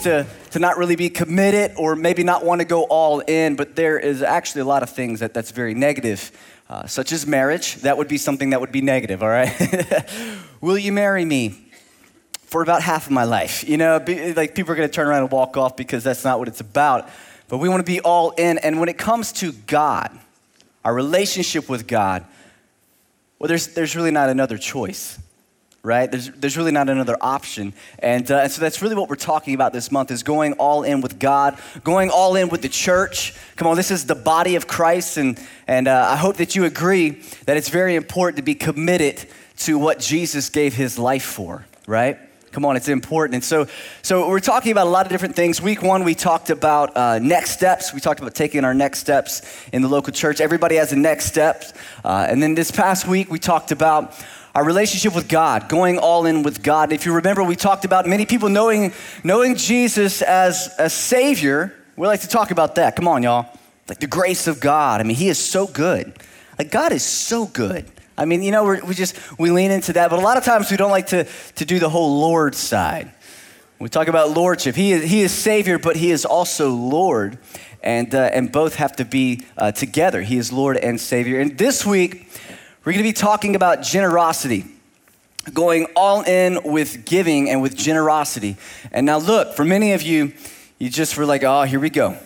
to, 0.00 0.26
to 0.50 0.58
not 0.58 0.78
really 0.78 0.96
be 0.96 1.10
committed 1.10 1.72
or 1.76 1.96
maybe 1.96 2.22
not 2.24 2.44
want 2.44 2.60
to 2.60 2.64
go 2.64 2.84
all 2.84 3.20
in, 3.20 3.56
but 3.56 3.76
there 3.76 3.98
is 3.98 4.22
actually 4.22 4.62
a 4.62 4.64
lot 4.64 4.82
of 4.82 4.90
things 4.90 5.20
that, 5.20 5.34
that's 5.34 5.50
very 5.50 5.74
negative, 5.74 6.32
uh, 6.68 6.86
such 6.86 7.12
as 7.12 7.26
marriage. 7.26 7.76
That 7.76 7.98
would 7.98 8.08
be 8.08 8.18
something 8.18 8.50
that 8.50 8.60
would 8.60 8.72
be 8.72 8.80
negative, 8.80 9.22
all 9.22 9.28
right? 9.28 9.52
Will 10.60 10.78
you 10.78 10.92
marry 10.92 11.24
me? 11.24 11.64
For 12.46 12.62
about 12.62 12.80
half 12.80 13.04
of 13.04 13.12
my 13.12 13.24
life. 13.24 13.68
You 13.68 13.76
know, 13.76 14.00
be, 14.00 14.32
like 14.32 14.54
people 14.54 14.72
are 14.72 14.74
gonna 14.74 14.88
turn 14.88 15.06
around 15.06 15.24
and 15.24 15.30
walk 15.30 15.58
off 15.58 15.76
because 15.76 16.02
that's 16.02 16.24
not 16.24 16.38
what 16.38 16.48
it's 16.48 16.62
about. 16.62 17.10
But 17.48 17.58
we 17.58 17.68
wanna 17.68 17.82
be 17.82 18.00
all 18.00 18.30
in. 18.30 18.56
And 18.56 18.80
when 18.80 18.88
it 18.88 18.96
comes 18.96 19.32
to 19.32 19.52
God, 19.52 20.18
our 20.82 20.94
relationship 20.94 21.68
with 21.68 21.86
God, 21.86 22.24
well, 23.38 23.48
there's, 23.48 23.68
there's 23.74 23.94
really 23.94 24.10
not 24.10 24.30
another 24.30 24.56
choice 24.56 25.18
right? 25.82 26.10
There's, 26.10 26.30
there's 26.30 26.56
really 26.56 26.72
not 26.72 26.88
another 26.88 27.16
option. 27.20 27.72
And, 28.00 28.30
uh, 28.30 28.38
and 28.38 28.52
so 28.52 28.60
that's 28.60 28.82
really 28.82 28.96
what 28.96 29.08
we're 29.08 29.16
talking 29.16 29.54
about 29.54 29.72
this 29.72 29.90
month 29.90 30.10
is 30.10 30.22
going 30.22 30.54
all 30.54 30.82
in 30.82 31.00
with 31.00 31.18
God, 31.18 31.58
going 31.84 32.10
all 32.10 32.36
in 32.36 32.48
with 32.48 32.62
the 32.62 32.68
church. 32.68 33.34
Come 33.56 33.68
on, 33.68 33.76
this 33.76 33.90
is 33.90 34.06
the 34.06 34.14
body 34.14 34.56
of 34.56 34.66
Christ. 34.66 35.16
And, 35.16 35.40
and 35.66 35.88
uh, 35.88 36.08
I 36.10 36.16
hope 36.16 36.36
that 36.36 36.56
you 36.56 36.64
agree 36.64 37.22
that 37.46 37.56
it's 37.56 37.68
very 37.68 37.94
important 37.94 38.36
to 38.38 38.42
be 38.42 38.54
committed 38.54 39.24
to 39.58 39.78
what 39.78 39.98
Jesus 39.98 40.50
gave 40.50 40.74
his 40.74 40.98
life 40.98 41.24
for, 41.24 41.66
right? 41.86 42.18
Come 42.50 42.64
on, 42.64 42.76
it's 42.76 42.88
important. 42.88 43.34
And 43.34 43.44
so, 43.44 43.66
so 44.02 44.28
we're 44.28 44.40
talking 44.40 44.72
about 44.72 44.86
a 44.86 44.90
lot 44.90 45.04
of 45.04 45.12
different 45.12 45.36
things. 45.36 45.60
Week 45.60 45.82
one, 45.82 46.02
we 46.02 46.14
talked 46.14 46.50
about 46.50 46.96
uh, 46.96 47.18
next 47.18 47.50
steps. 47.50 47.92
We 47.92 48.00
talked 48.00 48.20
about 48.20 48.34
taking 48.34 48.64
our 48.64 48.74
next 48.74 49.00
steps 49.00 49.42
in 49.72 49.82
the 49.82 49.88
local 49.88 50.12
church. 50.12 50.40
Everybody 50.40 50.76
has 50.76 50.92
a 50.92 50.96
next 50.96 51.26
step. 51.26 51.64
Uh, 52.04 52.26
and 52.28 52.42
then 52.42 52.54
this 52.54 52.70
past 52.70 53.06
week, 53.06 53.30
we 53.30 53.38
talked 53.38 53.70
about 53.70 54.14
our 54.54 54.64
relationship 54.64 55.14
with 55.14 55.28
God, 55.28 55.68
going 55.68 55.98
all 55.98 56.26
in 56.26 56.42
with 56.42 56.62
God. 56.62 56.92
If 56.92 57.06
you 57.06 57.14
remember, 57.14 57.42
we 57.42 57.56
talked 57.56 57.84
about 57.84 58.06
many 58.06 58.26
people 58.26 58.48
knowing, 58.48 58.92
knowing 59.22 59.56
Jesus 59.56 60.22
as 60.22 60.74
a 60.78 60.90
Savior. 60.90 61.74
We 61.96 62.06
like 62.06 62.20
to 62.22 62.28
talk 62.28 62.50
about 62.50 62.76
that. 62.76 62.96
Come 62.96 63.08
on, 63.08 63.22
y'all. 63.22 63.46
Like 63.88 64.00
the 64.00 64.06
grace 64.06 64.46
of 64.46 64.60
God. 64.60 65.00
I 65.00 65.04
mean, 65.04 65.16
He 65.16 65.28
is 65.28 65.38
so 65.38 65.66
good. 65.66 66.12
Like, 66.58 66.70
God 66.70 66.92
is 66.92 67.04
so 67.04 67.46
good. 67.46 67.86
I 68.16 68.24
mean, 68.24 68.42
you 68.42 68.50
know, 68.50 68.64
we 68.64 68.94
just, 68.94 69.16
we 69.38 69.50
lean 69.52 69.70
into 69.70 69.92
that, 69.92 70.10
but 70.10 70.18
a 70.18 70.22
lot 70.22 70.36
of 70.36 70.44
times 70.44 70.70
we 70.72 70.76
don't 70.76 70.90
like 70.90 71.06
to, 71.08 71.24
to 71.54 71.64
do 71.64 71.78
the 71.78 71.88
whole 71.88 72.18
Lord 72.18 72.56
side. 72.56 73.12
We 73.78 73.88
talk 73.88 74.08
about 74.08 74.30
lordship. 74.30 74.74
He 74.74 74.90
is, 74.90 75.08
he 75.08 75.20
is 75.20 75.30
Savior, 75.30 75.78
but 75.78 75.94
He 75.94 76.10
is 76.10 76.24
also 76.24 76.70
Lord. 76.70 77.38
And, 77.80 78.12
uh, 78.12 78.22
and 78.32 78.50
both 78.50 78.74
have 78.74 78.96
to 78.96 79.04
be 79.04 79.46
uh, 79.56 79.70
together. 79.70 80.22
He 80.22 80.36
is 80.36 80.52
Lord 80.52 80.76
and 80.76 81.00
Savior. 81.00 81.38
And 81.38 81.56
this 81.56 81.86
week, 81.86 82.28
we're 82.88 82.92
going 82.92 83.04
to 83.04 83.10
be 83.10 83.12
talking 83.12 83.54
about 83.54 83.82
generosity, 83.82 84.64
going 85.52 85.88
all 85.94 86.22
in 86.22 86.58
with 86.64 87.04
giving 87.04 87.50
and 87.50 87.60
with 87.60 87.76
generosity. 87.76 88.56
And 88.90 89.04
now, 89.04 89.18
look, 89.18 89.52
for 89.52 89.62
many 89.62 89.92
of 89.92 90.00
you, 90.00 90.32
you 90.78 90.88
just 90.88 91.18
were 91.18 91.26
like, 91.26 91.44
oh, 91.44 91.64
here 91.64 91.80
we 91.80 91.90
go. 91.90 92.16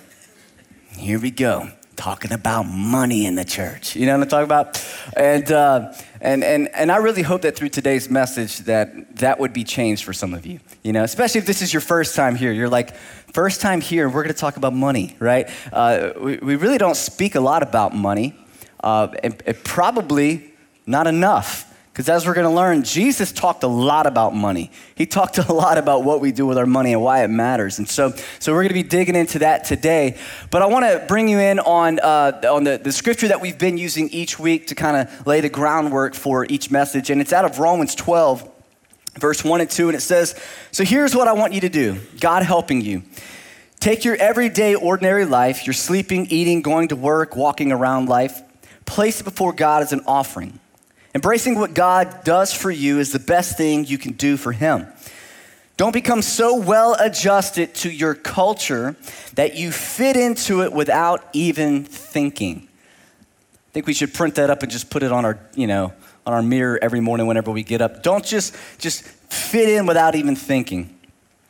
Here 0.97 1.19
we 1.19 1.33
go. 1.33 1.69
Talking 1.97 2.31
about 2.31 2.63
money 2.63 3.27
in 3.27 3.35
the 3.35 3.45
church. 3.45 3.97
You 3.97 4.07
know 4.07 4.17
what 4.17 4.23
I'm 4.23 4.29
talking 4.29 4.45
about? 4.45 4.87
And, 5.17 5.51
uh, 5.51 5.95
and, 6.21 6.45
and, 6.45 6.69
and 6.69 6.93
I 6.93 6.99
really 6.99 7.23
hope 7.23 7.43
that 7.43 7.57
through 7.57 7.71
today's 7.71 8.09
message 8.09 8.59
that 8.59 9.17
that 9.17 9.41
would 9.41 9.53
be 9.53 9.65
changed 9.65 10.05
for 10.05 10.13
some 10.13 10.33
of 10.33 10.47
you. 10.47 10.61
You 10.85 10.93
know, 10.93 11.03
especially 11.03 11.41
if 11.41 11.47
this 11.47 11.63
is 11.63 11.73
your 11.73 11.81
first 11.81 12.15
time 12.15 12.37
here. 12.37 12.53
You're 12.53 12.69
like, 12.69 12.95
first 12.95 13.63
time 13.63 13.81
here, 13.81 14.09
we're 14.09 14.23
going 14.23 14.33
to 14.33 14.41
talk 14.41 14.57
about 14.57 14.75
money, 14.75 15.17
right? 15.19 15.51
Uh, 15.73 16.13
we, 16.21 16.37
we 16.37 16.55
really 16.55 16.79
don't 16.79 16.97
speak 16.97 17.35
a 17.35 17.41
lot 17.41 17.65
about 17.65 17.97
money 17.97 18.37
uh, 18.85 19.09
and, 19.25 19.43
and 19.45 19.65
probably 19.65 20.52
not 20.87 21.07
enough. 21.07 21.69
Because 21.93 22.09
as 22.09 22.27
we're 22.27 22.33
going 22.33 22.49
to 22.49 22.55
learn, 22.55 22.85
Jesus 22.85 23.33
talked 23.33 23.65
a 23.65 23.69
lot 23.69 24.07
about 24.07 24.35
money. 24.35 24.71
He 24.95 25.05
talked 25.05 25.37
a 25.37 25.53
lot 25.53 25.77
about 25.77 26.05
what 26.05 26.23
we 26.23 26.33
do 26.33 26.47
with 26.47 26.57
our 26.57 26.65
money 26.65 26.95
and 26.95 27.03
why 27.03 27.23
it 27.23 27.29
matters. 27.29 27.79
And 27.79 27.87
so, 27.87 28.15
so 28.39 28.53
we're 28.53 28.63
going 28.63 28.69
to 28.69 28.75
be 28.75 28.83
digging 28.83 29.15
into 29.15 29.41
that 29.41 29.65
today. 29.65 30.19
But 30.51 30.63
I 30.63 30.67
want 30.67 30.87
to 30.87 31.05
bring 31.07 31.29
you 31.29 31.39
in 31.39 31.59
on, 31.59 31.99
uh, 32.01 32.41
on 32.51 32.65
the, 32.65 32.79
the 32.79 32.93
scripture 32.93 33.29
that 33.29 33.43
we've 33.43 33.59
been 33.59 33.77
using 33.77 34.09
each 34.09 34.39
week 34.39 34.69
to 34.69 34.75
kind 34.75 34.97
of 34.97 35.27
lay 35.27 35.43
the 35.43 35.51
groundwork 35.51 36.15
for 36.15 36.47
each 36.47 36.71
message. 36.71 37.11
And 37.11 37.21
it's 37.21 37.33
out 37.33 37.45
of 37.45 37.59
Romans 37.59 37.95
12, 37.95 38.51
verse 39.19 39.45
1 39.45 39.61
and 39.61 39.69
2. 39.69 39.89
And 39.89 39.97
it 39.97 40.01
says, 40.01 40.35
So 40.71 40.85
here's 40.85 41.15
what 41.15 41.29
I 41.29 41.35
want 41.35 41.53
you 41.53 41.61
to 41.61 41.69
do 41.69 42.01
God 42.21 42.43
helping 42.43 42.81
you. 42.81 43.03
Take 43.81 44.07
your 44.07 44.17
everyday, 44.17 44.77
ordinary 44.77 45.27
life, 45.27 45.67
your 45.67 45.75
sleeping, 45.75 46.27
eating, 46.31 46.63
going 46.63 46.89
to 46.89 46.97
work, 46.97 47.37
walking 47.37 47.71
around 47.71 48.09
life, 48.09 48.41
place 48.87 49.21
it 49.21 49.25
before 49.25 49.53
God 49.53 49.83
as 49.83 49.93
an 49.93 50.03
offering. 50.07 50.59
Embracing 51.15 51.59
what 51.59 51.75
God 51.75 52.25
does 52.25 52.53
for 52.53 52.71
you 52.71 52.99
is 52.99 53.13
the 53.13 53.19
best 53.19 53.59
thing 53.59 53.85
you 53.85 53.99
can 53.99 54.13
do 54.13 54.37
for 54.37 54.53
Him. 54.53 54.87
Don't 55.77 55.93
become 55.93 56.23
so 56.23 56.59
well 56.59 56.97
adjusted 56.99 57.75
to 57.77 57.91
your 57.91 58.15
culture 58.15 58.97
that 59.35 59.57
you 59.57 59.73
fit 59.73 60.17
into 60.17 60.63
it 60.63 60.73
without 60.73 61.25
even 61.33 61.85
thinking. 61.85 62.69
I 62.69 63.73
think 63.73 63.87
we 63.87 63.95
should 63.95 64.15
print 64.15 64.37
that 64.37 64.49
up 64.49 64.63
and 64.63 64.71
just 64.71 64.91
put 64.91 65.03
it 65.03 65.13
on 65.13 65.25
our, 65.25 65.39
you 65.55 65.67
know, 65.67 65.93
on 66.27 66.35
our 66.35 66.43
mirror 66.43 66.79
every 66.81 67.01
morning 67.01 67.27
whenever 67.27 67.51
we 67.51 67.63
get 67.63 67.81
up. 67.81 68.03
Don't 68.03 68.25
just 68.25 68.55
just 68.79 69.03
fit 69.03 69.69
in 69.69 69.87
without 69.87 70.15
even 70.15 70.37
thinking. 70.37 70.99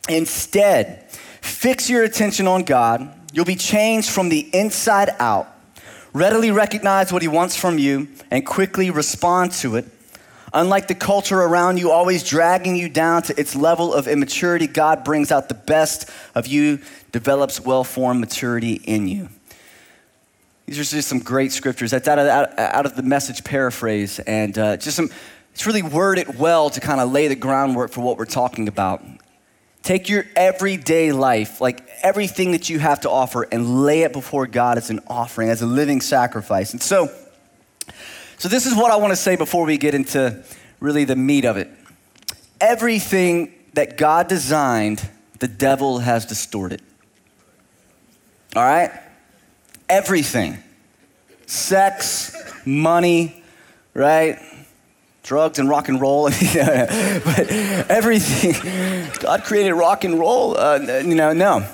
Instead, 0.09 1.09
fix 1.41 1.89
your 1.89 2.03
attention 2.03 2.47
on 2.47 2.63
God. 2.63 3.13
You'll 3.33 3.45
be 3.45 3.55
changed 3.55 4.09
from 4.09 4.29
the 4.29 4.49
inside 4.53 5.09
out 5.19 5.52
readily 6.13 6.51
recognize 6.51 7.11
what 7.11 7.21
he 7.21 7.27
wants 7.27 7.55
from 7.55 7.77
you, 7.77 8.07
and 8.31 8.45
quickly 8.45 8.89
respond 8.89 9.51
to 9.51 9.75
it. 9.75 9.85
Unlike 10.53 10.87
the 10.87 10.95
culture 10.95 11.41
around 11.41 11.79
you 11.79 11.89
always 11.89 12.23
dragging 12.23 12.75
you 12.75 12.87
down 12.87 13.23
to 13.23 13.39
its 13.39 13.55
level 13.55 13.91
of 13.91 14.07
immaturity, 14.07 14.67
God 14.67 15.03
brings 15.03 15.31
out 15.31 15.49
the 15.49 15.55
best 15.55 16.09
of 16.35 16.45
you, 16.45 16.79
develops 17.11 17.59
well 17.59 17.83
formed 17.83 18.19
maturity 18.19 18.73
in 18.73 19.07
you. 19.07 19.29
These 20.67 20.79
are 20.79 20.83
just 20.83 21.07
some 21.07 21.19
great 21.19 21.51
scriptures. 21.51 21.91
That's 21.91 22.07
out 22.07 22.19
of, 22.19 22.27
out 22.57 22.85
of 22.85 22.95
the 22.95 23.03
message 23.03 23.43
paraphrase, 23.43 24.19
and 24.19 24.57
uh, 24.57 24.77
just 24.77 24.95
some, 24.95 25.09
it's 25.53 25.65
really 25.65 25.81
worded 25.81 26.37
well 26.37 26.69
to 26.69 26.79
kind 26.79 27.01
of 27.01 27.11
lay 27.11 27.27
the 27.27 27.35
groundwork 27.35 27.91
for 27.91 28.01
what 28.01 28.17
we're 28.17 28.25
talking 28.25 28.67
about. 28.67 29.03
Take 29.83 30.07
your 30.07 30.25
everyday 30.37 31.11
life, 31.11 31.59
like 31.59 31.85
everything 32.01 32.53
that 32.53 32.69
you 32.69 32.79
have 32.79 33.01
to 33.01 33.09
offer, 33.09 33.43
and 33.43 33.83
lay 33.83 34.03
it 34.03 34.13
before 34.13 34.47
God 34.47 34.77
as 34.77 34.89
an 34.89 35.01
offering, 35.07 35.49
as 35.49 35.61
a 35.61 35.65
living 35.65 35.99
sacrifice. 35.99 36.71
And 36.71 36.81
so, 36.81 37.11
so 38.37 38.47
this 38.47 38.65
is 38.65 38.75
what 38.75 38.91
I 38.91 38.95
want 38.95 39.11
to 39.11 39.17
say 39.17 39.35
before 39.35 39.65
we 39.65 39.77
get 39.77 39.93
into 39.93 40.41
really 40.79 41.03
the 41.03 41.17
meat 41.17 41.43
of 41.43 41.57
it. 41.57 41.69
Everything 42.61 43.53
that 43.73 43.97
God 43.97 44.29
designed, 44.29 45.07
the 45.39 45.49
devil 45.49 45.99
has 45.99 46.25
distorted. 46.25 46.81
All 48.55 48.63
right? 48.63 48.91
Everything. 49.89 50.59
Sex, 51.45 52.37
money, 52.65 53.43
right? 53.93 54.39
Drugs 55.23 55.57
and 55.57 55.69
rock 55.69 55.87
and 55.87 55.99
roll, 55.99 56.23
but 56.53 57.49
everything. 57.89 58.53
God 59.19 59.43
created 59.43 59.73
rock 59.73 60.03
and 60.03 60.19
roll. 60.19 60.57
Uh, 60.57 60.77
you 61.03 61.15
know, 61.15 61.33
no. 61.33 61.65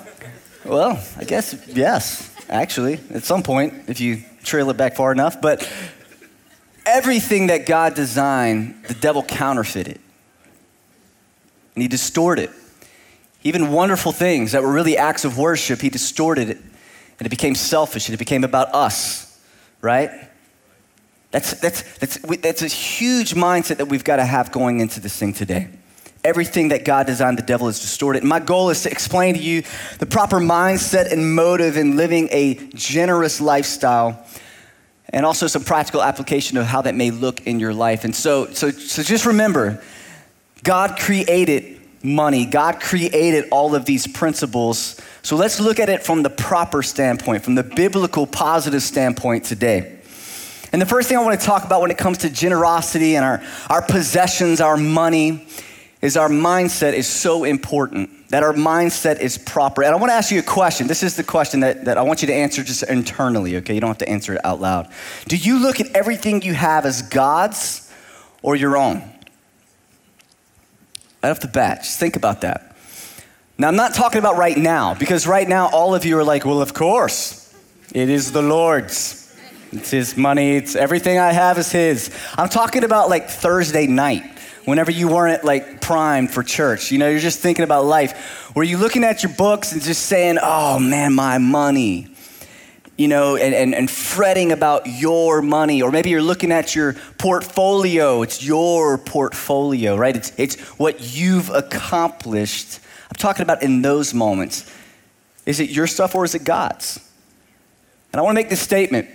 Well, 0.64 1.02
I 1.16 1.24
guess 1.24 1.66
yes, 1.66 2.34
actually, 2.48 3.00
at 3.12 3.24
some 3.24 3.42
point, 3.42 3.74
if 3.88 4.00
you 4.00 4.22
trail 4.44 4.70
it 4.70 4.76
back 4.76 4.96
far 4.96 5.12
enough. 5.12 5.40
But 5.40 5.70
everything 6.86 7.48
that 7.48 7.66
God 7.66 7.94
designed, 7.94 8.84
the 8.86 8.94
devil 8.94 9.22
counterfeited, 9.22 9.98
and 11.74 11.82
he 11.82 11.88
distorted. 11.88 12.50
It. 12.50 12.56
Even 13.42 13.72
wonderful 13.72 14.12
things 14.12 14.52
that 14.52 14.62
were 14.62 14.72
really 14.72 14.98
acts 14.98 15.24
of 15.24 15.38
worship, 15.38 15.80
he 15.80 15.88
distorted 15.88 16.50
it, 16.50 16.58
and 16.58 17.26
it 17.26 17.30
became 17.30 17.54
selfish, 17.54 18.06
and 18.08 18.14
it 18.14 18.18
became 18.18 18.44
about 18.44 18.74
us, 18.74 19.40
right? 19.80 20.29
That's, 21.30 21.52
that's, 21.60 21.82
that's, 21.98 22.18
that's 22.18 22.62
a 22.62 22.66
huge 22.66 23.34
mindset 23.34 23.76
that 23.76 23.86
we've 23.86 24.04
got 24.04 24.16
to 24.16 24.24
have 24.24 24.50
going 24.50 24.80
into 24.80 25.00
this 25.00 25.16
thing 25.16 25.32
today. 25.32 25.68
Everything 26.24 26.68
that 26.68 26.84
God 26.84 27.06
designed, 27.06 27.38
the 27.38 27.42
devil 27.42 27.68
has 27.68 27.80
distorted. 27.80 28.24
My 28.24 28.40
goal 28.40 28.70
is 28.70 28.82
to 28.82 28.90
explain 28.90 29.34
to 29.34 29.40
you 29.40 29.62
the 30.00 30.06
proper 30.06 30.38
mindset 30.38 31.10
and 31.12 31.34
motive 31.34 31.76
in 31.76 31.96
living 31.96 32.28
a 32.30 32.54
generous 32.74 33.40
lifestyle 33.40 34.26
and 35.08 35.24
also 35.24 35.46
some 35.46 35.64
practical 35.64 36.02
application 36.02 36.58
of 36.58 36.66
how 36.66 36.82
that 36.82 36.94
may 36.94 37.10
look 37.10 37.46
in 37.46 37.58
your 37.58 37.72
life. 37.72 38.04
And 38.04 38.14
so, 38.14 38.46
so, 38.46 38.70
so 38.70 39.02
just 39.02 39.24
remember 39.24 39.82
God 40.62 40.98
created 40.98 41.80
money, 42.02 42.44
God 42.44 42.80
created 42.80 43.48
all 43.50 43.74
of 43.74 43.84
these 43.84 44.06
principles. 44.06 45.00
So 45.22 45.36
let's 45.36 45.60
look 45.60 45.78
at 45.78 45.88
it 45.88 46.02
from 46.02 46.22
the 46.22 46.30
proper 46.30 46.82
standpoint, 46.82 47.44
from 47.44 47.54
the 47.54 47.62
biblical 47.62 48.26
positive 48.26 48.82
standpoint 48.82 49.44
today. 49.44 49.99
And 50.72 50.80
the 50.80 50.86
first 50.86 51.08
thing 51.08 51.18
I 51.18 51.22
want 51.22 51.40
to 51.40 51.44
talk 51.44 51.64
about 51.64 51.80
when 51.80 51.90
it 51.90 51.98
comes 51.98 52.18
to 52.18 52.30
generosity 52.30 53.16
and 53.16 53.24
our, 53.24 53.42
our 53.68 53.82
possessions, 53.82 54.60
our 54.60 54.76
money, 54.76 55.46
is 56.00 56.16
our 56.16 56.28
mindset 56.28 56.94
is 56.94 57.06
so 57.06 57.44
important, 57.44 58.28
that 58.30 58.42
our 58.42 58.54
mindset 58.54 59.20
is 59.20 59.36
proper. 59.36 59.82
And 59.82 59.92
I 59.92 59.98
want 59.98 60.10
to 60.10 60.14
ask 60.14 60.30
you 60.30 60.38
a 60.38 60.42
question. 60.42 60.86
This 60.86 61.02
is 61.02 61.16
the 61.16 61.24
question 61.24 61.60
that, 61.60 61.84
that 61.84 61.98
I 61.98 62.02
want 62.02 62.22
you 62.22 62.28
to 62.28 62.34
answer 62.34 62.62
just 62.62 62.82
internally, 62.84 63.56
okay? 63.56 63.74
You 63.74 63.80
don't 63.80 63.88
have 63.88 63.98
to 63.98 64.08
answer 64.08 64.34
it 64.34 64.44
out 64.44 64.60
loud. 64.60 64.88
Do 65.26 65.36
you 65.36 65.58
look 65.58 65.80
at 65.80 65.88
everything 65.94 66.40
you 66.42 66.54
have 66.54 66.86
as 66.86 67.02
God's 67.02 67.92
or 68.42 68.56
your 68.56 68.76
own? 68.78 69.02
Right 71.22 71.30
off 71.30 71.40
the 71.40 71.48
bat, 71.48 71.82
just 71.82 71.98
think 71.98 72.16
about 72.16 72.40
that. 72.40 72.76
Now, 73.58 73.68
I'm 73.68 73.76
not 73.76 73.92
talking 73.92 74.20
about 74.20 74.38
right 74.38 74.56
now, 74.56 74.94
because 74.94 75.26
right 75.26 75.46
now, 75.46 75.68
all 75.68 75.94
of 75.94 76.06
you 76.06 76.16
are 76.16 76.24
like, 76.24 76.46
well, 76.46 76.62
of 76.62 76.72
course, 76.72 77.54
it 77.92 78.08
is 78.08 78.32
the 78.32 78.40
Lord's. 78.40 79.19
It's 79.72 79.90
His 79.90 80.16
money, 80.16 80.56
it's 80.56 80.74
everything 80.74 81.18
I 81.18 81.32
have 81.32 81.58
is 81.58 81.70
His. 81.70 82.10
I'm 82.36 82.48
talking 82.48 82.84
about 82.84 83.08
like 83.08 83.28
Thursday 83.28 83.86
night, 83.86 84.24
whenever 84.64 84.90
you 84.90 85.08
weren't 85.08 85.44
like 85.44 85.80
primed 85.80 86.30
for 86.30 86.42
church. 86.42 86.90
You 86.90 86.98
know, 86.98 87.08
you're 87.08 87.20
just 87.20 87.40
thinking 87.40 87.64
about 87.64 87.84
life. 87.84 88.54
Were 88.54 88.64
you 88.64 88.78
looking 88.78 89.04
at 89.04 89.22
your 89.22 89.32
books 89.32 89.72
and 89.72 89.80
just 89.80 90.06
saying, 90.06 90.38
oh 90.42 90.78
man, 90.78 91.14
my 91.14 91.38
money? 91.38 92.08
you 93.00 93.08
know, 93.08 93.36
and, 93.36 93.54
and, 93.54 93.74
and 93.74 93.90
fretting 93.90 94.52
about 94.52 94.86
your 94.86 95.40
money. 95.40 95.80
Or 95.80 95.90
maybe 95.90 96.10
you're 96.10 96.20
looking 96.20 96.52
at 96.52 96.74
your 96.76 96.92
portfolio. 97.16 98.20
It's 98.20 98.44
your 98.44 98.98
portfolio, 98.98 99.96
right? 99.96 100.14
It's, 100.14 100.34
it's 100.36 100.60
what 100.78 101.16
you've 101.16 101.48
accomplished. 101.48 102.78
I'm 103.04 103.16
talking 103.16 103.42
about 103.42 103.62
in 103.62 103.80
those 103.80 104.12
moments. 104.12 104.70
Is 105.46 105.60
it 105.60 105.70
your 105.70 105.86
stuff 105.86 106.14
or 106.14 106.26
is 106.26 106.34
it 106.34 106.44
God's? 106.44 107.00
And 108.12 108.20
I 108.20 108.22
want 108.22 108.36
to 108.36 108.38
make 108.42 108.50
this 108.50 108.60
statement. 108.60 109.08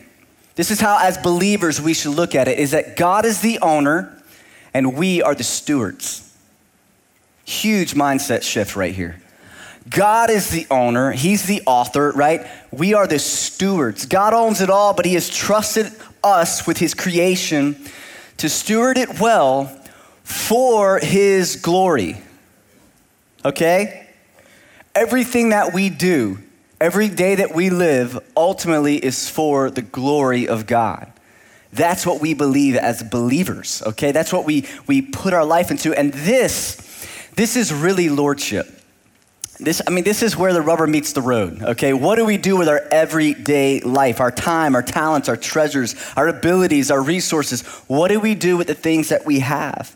This 0.55 0.71
is 0.71 0.79
how, 0.79 0.99
as 0.99 1.17
believers, 1.17 1.81
we 1.81 1.93
should 1.93 2.15
look 2.15 2.33
at 2.33 2.47
it 2.47 2.57
is 2.57 2.71
that 2.71 2.95
God 2.95 3.25
is 3.25 3.41
the 3.41 3.59
owner 3.59 4.11
and 4.73 4.97
we 4.97 5.21
are 5.21 5.35
the 5.35 5.43
stewards. 5.43 6.33
Huge 7.43 7.93
mindset 7.93 8.43
shift 8.43 8.75
right 8.75 8.95
here. 8.95 9.21
God 9.89 10.29
is 10.29 10.49
the 10.49 10.65
owner, 10.71 11.11
He's 11.11 11.43
the 11.43 11.61
author, 11.67 12.11
right? 12.11 12.47
We 12.71 12.93
are 12.93 13.05
the 13.05 13.19
stewards. 13.19 14.05
God 14.05 14.33
owns 14.33 14.61
it 14.61 14.69
all, 14.69 14.93
but 14.93 15.05
He 15.05 15.13
has 15.13 15.29
trusted 15.29 15.91
us 16.23 16.65
with 16.65 16.77
His 16.77 16.93
creation 16.93 17.75
to 18.37 18.49
steward 18.49 18.97
it 18.97 19.19
well 19.19 19.67
for 20.23 20.99
His 20.99 21.57
glory. 21.57 22.17
Okay? 23.43 24.07
Everything 24.95 25.49
that 25.49 25.73
we 25.73 25.89
do, 25.89 26.39
every 26.79 27.09
day 27.09 27.35
that 27.35 27.53
we 27.53 27.69
live, 27.69 28.19
ultimately 28.35 28.97
is 28.97 29.29
for 29.29 29.69
the 29.69 29.81
glory 29.81 30.47
of 30.47 30.65
God. 30.67 31.11
That's 31.71 32.05
what 32.05 32.21
we 32.21 32.33
believe 32.33 32.75
as 32.75 33.03
believers, 33.03 33.83
okay? 33.85 34.11
That's 34.11 34.31
what 34.31 34.45
we, 34.45 34.65
we 34.87 35.01
put 35.01 35.33
our 35.33 35.43
life 35.43 35.71
into. 35.71 35.93
And 35.93 36.13
this, 36.13 36.77
this 37.35 37.57
is 37.57 37.73
really 37.73 38.07
lordship. 38.07 38.71
This, 39.59 39.81
I 39.85 39.91
mean, 39.91 40.03
this 40.03 40.21
is 40.21 40.35
where 40.35 40.53
the 40.53 40.61
rubber 40.61 40.87
meets 40.87 41.13
the 41.13 41.21
road, 41.21 41.61
okay? 41.61 41.93
What 41.93 42.15
do 42.15 42.25
we 42.25 42.37
do 42.37 42.57
with 42.57 42.69
our 42.69 42.81
everyday 42.91 43.81
life, 43.81 44.19
our 44.19 44.31
time, 44.31 44.75
our 44.75 44.83
talents, 44.83 45.27
our 45.27 45.37
treasures, 45.37 45.95
our 46.15 46.27
abilities, 46.27 46.91
our 46.91 47.01
resources? 47.01 47.61
What 47.87 48.09
do 48.09 48.19
we 48.19 48.35
do 48.35 48.57
with 48.57 48.67
the 48.67 48.75
things 48.75 49.09
that 49.09 49.25
we 49.25 49.39
have? 49.39 49.95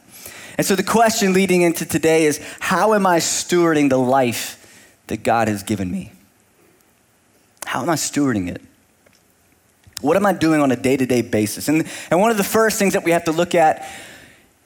And 0.58 0.66
so 0.66 0.76
the 0.76 0.84
question 0.84 1.32
leading 1.32 1.62
into 1.62 1.86
today 1.86 2.26
is 2.26 2.42
how 2.60 2.94
am 2.94 3.06
I 3.06 3.20
stewarding 3.20 3.90
the 3.90 3.98
life 3.98 4.58
that 5.08 5.24
God 5.24 5.48
has 5.48 5.64
given 5.64 5.90
me? 5.90 6.12
How 7.70 7.84
am 7.84 7.90
I 7.92 7.98
stewarding 7.98 8.50
it? 8.50 8.64
What 10.02 10.18
am 10.18 10.26
I 10.26 10.34
doing 10.34 10.60
on 10.60 10.72
a 10.72 10.76
day 10.76 10.98
to 10.98 11.06
day 11.06 11.22
basis? 11.22 11.68
And, 11.68 11.88
and 12.10 12.20
one 12.20 12.32
of 12.32 12.38
the 12.38 12.44
first 12.44 12.80
things 12.80 12.94
that 12.94 13.04
we 13.04 13.12
have 13.12 13.26
to 13.26 13.32
look 13.32 13.54
at 13.54 13.88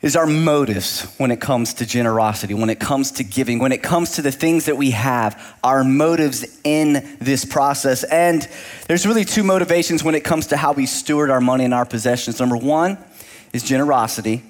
is 0.01 0.15
our 0.15 0.25
motives 0.25 1.01
when 1.17 1.29
it 1.29 1.41
comes 1.41 1.73
to 1.73 1.85
generosity, 1.85 2.53
when 2.53 2.69
it 2.69 2.79
comes 2.79 3.11
to 3.11 3.25
giving, 3.25 3.59
when 3.59 3.73
it 3.73 3.83
comes 3.83 4.11
to 4.11 4.21
the 4.21 4.31
things 4.31 4.67
that 4.67 4.77
we 4.77 4.91
have, 4.91 5.57
our 5.65 5.83
motives 5.83 6.45
in 6.63 7.17
this 7.19 7.44
process. 7.44 8.05
And 8.05 8.47
there's 8.88 9.06
really 9.06 9.25
two 9.25 9.44
motivations 9.44 10.01
when 10.01 10.15
it 10.15 10.23
comes 10.23 10.47
to 10.47 10.56
how 10.56 10.71
we 10.71 10.85
steward 10.85 11.29
our 11.29 11.41
money 11.41 11.65
and 11.65 11.73
our 11.73 11.85
possessions. 11.85 12.39
Number 12.39 12.56
one 12.56 12.97
is 13.51 13.63
generosity. 13.63 14.44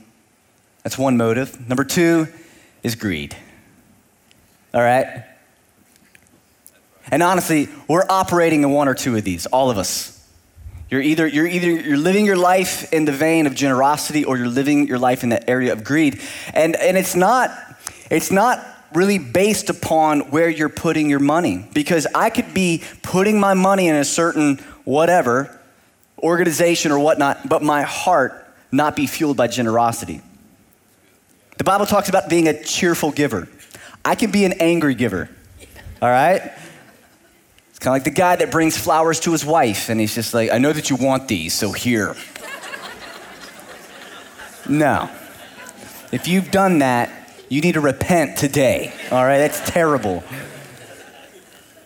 That's 0.84 1.00
one 1.00 1.18
motive. 1.18 1.68
Number 1.68 1.86
two 1.86 2.28
is 2.84 2.94
greed. 2.94 3.36
All 4.76 4.82
right? 4.82 5.24
And 7.12 7.22
honestly, 7.22 7.70
we're 7.88 8.06
operating 8.10 8.64
in 8.64 8.72
one 8.72 8.88
or 8.88 8.96
two 8.96 9.16
of 9.16 9.24
these, 9.24 9.46
all 9.48 9.70
of 9.70 9.78
us. 9.78 10.10
You're 10.90 11.02
either, 11.02 11.26
you're 11.26 11.48
either 11.48 11.72
you're 11.72 11.98
living 11.98 12.26
your 12.26 12.38
life 12.38 12.94
in 12.94 13.06
the 13.06 13.12
vein 13.12 13.48
of 13.48 13.56
generosity 13.56 14.26
or 14.26 14.38
you're 14.38 14.48
living 14.48 14.88
your 14.88 15.00
life 15.00 15.24
in 15.24 15.30
the 15.30 15.50
area 15.50 15.74
of 15.74 15.84
greed. 15.84 16.22
And, 16.54 16.76
and 16.76 16.98
it's 16.98 17.16
not, 17.16 17.52
it's 18.12 18.32
not 18.32 18.64
really 18.94 19.18
based 19.18 19.70
upon 19.70 20.30
where 20.30 20.50
you're 20.50 20.70
putting 20.70 21.10
your 21.10 21.20
money. 21.20 21.68
Because 21.74 22.06
I 22.14 22.30
could 22.30 22.54
be 22.54 22.84
putting 23.02 23.40
my 23.40 23.56
money 23.56 23.88
in 23.88 23.96
a 23.96 24.06
certain 24.06 24.58
whatever, 24.84 25.60
organization 26.20 26.92
or 26.92 27.00
whatnot, 27.00 27.50
but 27.50 27.64
my 27.64 27.82
heart 27.82 28.40
not 28.72 28.96
be 28.96 29.08
fueled 29.08 29.38
by 29.38 29.48
generosity. 29.48 30.22
The 31.58 31.64
Bible 31.64 31.86
talks 31.86 32.10
about 32.10 32.30
being 32.30 32.48
a 32.48 32.64
cheerful 32.64 33.12
giver. 33.12 33.48
I 34.06 34.16
can 34.16 34.32
be 34.32 34.46
an 34.46 34.54
angry 34.54 34.96
giver, 34.96 35.30
all 36.02 36.10
right? 36.10 36.52
Kind 37.84 37.88
of 37.88 37.96
like 37.96 38.04
the 38.06 38.12
guy 38.12 38.38
that 38.38 38.50
brings 38.50 38.78
flowers 38.78 39.20
to 39.20 39.34
his 39.34 39.44
wife, 39.44 39.90
and 39.90 40.00
he's 40.00 40.16
just 40.16 40.34
like, 40.34 40.50
I 40.54 40.58
know 40.58 40.72
that 40.72 40.90
you 40.90 40.96
want 40.96 41.28
these, 41.28 41.54
so 41.54 41.74
here. 41.74 42.16
no. 44.70 45.10
If 46.10 46.30
you've 46.30 46.50
done 46.50 46.80
that, 46.80 47.10
you 47.50 47.60
need 47.60 47.74
to 47.74 47.82
repent 47.82 48.38
today, 48.38 48.94
all 49.12 49.26
right? 49.26 49.40
That's 49.40 49.60
terrible. 49.70 50.24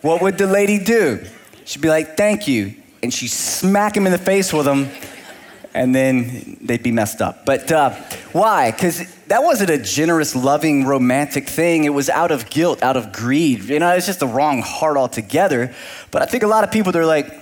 What 0.02 0.22
would 0.22 0.38
the 0.38 0.46
lady 0.46 0.78
do? 0.78 1.26
She'd 1.64 1.82
be 1.82 1.88
like, 1.88 2.16
Thank 2.16 2.46
you. 2.46 2.76
And 3.02 3.12
she'd 3.12 3.32
smack 3.32 3.96
him 3.96 4.06
in 4.06 4.12
the 4.12 4.18
face 4.18 4.52
with 4.52 4.66
them, 4.66 4.88
and 5.74 5.92
then 5.92 6.58
they'd 6.60 6.84
be 6.84 6.92
messed 6.92 7.20
up. 7.20 7.44
But 7.44 7.72
uh, 7.72 8.00
why? 8.32 8.70
Because 8.70 9.04
that 9.26 9.42
wasn't 9.42 9.70
a 9.70 9.78
generous, 9.78 10.36
loving, 10.36 10.84
romantic 10.84 11.48
thing. 11.48 11.84
It 11.84 11.94
was 11.94 12.08
out 12.08 12.30
of 12.30 12.50
guilt, 12.50 12.82
out 12.82 12.96
of 12.96 13.12
greed. 13.12 13.64
You 13.64 13.78
know, 13.78 13.90
it's 13.94 14.06
just 14.06 14.20
the 14.20 14.26
wrong 14.26 14.62
heart 14.62 14.96
altogether. 14.96 15.74
But 16.10 16.22
I 16.22 16.26
think 16.26 16.42
a 16.42 16.46
lot 16.46 16.64
of 16.64 16.70
people, 16.70 16.92
they're 16.92 17.06
like, 17.06 17.32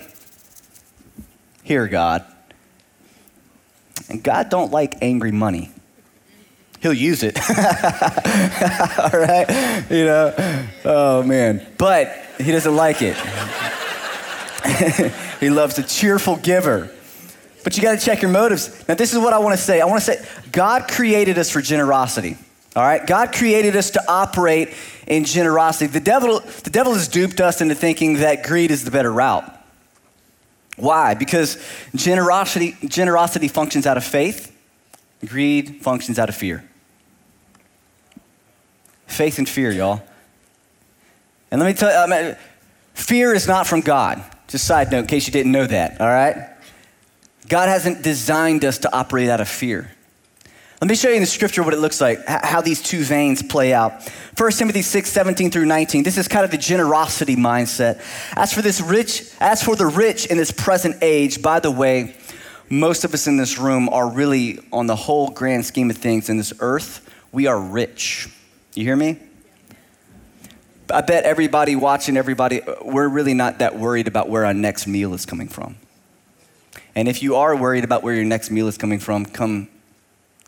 here, 1.63 1.87
God. 1.87 2.25
And 4.09 4.23
God 4.23 4.49
don't 4.49 4.71
like 4.71 4.95
angry 5.01 5.31
money. 5.31 5.71
He'll 6.79 6.93
use 6.93 7.23
it. 7.23 7.37
All 7.49 9.19
right? 9.19 9.85
You 9.89 10.05
know? 10.05 10.67
Oh, 10.85 11.23
man. 11.23 11.65
But 11.77 12.15
he 12.39 12.51
doesn't 12.51 12.75
like 12.75 13.01
it. 13.01 13.17
he 15.39 15.49
loves 15.49 15.77
a 15.79 15.83
cheerful 15.83 16.37
giver. 16.37 16.91
But 17.67 17.75
you 17.75 17.83
got 17.83 17.99
to 17.99 18.05
check 18.05 18.21
your 18.21 18.31
motives. 18.31 18.87
Now, 18.87 18.95
this 18.95 19.11
is 19.11 19.19
what 19.19 19.33
I 19.33 19.39
want 19.39 19.53
to 19.53 19.61
say. 19.61 19.81
I 19.81 19.85
want 19.87 20.01
to 20.01 20.13
say 20.13 20.25
God 20.53 20.87
created 20.87 21.37
us 21.37 21.51
for 21.51 21.61
generosity. 21.61 22.37
All 22.77 22.81
right? 22.81 23.05
God 23.05 23.33
created 23.33 23.75
us 23.75 23.91
to 23.91 24.03
operate 24.07 24.73
in 25.05 25.25
generosity. 25.25 25.87
The 25.87 25.99
devil, 25.99 26.39
the 26.39 26.69
devil 26.69 26.93
has 26.93 27.09
duped 27.09 27.41
us 27.41 27.59
into 27.59 27.75
thinking 27.75 28.19
that 28.19 28.43
greed 28.43 28.71
is 28.71 28.85
the 28.85 28.91
better 28.91 29.11
route. 29.11 29.43
Why? 30.77 31.13
Because 31.13 31.61
generosity, 31.93 32.77
generosity 32.85 33.49
functions 33.49 33.85
out 33.85 33.97
of 33.97 34.05
faith, 34.05 34.57
greed 35.25 35.81
functions 35.81 36.17
out 36.17 36.29
of 36.29 36.35
fear. 36.35 36.63
Faith 39.07 39.39
and 39.39 39.49
fear, 39.49 39.71
y'all. 39.71 40.01
And 41.51 41.59
let 41.59 41.67
me 41.67 41.73
tell 41.73 41.89
uh, 41.89 42.07
you, 42.07 42.13
I 42.13 42.23
mean, 42.23 42.37
fear 42.93 43.33
is 43.33 43.45
not 43.45 43.67
from 43.67 43.81
God. 43.81 44.23
Just 44.47 44.63
side 44.63 44.89
note, 44.89 44.99
in 44.99 45.07
case 45.07 45.27
you 45.27 45.33
didn't 45.33 45.51
know 45.51 45.67
that, 45.67 45.99
all 45.99 46.07
right? 46.07 46.53
God 47.47 47.69
hasn't 47.69 48.01
designed 48.01 48.65
us 48.65 48.79
to 48.79 48.93
operate 48.93 49.29
out 49.29 49.39
of 49.39 49.47
fear. 49.47 49.91
Let 50.81 50.89
me 50.89 50.95
show 50.95 51.09
you 51.09 51.15
in 51.15 51.21
the 51.21 51.27
scripture 51.27 51.63
what 51.63 51.73
it 51.73 51.79
looks 51.79 51.99
like, 51.99 52.23
how 52.27 52.61
these 52.61 52.83
two 52.83 53.03
veins 53.03 53.41
play 53.41 53.73
out. 53.73 54.07
1 54.37 54.51
Timothy 54.51 54.83
6, 54.83 55.09
17 55.09 55.49
through 55.49 55.65
19. 55.65 56.03
This 56.03 56.19
is 56.19 56.27
kind 56.27 56.45
of 56.45 56.51
the 56.51 56.57
generosity 56.57 57.35
mindset. 57.35 57.99
As 58.35 58.53
for 58.53 58.61
this 58.61 58.79
rich, 58.79 59.31
as 59.39 59.63
for 59.63 59.75
the 59.75 59.87
rich 59.87 60.27
in 60.27 60.37
this 60.37 60.51
present 60.51 60.97
age, 61.01 61.41
by 61.41 61.59
the 61.59 61.71
way, 61.71 62.15
most 62.69 63.05
of 63.05 63.13
us 63.15 63.25
in 63.25 63.37
this 63.37 63.57
room 63.57 63.89
are 63.89 64.07
really, 64.07 64.59
on 64.71 64.85
the 64.85 64.95
whole 64.95 65.29
grand 65.29 65.65
scheme 65.65 65.89
of 65.89 65.97
things 65.97 66.29
in 66.29 66.37
this 66.37 66.53
earth, 66.59 67.09
we 67.31 67.47
are 67.47 67.59
rich. 67.59 68.29
You 68.75 68.83
hear 68.83 68.95
me? 68.95 69.17
I 70.91 71.01
bet 71.01 71.23
everybody 71.23 71.75
watching, 71.75 72.17
everybody, 72.17 72.61
we're 72.83 73.07
really 73.07 73.33
not 73.33 73.59
that 73.59 73.79
worried 73.79 74.07
about 74.07 74.29
where 74.29 74.45
our 74.45 74.53
next 74.53 74.85
meal 74.85 75.15
is 75.15 75.25
coming 75.25 75.47
from. 75.47 75.77
And 76.97 77.07
if 77.07 77.21
you 77.21 77.35
are 77.35 77.55
worried 77.55 77.83
about 77.83 78.01
where 78.01 78.15
your 78.15 78.25
next 78.25 78.49
meal 78.49 78.67
is 78.67 78.75
coming 78.75 78.97
from, 78.97 79.23
come, 79.23 79.67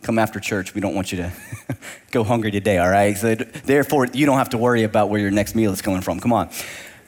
come 0.01 0.17
after 0.17 0.39
church. 0.39 0.73
We 0.73 0.81
don't 0.81 0.95
want 0.95 1.11
you 1.11 1.19
to 1.19 1.31
go 2.11 2.23
hungry 2.23 2.49
today, 2.49 2.79
all 2.79 2.89
right? 2.89 3.15
So 3.15 3.35
therefore, 3.35 4.07
you 4.07 4.25
don't 4.25 4.39
have 4.39 4.49
to 4.49 4.57
worry 4.57 4.81
about 4.81 5.11
where 5.11 5.19
your 5.19 5.29
next 5.29 5.53
meal 5.53 5.71
is 5.71 5.83
coming 5.83 6.01
from. 6.01 6.19
Come 6.19 6.33
on. 6.33 6.49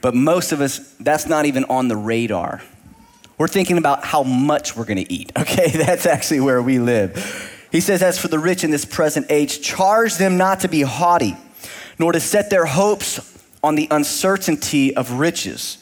But 0.00 0.14
most 0.14 0.52
of 0.52 0.60
us, 0.60 0.94
that's 1.00 1.26
not 1.26 1.44
even 1.44 1.64
on 1.64 1.88
the 1.88 1.96
radar. 1.96 2.62
We're 3.36 3.48
thinking 3.48 3.78
about 3.78 4.04
how 4.04 4.22
much 4.22 4.76
we're 4.76 4.84
going 4.84 5.04
to 5.04 5.12
eat, 5.12 5.32
okay? 5.36 5.70
That's 5.72 6.06
actually 6.06 6.38
where 6.38 6.62
we 6.62 6.78
live. 6.78 7.66
He 7.72 7.80
says, 7.80 8.00
As 8.00 8.20
for 8.20 8.28
the 8.28 8.38
rich 8.38 8.62
in 8.62 8.70
this 8.70 8.84
present 8.84 9.26
age, 9.28 9.60
charge 9.60 10.18
them 10.18 10.36
not 10.36 10.60
to 10.60 10.68
be 10.68 10.82
haughty, 10.82 11.36
nor 11.98 12.12
to 12.12 12.20
set 12.20 12.48
their 12.48 12.66
hopes 12.66 13.42
on 13.60 13.74
the 13.74 13.88
uncertainty 13.90 14.94
of 14.94 15.10
riches 15.14 15.81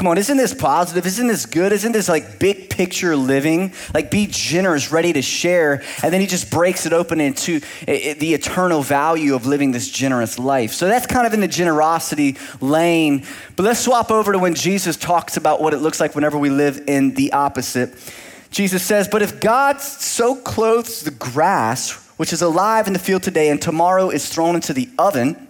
Come 0.00 0.06
on, 0.06 0.16
isn't 0.16 0.38
this 0.38 0.54
positive? 0.54 1.04
Isn't 1.04 1.26
this 1.26 1.44
good? 1.44 1.72
Isn't 1.72 1.92
this 1.92 2.08
like 2.08 2.38
big 2.38 2.70
picture 2.70 3.14
living? 3.14 3.74
Like 3.92 4.10
be 4.10 4.26
generous, 4.30 4.90
ready 4.90 5.12
to 5.12 5.20
share. 5.20 5.82
And 6.02 6.10
then 6.10 6.22
he 6.22 6.26
just 6.26 6.50
breaks 6.50 6.86
it 6.86 6.94
open 6.94 7.20
into 7.20 7.60
eh, 7.86 8.00
eh, 8.02 8.14
the 8.14 8.32
eternal 8.32 8.82
value 8.82 9.34
of 9.34 9.44
living 9.44 9.72
this 9.72 9.90
generous 9.90 10.38
life. 10.38 10.72
So 10.72 10.88
that's 10.88 11.06
kind 11.06 11.26
of 11.26 11.34
in 11.34 11.40
the 11.40 11.48
generosity 11.48 12.38
lane. 12.62 13.26
But 13.56 13.64
let's 13.64 13.80
swap 13.80 14.10
over 14.10 14.32
to 14.32 14.38
when 14.38 14.54
Jesus 14.54 14.96
talks 14.96 15.36
about 15.36 15.60
what 15.60 15.74
it 15.74 15.80
looks 15.80 16.00
like 16.00 16.14
whenever 16.14 16.38
we 16.38 16.48
live 16.48 16.82
in 16.86 17.12
the 17.12 17.34
opposite. 17.34 17.92
Jesus 18.50 18.82
says, 18.82 19.06
But 19.06 19.20
if 19.20 19.38
God 19.38 19.82
so 19.82 20.34
clothes 20.34 21.02
the 21.02 21.10
grass, 21.10 21.92
which 22.16 22.32
is 22.32 22.40
alive 22.40 22.86
in 22.86 22.94
the 22.94 22.98
field 22.98 23.22
today 23.22 23.50
and 23.50 23.60
tomorrow 23.60 24.08
is 24.08 24.30
thrown 24.30 24.54
into 24.54 24.72
the 24.72 24.88
oven, 24.98 25.46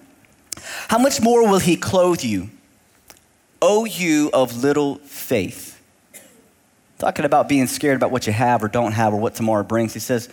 how 0.89 0.99
much 0.99 1.21
more 1.21 1.49
will 1.49 1.61
he 1.61 1.77
clothe 1.77 2.25
you? 2.25 2.51
O 3.63 3.85
you 3.85 4.31
of 4.33 4.63
little 4.63 4.97
faith. 4.97 5.81
Talking 6.99 7.25
about 7.25 7.49
being 7.49 7.67
scared 7.67 7.97
about 7.97 8.11
what 8.11 8.27
you 8.27 8.33
have 8.33 8.63
or 8.63 8.69
don't 8.69 8.93
have 8.93 9.15
or 9.15 9.21
what 9.21 9.35
tomorrow 9.35 9.63
brings, 9.63 9.95
he 9.95 10.01
says, 10.01 10.29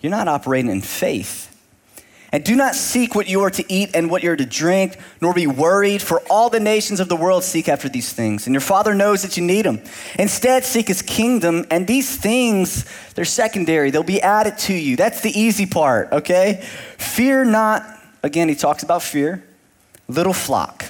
You're 0.00 0.10
not 0.10 0.28
operating 0.28 0.70
in 0.70 0.80
faith. 0.80 1.54
And 2.30 2.44
do 2.44 2.54
not 2.56 2.74
seek 2.74 3.14
what 3.14 3.26
you 3.26 3.40
are 3.42 3.50
to 3.50 3.72
eat 3.72 3.90
and 3.94 4.10
what 4.10 4.22
you're 4.22 4.36
to 4.36 4.44
drink, 4.44 4.98
nor 5.22 5.32
be 5.32 5.46
worried, 5.46 6.02
for 6.02 6.20
all 6.28 6.50
the 6.50 6.60
nations 6.60 7.00
of 7.00 7.08
the 7.08 7.16
world 7.16 7.42
seek 7.42 7.70
after 7.70 7.88
these 7.88 8.12
things. 8.12 8.46
And 8.46 8.52
your 8.52 8.60
Father 8.60 8.94
knows 8.94 9.22
that 9.22 9.38
you 9.38 9.44
need 9.44 9.64
them. 9.64 9.82
Instead, 10.18 10.64
seek 10.64 10.88
his 10.88 11.00
kingdom, 11.00 11.64
and 11.70 11.86
these 11.86 12.16
things, 12.16 12.84
they're 13.14 13.24
secondary. 13.24 13.90
They'll 13.90 14.02
be 14.02 14.20
added 14.20 14.58
to 14.58 14.74
you. 14.74 14.94
That's 14.94 15.22
the 15.22 15.30
easy 15.38 15.64
part, 15.64 16.12
okay? 16.12 16.62
Fear 16.98 17.46
not. 17.46 17.82
Again, 18.22 18.50
he 18.50 18.54
talks 18.54 18.82
about 18.82 19.02
fear. 19.02 19.42
Little 20.06 20.34
flock. 20.34 20.84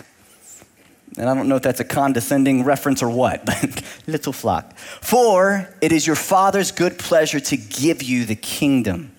And 1.18 1.28
I 1.28 1.34
don't 1.34 1.48
know 1.48 1.56
if 1.56 1.62
that's 1.62 1.80
a 1.80 1.84
condescending 1.84 2.64
reference 2.64 3.02
or 3.02 3.10
what, 3.10 3.44
but 3.46 3.82
little 4.06 4.32
flock. 4.32 4.76
For 4.76 5.68
it 5.80 5.92
is 5.92 6.06
your 6.06 6.16
Father's 6.16 6.70
good 6.70 6.98
pleasure 6.98 7.40
to 7.40 7.56
give 7.56 8.02
you 8.02 8.24
the 8.24 8.36
kingdom. 8.36 9.12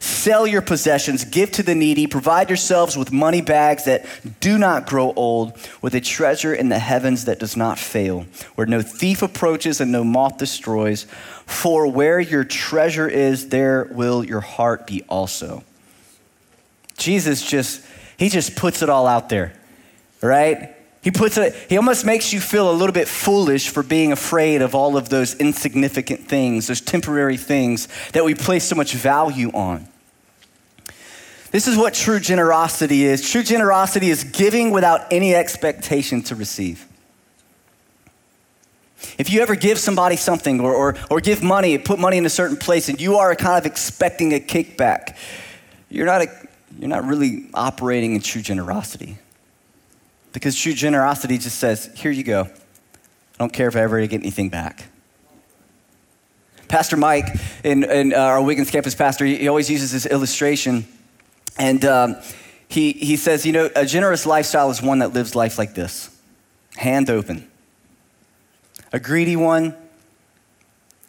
Sell 0.00 0.48
your 0.48 0.62
possessions, 0.62 1.24
give 1.24 1.52
to 1.52 1.62
the 1.62 1.76
needy, 1.76 2.08
provide 2.08 2.50
yourselves 2.50 2.96
with 2.96 3.12
money 3.12 3.40
bags 3.40 3.84
that 3.84 4.04
do 4.40 4.58
not 4.58 4.84
grow 4.84 5.12
old, 5.14 5.56
with 5.80 5.94
a 5.94 6.00
treasure 6.00 6.52
in 6.52 6.70
the 6.70 6.78
heavens 6.80 7.26
that 7.26 7.38
does 7.38 7.56
not 7.56 7.78
fail, 7.78 8.26
where 8.56 8.66
no 8.66 8.82
thief 8.82 9.22
approaches 9.22 9.80
and 9.80 9.92
no 9.92 10.02
moth 10.02 10.38
destroys. 10.38 11.04
For 11.46 11.86
where 11.86 12.18
your 12.18 12.42
treasure 12.42 13.06
is, 13.06 13.50
there 13.50 13.88
will 13.92 14.24
your 14.24 14.40
heart 14.40 14.88
be 14.88 15.04
also. 15.08 15.62
Jesus 16.96 17.48
just, 17.48 17.84
he 18.16 18.28
just 18.28 18.56
puts 18.56 18.82
it 18.82 18.88
all 18.88 19.06
out 19.06 19.28
there, 19.28 19.52
right? 20.20 20.74
He 21.02 21.10
puts 21.10 21.36
it, 21.36 21.54
he 21.68 21.76
almost 21.76 22.04
makes 22.06 22.32
you 22.32 22.40
feel 22.40 22.70
a 22.70 22.72
little 22.72 22.92
bit 22.92 23.08
foolish 23.08 23.68
for 23.68 23.82
being 23.82 24.12
afraid 24.12 24.62
of 24.62 24.74
all 24.74 24.96
of 24.96 25.08
those 25.08 25.34
insignificant 25.34 26.28
things, 26.28 26.68
those 26.68 26.80
temporary 26.80 27.36
things 27.36 27.88
that 28.12 28.24
we 28.24 28.34
place 28.34 28.64
so 28.64 28.76
much 28.76 28.94
value 28.94 29.50
on. 29.50 29.88
This 31.50 31.66
is 31.66 31.76
what 31.76 31.92
true 31.92 32.20
generosity 32.20 33.04
is. 33.04 33.28
True 33.28 33.42
generosity 33.42 34.10
is 34.10 34.22
giving 34.24 34.70
without 34.70 35.12
any 35.12 35.34
expectation 35.34 36.22
to 36.22 36.36
receive. 36.36 36.86
If 39.18 39.30
you 39.30 39.42
ever 39.42 39.56
give 39.56 39.78
somebody 39.78 40.14
something 40.14 40.60
or, 40.60 40.72
or, 40.72 40.96
or 41.10 41.20
give 41.20 41.42
money, 41.42 41.76
put 41.78 41.98
money 41.98 42.16
in 42.16 42.24
a 42.24 42.30
certain 42.30 42.56
place, 42.56 42.88
and 42.88 43.00
you 43.00 43.16
are 43.16 43.34
kind 43.34 43.58
of 43.58 43.66
expecting 43.66 44.32
a 44.32 44.38
kickback, 44.38 45.16
you're 45.90 46.06
not, 46.06 46.22
a, 46.22 46.48
you're 46.78 46.88
not 46.88 47.04
really 47.04 47.48
operating 47.52 48.14
in 48.14 48.20
true 48.20 48.40
generosity. 48.40 49.18
Because 50.32 50.58
true 50.58 50.72
generosity 50.72 51.38
just 51.38 51.58
says, 51.58 51.90
here 51.94 52.10
you 52.10 52.24
go. 52.24 52.42
I 52.42 53.38
don't 53.38 53.52
care 53.52 53.68
if 53.68 53.76
I 53.76 53.80
ever 53.80 54.04
get 54.06 54.20
anything 54.20 54.48
back. 54.48 54.84
Pastor 56.68 56.96
Mike, 56.96 57.26
in, 57.64 57.84
in 57.84 58.14
uh, 58.14 58.16
our 58.16 58.42
Wiggins 58.42 58.70
campus 58.70 58.94
pastor, 58.94 59.26
he 59.26 59.46
always 59.46 59.70
uses 59.70 59.92
this 59.92 60.06
illustration 60.06 60.86
and 61.58 61.84
um, 61.84 62.16
he, 62.68 62.92
he 62.92 63.16
says, 63.16 63.44
you 63.44 63.52
know, 63.52 63.68
a 63.76 63.84
generous 63.84 64.24
lifestyle 64.24 64.70
is 64.70 64.80
one 64.80 65.00
that 65.00 65.12
lives 65.12 65.34
life 65.34 65.58
like 65.58 65.74
this 65.74 66.08
hand 66.76 67.10
open. 67.10 67.46
A 68.92 68.98
greedy 68.98 69.36
one, 69.36 69.76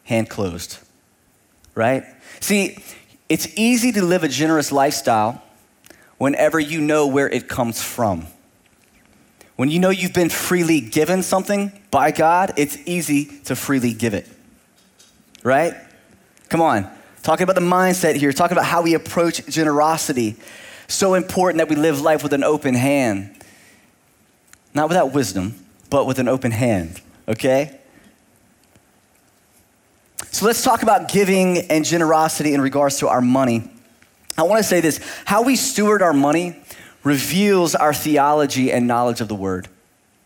hand 0.04 0.30
closed, 0.30 0.78
right? 1.76 2.04
See, 2.42 2.78
it's 3.30 3.48
easy 3.58 3.94
to 3.94 4.04
live 4.04 4.24
a 4.24 4.28
generous 4.28 4.72
lifestyle 4.72 5.42
whenever 6.18 6.60
you 6.60 6.82
know 6.82 7.08
where 7.08 7.30
it 7.30 7.48
comes 7.48 7.82
from. 7.82 8.28
When 9.56 9.70
you 9.70 9.80
know 9.80 9.90
you've 9.90 10.14
been 10.14 10.30
freely 10.30 10.82
given 10.82 11.22
something 11.22 11.72
by 11.92 12.12
God, 12.12 12.54
it's 12.58 12.78
easy 12.86 13.26
to 13.46 13.56
freely 13.56 13.94
give 13.94 14.14
it, 14.14 14.28
right? 15.44 15.76
Come 16.50 16.62
on. 16.62 16.90
Talking 17.22 17.44
about 17.44 17.56
the 17.56 17.62
mindset 17.62 18.16
here, 18.16 18.34
talking 18.34 18.58
about 18.58 18.66
how 18.66 18.82
we 18.82 18.96
approach 18.96 19.46
generosity. 19.46 20.36
So 20.88 21.14
important 21.14 21.60
that 21.60 21.70
we 21.70 21.76
live 21.76 22.02
life 22.02 22.24
with 22.24 22.34
an 22.34 22.44
open 22.44 22.74
hand. 22.74 23.36
Not 24.74 24.90
without 24.90 25.14
wisdom, 25.14 25.56
but 25.90 26.08
with 26.08 26.20
an 26.20 26.28
open 26.28 26.52
hand, 26.52 27.00
okay? 27.28 27.80
So 30.32 30.48
let's 30.48 30.64
talk 30.64 30.82
about 30.82 31.12
giving 31.12 31.60
and 31.70 31.86
generosity 31.86 32.56
in 32.56 32.62
regards 32.62 32.98
to 32.98 33.08
our 33.08 33.22
money. 33.22 33.70
I 34.36 34.44
want 34.44 34.58
to 34.58 34.64
say 34.64 34.82
this 34.82 35.00
how 35.26 35.44
we 35.44 35.56
steward 35.56 36.02
our 36.02 36.14
money 36.14 36.60
reveals 37.04 37.76
our 37.76 37.94
theology 37.94 38.72
and 38.72 38.88
knowledge 38.88 39.22
of 39.22 39.28
the 39.28 39.36
word. 39.36 39.68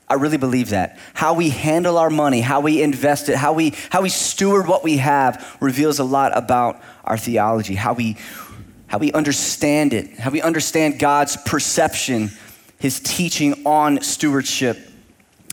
I 0.10 0.13
really 0.13 0.38
believe 0.38 0.69
that. 0.69 0.98
How 1.13 1.34
we 1.34 1.50
handle 1.50 1.98
our 1.98 2.10
money, 2.10 2.39
how 2.39 2.62
we 2.62 2.81
invest 2.81 3.27
it, 3.27 3.36
how 3.36 3.53
we, 3.53 3.74
how 3.89 4.01
we 4.01 4.10
steward 4.10 4.67
what 4.67 4.84
we 4.84 4.98
have 4.98 5.57
reveals 5.60 6.00
a 6.00 6.03
lot 6.03 6.36
about 6.38 6.81
our 7.03 7.17
theology, 7.17 7.75
how 7.75 7.93
we, 7.93 8.15
how 8.88 9.00
we 9.00 9.12
understand 9.12 9.93
it, 9.93 10.17
how 10.17 10.31
we 10.31 10.41
understand 10.41 10.98
God's 10.98 11.36
perception, 11.36 12.31
his 12.79 13.01
teaching 13.01 13.65
on 13.65 14.01
stewardship. 14.01 14.77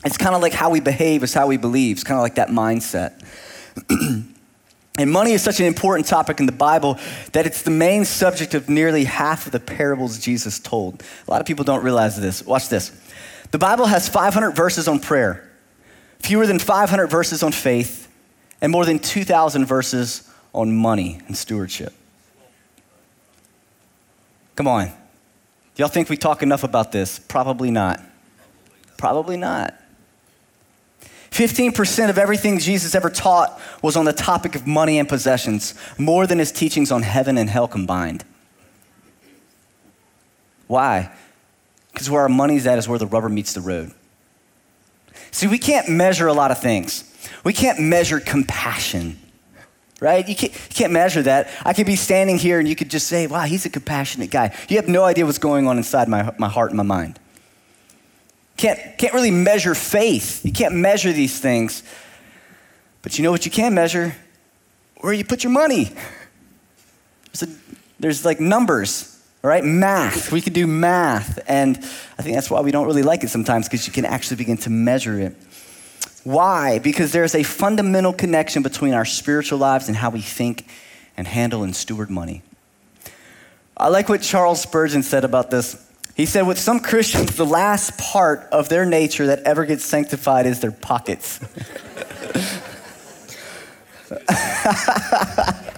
It's 0.04 0.18
kind 0.18 0.36
of 0.36 0.42
like 0.42 0.52
how 0.52 0.70
we 0.70 0.80
behave 0.80 1.24
is 1.24 1.34
how 1.34 1.48
we 1.48 1.56
believe. 1.56 1.96
It's 1.96 2.04
kind 2.04 2.18
of 2.18 2.22
like 2.22 2.36
that 2.36 2.48
mindset. 2.48 3.20
and 4.96 5.10
money 5.10 5.32
is 5.32 5.42
such 5.42 5.58
an 5.58 5.66
important 5.66 6.06
topic 6.06 6.38
in 6.38 6.46
the 6.46 6.52
Bible 6.52 6.98
that 7.32 7.46
it's 7.46 7.62
the 7.62 7.70
main 7.70 8.04
subject 8.04 8.54
of 8.54 8.68
nearly 8.68 9.04
half 9.04 9.46
of 9.46 9.52
the 9.52 9.60
parables 9.60 10.18
Jesus 10.18 10.60
told. 10.60 11.02
A 11.26 11.30
lot 11.30 11.40
of 11.40 11.46
people 11.46 11.64
don't 11.64 11.82
realize 11.82 12.20
this. 12.20 12.44
Watch 12.44 12.68
this. 12.68 12.90
The 13.50 13.58
Bible 13.58 13.86
has 13.86 14.08
500 14.08 14.52
verses 14.52 14.86
on 14.86 15.00
prayer, 15.00 15.50
fewer 16.20 16.46
than 16.46 16.58
500 16.58 17.08
verses 17.08 17.42
on 17.42 17.52
faith, 17.52 18.08
and 18.60 18.70
more 18.70 18.84
than 18.84 18.98
2,000 18.98 19.64
verses 19.64 20.30
on 20.52 20.74
money 20.74 21.20
and 21.26 21.36
stewardship. 21.36 21.92
Come 24.54 24.68
on. 24.68 24.86
Do 24.86 25.82
y'all 25.82 25.88
think 25.88 26.08
we 26.08 26.16
talk 26.16 26.42
enough 26.42 26.62
about 26.62 26.92
this? 26.92 27.18
Probably 27.18 27.72
not. 27.72 28.00
Probably 28.96 29.36
not. 29.36 29.74
15% 31.34 32.10
of 32.10 32.16
everything 32.16 32.60
Jesus 32.60 32.94
ever 32.94 33.10
taught 33.10 33.60
was 33.82 33.96
on 33.96 34.04
the 34.04 34.12
topic 34.12 34.54
of 34.54 34.68
money 34.68 35.00
and 35.00 35.08
possessions, 35.08 35.74
more 35.98 36.28
than 36.28 36.38
his 36.38 36.52
teachings 36.52 36.92
on 36.92 37.02
heaven 37.02 37.36
and 37.36 37.50
hell 37.50 37.66
combined. 37.66 38.24
Why? 40.68 41.12
Because 41.92 42.08
where 42.08 42.22
our 42.22 42.28
money's 42.28 42.68
at 42.68 42.78
is 42.78 42.86
where 42.86 43.00
the 43.00 43.06
rubber 43.08 43.28
meets 43.28 43.52
the 43.52 43.60
road. 43.60 43.92
See, 45.32 45.48
we 45.48 45.58
can't 45.58 45.88
measure 45.88 46.28
a 46.28 46.32
lot 46.32 46.52
of 46.52 46.60
things. 46.60 47.02
We 47.42 47.52
can't 47.52 47.80
measure 47.80 48.20
compassion, 48.20 49.18
right? 49.98 50.26
You 50.28 50.36
can't, 50.36 50.52
you 50.52 50.74
can't 50.74 50.92
measure 50.92 51.22
that. 51.22 51.50
I 51.64 51.72
could 51.72 51.86
be 51.86 51.96
standing 51.96 52.38
here 52.38 52.60
and 52.60 52.68
you 52.68 52.76
could 52.76 52.90
just 52.90 53.08
say, 53.08 53.26
wow, 53.26 53.42
he's 53.42 53.66
a 53.66 53.70
compassionate 53.70 54.30
guy. 54.30 54.56
You 54.68 54.76
have 54.76 54.86
no 54.86 55.02
idea 55.02 55.26
what's 55.26 55.38
going 55.38 55.66
on 55.66 55.78
inside 55.78 56.06
my, 56.06 56.32
my 56.38 56.48
heart 56.48 56.70
and 56.70 56.76
my 56.76 56.84
mind. 56.84 57.18
Can't, 58.56 58.78
can't 58.98 59.14
really 59.14 59.30
measure 59.30 59.74
faith. 59.74 60.44
You 60.44 60.52
can't 60.52 60.74
measure 60.74 61.12
these 61.12 61.38
things. 61.40 61.82
But 63.02 63.18
you 63.18 63.24
know 63.24 63.30
what 63.30 63.44
you 63.44 63.50
can 63.50 63.74
measure? 63.74 64.14
Where 65.00 65.12
you 65.12 65.24
put 65.24 65.44
your 65.44 65.52
money. 65.52 65.92
There's, 67.32 67.42
a, 67.42 67.56
there's 67.98 68.24
like 68.24 68.40
numbers 68.40 69.14
all 69.44 69.50
right, 69.50 69.62
math. 69.62 70.32
We 70.32 70.40
can 70.40 70.54
do 70.54 70.66
math. 70.66 71.38
And 71.46 71.76
I 72.18 72.22
think 72.22 72.34
that's 72.34 72.50
why 72.50 72.62
we 72.62 72.70
don't 72.70 72.86
really 72.86 73.02
like 73.02 73.24
it 73.24 73.28
sometimes, 73.28 73.68
because 73.68 73.86
you 73.86 73.92
can 73.92 74.06
actually 74.06 74.38
begin 74.38 74.56
to 74.58 74.70
measure 74.70 75.20
it. 75.20 75.36
Why? 76.24 76.78
Because 76.78 77.12
there's 77.12 77.34
a 77.34 77.42
fundamental 77.42 78.14
connection 78.14 78.62
between 78.62 78.94
our 78.94 79.04
spiritual 79.04 79.58
lives 79.58 79.86
and 79.88 79.98
how 79.98 80.08
we 80.08 80.22
think 80.22 80.66
and 81.14 81.26
handle 81.26 81.62
and 81.62 81.76
steward 81.76 82.08
money. 82.08 82.42
I 83.76 83.88
like 83.88 84.08
what 84.08 84.22
Charles 84.22 84.62
Spurgeon 84.62 85.02
said 85.02 85.24
about 85.24 85.50
this. 85.50 85.83
He 86.14 86.26
said, 86.26 86.42
with 86.42 86.58
some 86.58 86.80
Christians, 86.80 87.36
the 87.36 87.46
last 87.46 87.98
part 87.98 88.40
of 88.52 88.68
their 88.68 88.84
nature 88.84 89.26
that 89.26 89.40
ever 89.40 89.64
gets 89.66 89.84
sanctified 89.84 90.46
is 90.46 90.60
their 90.60 90.72
pockets. 90.72 91.40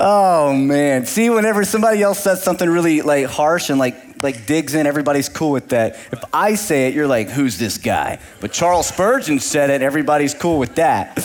Oh 0.00 0.54
man. 0.54 1.06
See, 1.06 1.28
whenever 1.28 1.64
somebody 1.64 2.02
else 2.02 2.20
says 2.20 2.40
something 2.40 2.70
really 2.70 3.02
like 3.02 3.26
harsh 3.26 3.68
and 3.68 3.78
like 3.80 4.22
like 4.22 4.46
digs 4.46 4.74
in, 4.74 4.86
everybody's 4.86 5.28
cool 5.28 5.50
with 5.50 5.70
that. 5.70 5.96
If 6.12 6.24
I 6.32 6.54
say 6.54 6.86
it, 6.86 6.94
you're 6.94 7.08
like, 7.08 7.28
who's 7.28 7.58
this 7.58 7.78
guy? 7.78 8.20
But 8.40 8.52
Charles 8.52 8.86
Spurgeon 8.86 9.40
said 9.40 9.70
it, 9.70 9.82
everybody's 9.82 10.34
cool 10.34 10.58
with 10.60 10.76
that. 10.76 11.16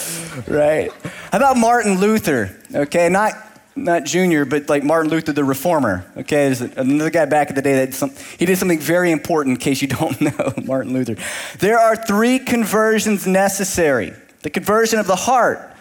right? 0.48 0.92
How 1.32 1.38
about 1.38 1.58
Martin 1.58 2.00
Luther? 2.00 2.56
Okay, 2.74 3.10
not 3.10 3.34
not 3.76 4.06
Junior, 4.06 4.46
but 4.46 4.70
like 4.70 4.84
Martin 4.84 5.10
Luther 5.10 5.32
the 5.32 5.44
Reformer. 5.44 6.06
Okay, 6.18 6.50
there's 6.50 6.62
another 6.62 7.10
guy 7.10 7.26
back 7.26 7.50
in 7.50 7.56
the 7.56 7.62
day 7.62 7.86
that 7.86 7.94
some, 7.94 8.12
he 8.38 8.46
did 8.46 8.58
something 8.58 8.80
very 8.80 9.12
important. 9.12 9.56
In 9.56 9.60
case 9.60 9.82
you 9.82 9.88
don't 10.00 10.20
know, 10.22 10.54
Martin 10.64 10.94
Luther. 10.94 11.16
There 11.60 11.80
are 11.80 11.96
three 11.96 12.40
conversions 12.40 13.26
necessary: 13.26 14.14
the 14.42 14.50
conversion 14.50 15.00
of 15.00 15.08
the 15.08 15.16
heart, 15.16 15.74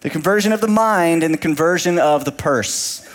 the 0.00 0.10
conversion 0.10 0.52
of 0.52 0.60
the 0.60 0.68
mind, 0.68 1.22
and 1.22 1.34
the 1.34 1.38
conversion 1.38 1.98
of 1.98 2.24
the 2.24 2.32
purse. 2.32 3.06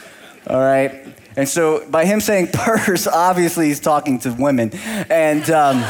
All 0.47 0.59
right. 0.59 1.03
And 1.37 1.49
so, 1.49 1.89
by 1.89 2.05
him 2.05 2.21
saying 2.21 2.47
purse, 2.53 3.07
obviously 3.07 3.67
he's 3.67 3.79
talking 3.79 4.19
to 4.19 4.31
women, 4.33 4.71
and 5.09 5.49
um, 5.49 5.81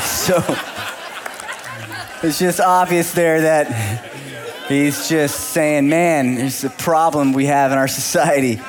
so 0.00 0.42
it's 2.22 2.38
just 2.38 2.60
obvious 2.60 3.12
there 3.12 3.42
that 3.42 4.15
He's 4.68 5.08
just 5.08 5.38
saying, 5.50 5.88
man, 5.88 6.38
it's 6.38 6.64
a 6.64 6.70
problem 6.70 7.32
we 7.32 7.46
have 7.46 7.70
in 7.70 7.78
our 7.78 7.86
society. 7.86 8.60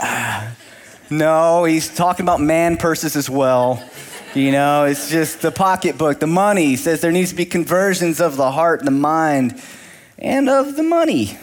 no, 1.10 1.62
he's 1.62 1.94
talking 1.94 2.24
about 2.24 2.40
man 2.40 2.76
purses 2.76 3.14
as 3.14 3.30
well. 3.30 3.80
You 4.34 4.50
know, 4.50 4.86
it's 4.86 5.08
just 5.08 5.40
the 5.40 5.52
pocketbook, 5.52 6.18
the 6.18 6.26
money. 6.26 6.66
He 6.66 6.76
says 6.76 7.00
there 7.00 7.12
needs 7.12 7.30
to 7.30 7.36
be 7.36 7.44
conversions 7.44 8.20
of 8.20 8.34
the 8.36 8.50
heart, 8.50 8.80
and 8.80 8.88
the 8.88 8.92
mind, 8.92 9.62
and 10.18 10.48
of 10.48 10.74
the 10.74 10.82
money. 10.82 11.38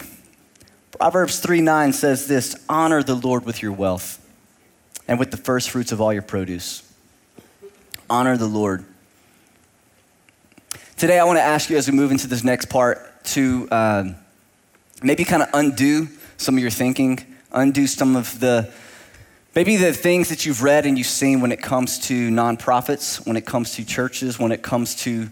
Proverbs 1.00 1.40
3 1.40 1.62
9 1.62 1.94
says 1.94 2.28
this 2.28 2.58
honor 2.68 3.02
the 3.02 3.16
Lord 3.16 3.46
with 3.46 3.62
your 3.62 3.72
wealth 3.72 4.18
and 5.08 5.18
with 5.18 5.32
the 5.32 5.38
first 5.38 5.70
fruits 5.70 5.94
of 5.94 6.02
all 6.02 6.12
your 6.12 6.22
produce. 6.22 6.84
Honor 8.10 8.36
the 8.36 8.48
Lord. 8.48 8.84
Today, 10.98 11.18
I 11.18 11.24
want 11.24 11.38
to 11.38 11.44
ask 11.44 11.70
you 11.70 11.78
as 11.78 11.90
we 11.90 11.96
move 11.96 12.12
into 12.12 12.28
this 12.28 12.44
next 12.44 12.66
part 12.66 13.11
to 13.24 13.68
uh, 13.72 14.04
maybe 15.02 15.24
kind 15.24 15.44
of 15.44 15.50
undo 15.54 16.08
some 16.38 16.56
of 16.56 16.62
your 16.62 16.72
thinking, 16.72 17.20
undo 17.52 17.88
some 17.88 18.16
of 18.16 18.40
the 18.40 18.72
maybe 19.56 19.76
the 19.76 19.94
things 19.94 20.30
that 20.30 20.46
you've 20.46 20.64
read 20.64 20.86
and 20.86 20.98
you've 20.98 21.08
seen 21.08 21.42
when 21.42 21.52
it 21.52 21.62
comes 21.62 22.00
to 22.00 22.30
nonprofits, 22.30 23.26
when 23.26 23.36
it 23.36 23.46
comes 23.46 23.76
to 23.76 23.86
churches, 23.86 24.40
when 24.40 24.52
it 24.52 24.62
comes 24.62 24.96
to 24.96 25.30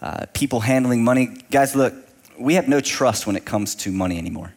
uh, 0.00 0.26
people 0.32 0.60
handling 0.60 1.02
money. 1.02 1.36
Guys, 1.50 1.74
look, 1.74 1.92
we 2.38 2.54
have 2.54 2.68
no 2.68 2.80
trust 2.80 3.26
when 3.26 3.36
it 3.36 3.44
comes 3.44 3.74
to 3.74 3.90
money 3.90 4.16
anymore. 4.18 4.54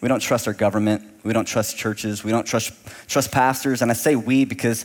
We 0.00 0.08
don't 0.08 0.20
trust 0.20 0.48
our 0.48 0.54
government. 0.54 1.02
We 1.22 1.32
don't 1.32 1.44
trust 1.44 1.76
churches. 1.76 2.24
We 2.24 2.32
don't 2.32 2.46
trust, 2.46 2.72
trust 3.06 3.30
pastors. 3.30 3.82
And 3.82 3.90
I 3.90 3.94
say 3.94 4.16
we 4.16 4.44
because, 4.44 4.84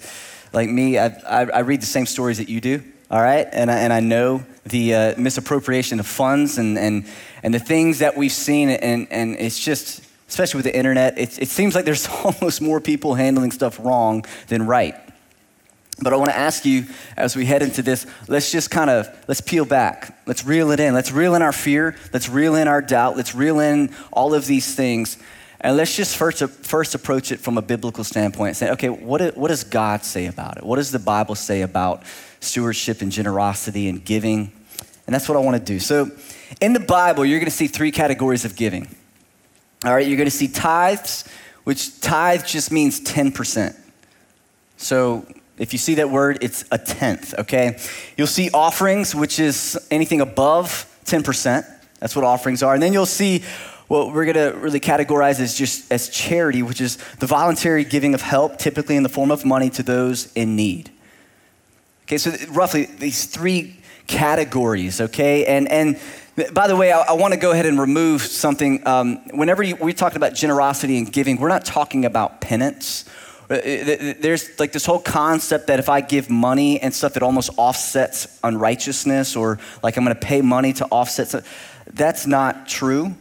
like 0.54 0.70
me, 0.70 1.00
I, 1.00 1.08
I, 1.08 1.46
I 1.46 1.60
read 1.60 1.82
the 1.82 1.88
same 1.88 2.06
stories 2.06 2.38
that 2.38 2.50
you 2.50 2.62
do 2.62 2.84
all 3.10 3.22
right? 3.22 3.48
And 3.52 3.72
I, 3.72 3.80
and 3.80 3.94
I 3.94 4.00
know 4.00 4.46
the 4.70 4.94
uh, 4.94 5.16
misappropriation 5.18 6.00
of 6.00 6.08
funds 6.08 6.58
and, 6.58 6.78
and, 6.78 7.06
and 7.44 7.54
the 7.54 7.60
things 7.60 8.00
that 8.00 8.18
we've 8.18 8.32
seen, 8.32 8.70
and, 8.70 9.08
and 9.12 9.36
it's 9.36 9.60
just, 9.60 10.04
especially 10.28 10.60
with 10.60 10.66
the 10.66 10.76
internet, 10.76 11.18
it, 11.18 11.42
it 11.42 11.48
seems 11.48 11.76
like 11.76 11.86
there's 11.86 12.08
almost 12.24 12.62
more 12.62 12.80
people 12.80 13.15
handling 13.15 13.52
stuff 13.52 13.80
wrong 13.80 14.26
than 14.48 14.65
right. 14.65 14.96
But 16.00 16.13
I 16.13 16.15
want 16.18 16.30
to 16.30 16.38
ask 16.38 16.63
you 16.63 16.86
as 17.15 17.36
we 17.36 17.46
head 17.46 17.63
into 17.63 17.82
this, 17.82 18.06
let's 18.28 18.52
just 18.52 18.70
kind 18.70 18.89
of 18.91 19.08
let's 19.28 19.41
peel 19.41 19.65
back. 19.65 20.15
Let's 20.28 20.46
reel 20.46 20.70
it 20.70 20.80
in. 20.80 20.94
Let's 20.94 21.12
reel 21.12 21.34
in 21.34 21.41
our 21.41 21.52
fear. 21.52 21.96
Let's 22.13 22.30
reel 22.30 22.54
in 22.54 22.68
our 22.68 22.84
doubt. 22.84 23.18
Let's 23.18 23.34
reel 23.34 23.60
in 23.60 23.96
all 24.13 24.36
of 24.36 24.46
these 24.46 24.76
things. 24.76 25.18
And 25.60 25.76
let's 25.76 25.96
just 25.96 26.15
first, 26.15 26.48
first 26.48 26.94
approach 26.94 27.32
it 27.32 27.39
from 27.39 27.58
a 27.58 27.63
biblical 27.63 28.04
standpoint. 28.04 28.50
and 28.50 28.58
Say, 28.58 28.72
okay, 28.74 28.89
what, 28.89 29.36
what 29.36 29.48
does 29.48 29.63
God 29.63 30.04
say 30.06 30.28
about 30.28 30.58
it? 30.58 30.63
What 30.63 30.76
does 30.76 30.91
the 30.91 31.00
Bible 31.00 31.34
say 31.34 31.63
about 31.63 32.04
stewardship 32.39 33.02
and 33.02 33.12
generosity 33.12 33.89
and 33.89 34.04
giving. 34.04 34.52
And 35.08 35.13
that's 35.13 35.28
what 35.28 35.38
I 35.38 35.41
want 35.41 35.58
to 35.58 35.63
do. 35.63 35.80
So, 35.80 36.12
in 36.62 36.74
the 36.74 36.80
Bible, 36.80 37.26
you're 37.26 37.39
going 37.39 37.50
to 37.50 37.56
see 37.56 37.67
three 37.67 37.91
categories 37.91 38.46
of 38.46 38.56
giving. 38.56 38.93
All 39.84 39.96
right, 39.96 40.06
you're 40.06 40.17
going 40.17 40.30
to 40.30 40.36
see 40.36 40.48
tithes, 40.48 41.24
which 41.63 42.00
tithe 42.02 42.46
just 42.46 42.72
means 42.72 43.02
10%. 43.02 43.76
So, 44.76 45.26
if 45.58 45.74
you 45.74 45.80
see 45.80 45.96
that 45.96 46.10
word, 46.10 46.39
it's 46.41 46.65
a 46.72 46.78
tenth, 46.78 47.34
okay? 47.39 47.80
You'll 48.15 48.28
see 48.28 48.52
offerings, 48.54 49.15
which 49.15 49.39
is 49.39 49.80
anything 49.89 50.22
above 50.22 50.86
10%. 51.06 51.65
That's 52.00 52.15
what 52.15 52.26
offerings 52.26 52.62
are. 52.62 52.74
And 52.74 52.84
then 52.84 52.93
you'll 52.93 53.08
see 53.08 53.43
what 53.88 54.13
we're 54.13 54.32
going 54.32 54.52
to 54.52 54.58
really 54.60 54.80
categorize 54.80 55.39
as 55.39 55.56
just 55.56 55.91
as 55.91 56.10
charity, 56.10 56.62
which 56.62 56.82
is 56.82 56.98
the 57.20 57.26
voluntary 57.26 57.86
giving 57.86 58.13
of 58.13 58.22
help, 58.22 58.58
typically 58.58 58.98
in 58.98 59.04
the 59.04 59.10
form 59.10 59.32
of 59.32 59.46
money 59.46 59.70
to 59.72 59.84
those 59.84 60.32
in 60.34 60.56
need. 60.56 60.91
Okay, 62.04 62.17
so 62.17 62.32
roughly 62.52 62.86
these 62.86 63.26
three 63.26 63.77
categories, 64.08 65.02
okay? 65.02 65.46
And, 65.46 65.70
and 65.70 66.00
by 66.54 66.67
the 66.67 66.76
way, 66.76 66.91
I, 66.91 67.02
I 67.02 67.13
want 67.13 67.34
to 67.34 67.39
go 67.39 67.52
ahead 67.52 67.65
and 67.65 67.80
remove 67.80 68.22
something. 68.22 68.86
Um, 68.88 69.17
whenever 69.30 69.63
you, 69.63 69.76
we 69.76 69.93
talk 69.93 70.15
about 70.15 70.34
generosity 70.34 70.98
and 70.98 71.12
giving, 71.12 71.38
we're 71.38 71.50
not 71.50 71.65
talking 71.65 72.06
about 72.06 72.41
penance. 72.41 73.06
Uh, 73.50 73.56
uh, 73.56 74.13
there's 74.20 74.60
like 74.60 74.72
this 74.72 74.86
whole 74.86 75.00
concept 75.00 75.67
that 75.67 75.80
if 75.80 75.89
I 75.89 76.02
give 76.02 76.30
money 76.30 76.82
and 76.82 76.93
stuff, 76.93 77.17
it 77.17 77.24
almost 77.24 77.50
offsets 77.58 78.39
unrighteousness 78.43 79.36
or 79.36 79.60
like 79.82 79.98
I'm 79.98 80.04
going 80.04 80.15
to 80.15 80.26
pay 80.26 80.41
money 80.41 80.74
to 80.74 80.86
offset. 80.86 81.43
That's 81.91 82.28
not 82.28 82.67
true. 82.67 83.15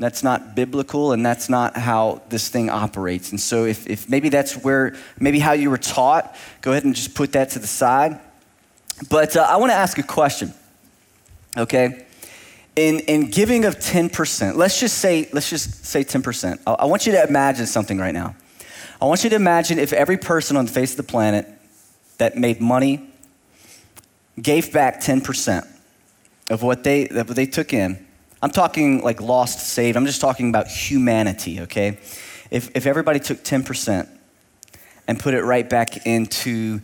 That's 0.00 0.22
not 0.22 0.54
biblical, 0.54 1.10
and 1.10 1.26
that's 1.26 1.48
not 1.48 1.76
how 1.76 2.22
this 2.28 2.48
thing 2.48 2.70
operates. 2.70 3.32
And 3.32 3.40
so, 3.40 3.64
if, 3.64 3.84
if 3.88 4.08
maybe 4.08 4.28
that's 4.28 4.54
where, 4.56 4.94
maybe 5.18 5.40
how 5.40 5.52
you 5.52 5.70
were 5.70 5.78
taught, 5.78 6.36
go 6.60 6.70
ahead 6.70 6.84
and 6.84 6.94
just 6.94 7.16
put 7.16 7.32
that 7.32 7.50
to 7.50 7.58
the 7.58 7.66
side. 7.66 8.20
But 9.10 9.36
uh, 9.36 9.46
I 9.48 9.56
want 9.56 9.70
to 9.70 9.76
ask 9.76 9.98
a 9.98 10.02
question, 10.02 10.52
okay? 11.56 12.06
In, 12.74 13.00
in 13.00 13.30
giving 13.30 13.64
of 13.64 13.78
10%, 13.78 14.56
let's 14.56 14.80
just 14.80 14.98
say, 14.98 15.28
let's 15.32 15.50
just 15.50 15.84
say 15.84 16.04
10%. 16.04 16.60
I, 16.66 16.72
I 16.72 16.84
want 16.86 17.06
you 17.06 17.12
to 17.12 17.22
imagine 17.22 17.66
something 17.66 17.98
right 17.98 18.14
now. 18.14 18.34
I 19.00 19.04
want 19.04 19.22
you 19.22 19.30
to 19.30 19.36
imagine 19.36 19.78
if 19.78 19.92
every 19.92 20.16
person 20.16 20.56
on 20.56 20.66
the 20.66 20.72
face 20.72 20.92
of 20.92 20.96
the 20.96 21.02
planet 21.04 21.46
that 22.18 22.36
made 22.36 22.60
money 22.60 23.08
gave 24.40 24.72
back 24.72 25.00
10% 25.00 25.66
of 26.50 26.62
what 26.62 26.82
they, 26.82 27.08
of 27.08 27.28
what 27.28 27.36
they 27.36 27.46
took 27.46 27.72
in. 27.72 28.04
I'm 28.42 28.50
talking 28.50 29.02
like 29.02 29.20
lost, 29.20 29.60
saved. 29.68 29.96
I'm 29.96 30.06
just 30.06 30.20
talking 30.20 30.48
about 30.48 30.68
humanity, 30.68 31.60
okay? 31.62 31.98
If, 32.50 32.70
if 32.74 32.86
everybody 32.86 33.20
took 33.20 33.38
10% 33.38 34.08
and 35.06 35.18
put 35.18 35.34
it 35.34 35.42
right 35.42 35.68
back 35.68 36.06
into 36.06 36.80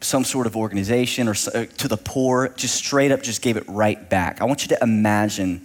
some 0.00 0.24
sort 0.24 0.46
of 0.46 0.56
organization 0.56 1.28
or 1.28 1.34
uh, 1.54 1.64
to 1.78 1.88
the 1.88 1.96
poor, 1.96 2.48
just 2.56 2.74
straight 2.74 3.10
up 3.10 3.22
just 3.22 3.42
gave 3.42 3.56
it 3.56 3.64
right 3.66 4.08
back. 4.10 4.40
I 4.40 4.44
want 4.44 4.62
you 4.62 4.68
to 4.68 4.78
imagine 4.82 5.64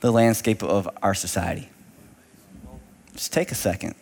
the 0.00 0.10
landscape 0.10 0.62
of 0.62 0.88
our 1.02 1.14
society. 1.14 1.68
Just 3.14 3.32
take 3.32 3.50
a 3.50 3.54
second. 3.54 3.94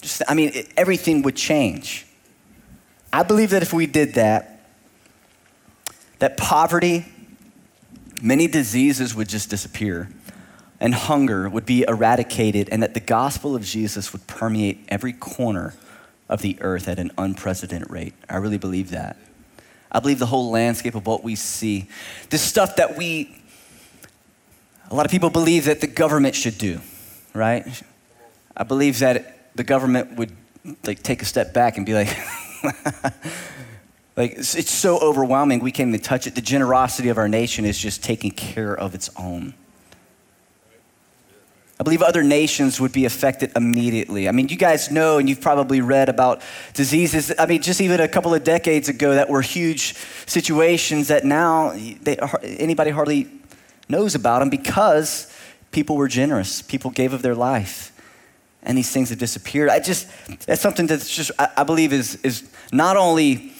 Just, 0.00 0.22
I 0.28 0.34
mean, 0.34 0.50
it, 0.54 0.68
everything 0.76 1.22
would 1.22 1.36
change. 1.36 2.06
I 3.12 3.22
believe 3.22 3.50
that 3.50 3.62
if 3.62 3.72
we 3.72 3.86
did 3.86 4.14
that, 4.14 4.60
that 6.20 6.36
poverty, 6.36 7.06
many 8.22 8.46
diseases 8.46 9.14
would 9.14 9.28
just 9.28 9.50
disappear, 9.50 10.10
and 10.78 10.94
hunger 10.94 11.48
would 11.48 11.66
be 11.66 11.84
eradicated, 11.88 12.68
and 12.70 12.82
that 12.82 12.94
the 12.94 13.00
gospel 13.00 13.56
of 13.56 13.64
Jesus 13.64 14.12
would 14.12 14.26
permeate 14.26 14.84
every 14.88 15.12
corner 15.12 15.74
of 16.30 16.40
the 16.42 16.56
earth 16.60 16.88
at 16.88 16.98
an 16.98 17.10
unprecedented 17.18 17.90
rate. 17.90 18.14
I 18.28 18.36
really 18.36 18.56
believe 18.56 18.90
that. 18.90 19.18
I 19.92 19.98
believe 19.98 20.20
the 20.20 20.26
whole 20.26 20.50
landscape 20.50 20.94
of 20.94 21.04
what 21.04 21.24
we 21.24 21.34
see, 21.34 21.88
this 22.30 22.40
stuff 22.40 22.76
that 22.76 22.96
we, 22.96 23.36
a 24.88 24.94
lot 24.94 25.04
of 25.04 25.10
people 25.10 25.28
believe 25.28 25.64
that 25.64 25.80
the 25.80 25.88
government 25.88 26.36
should 26.36 26.56
do, 26.56 26.80
right? 27.34 27.66
I 28.56 28.62
believe 28.62 29.00
that 29.00 29.56
the 29.56 29.64
government 29.64 30.16
would 30.16 30.30
like 30.86 31.02
take 31.02 31.20
a 31.20 31.24
step 31.24 31.52
back 31.52 31.76
and 31.76 31.84
be 31.84 31.94
like, 31.94 32.16
like 34.16 34.32
it's, 34.32 34.54
it's 34.54 34.70
so 34.70 35.00
overwhelming 35.00 35.58
we 35.58 35.72
can't 35.72 35.88
even 35.88 36.00
touch 36.00 36.28
it. 36.28 36.36
The 36.36 36.40
generosity 36.40 37.08
of 37.08 37.18
our 37.18 37.28
nation 37.28 37.64
is 37.64 37.76
just 37.76 38.04
taking 38.04 38.30
care 38.30 38.72
of 38.72 38.94
its 38.94 39.10
own. 39.16 39.54
I 41.80 41.82
believe 41.82 42.02
other 42.02 42.22
nations 42.22 42.78
would 42.78 42.92
be 42.92 43.06
affected 43.06 43.52
immediately. 43.56 44.28
I 44.28 44.32
mean, 44.32 44.48
you 44.48 44.56
guys 44.56 44.90
know, 44.90 45.16
and 45.16 45.26
you've 45.30 45.40
probably 45.40 45.80
read 45.80 46.10
about 46.10 46.42
diseases. 46.74 47.32
I 47.38 47.46
mean, 47.46 47.62
just 47.62 47.80
even 47.80 48.00
a 48.00 48.06
couple 48.06 48.34
of 48.34 48.44
decades 48.44 48.90
ago, 48.90 49.14
that 49.14 49.30
were 49.30 49.40
huge 49.40 49.94
situations 50.26 51.08
that 51.08 51.24
now 51.24 51.70
they, 52.02 52.18
anybody 52.42 52.90
hardly 52.90 53.28
knows 53.88 54.14
about 54.14 54.40
them 54.40 54.50
because 54.50 55.34
people 55.70 55.96
were 55.96 56.06
generous. 56.06 56.60
People 56.60 56.90
gave 56.90 57.14
of 57.14 57.22
their 57.22 57.34
life, 57.34 57.98
and 58.62 58.76
these 58.76 58.90
things 58.90 59.08
have 59.08 59.18
disappeared. 59.18 59.70
I 59.70 59.80
just 59.80 60.06
that's 60.46 60.60
something 60.60 60.86
that's 60.86 61.08
just 61.08 61.30
I, 61.38 61.48
I 61.56 61.64
believe 61.64 61.94
is 61.94 62.16
is 62.16 62.46
not 62.72 62.98
only 62.98 63.54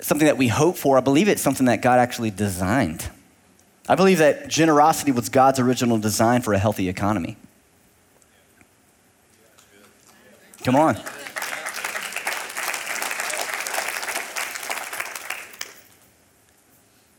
something 0.00 0.26
that 0.26 0.38
we 0.38 0.48
hope 0.48 0.78
for. 0.78 0.96
I 0.96 1.02
believe 1.02 1.28
it's 1.28 1.42
something 1.42 1.66
that 1.66 1.82
God 1.82 1.98
actually 1.98 2.30
designed. 2.30 3.10
I 3.88 3.94
believe 3.94 4.18
that 4.18 4.48
generosity 4.48 5.12
was 5.12 5.28
God's 5.28 5.58
original 5.58 5.98
design 5.98 6.42
for 6.42 6.54
a 6.54 6.58
healthy 6.58 6.88
economy. 6.88 7.36
Come 10.62 10.76
on. 10.76 10.96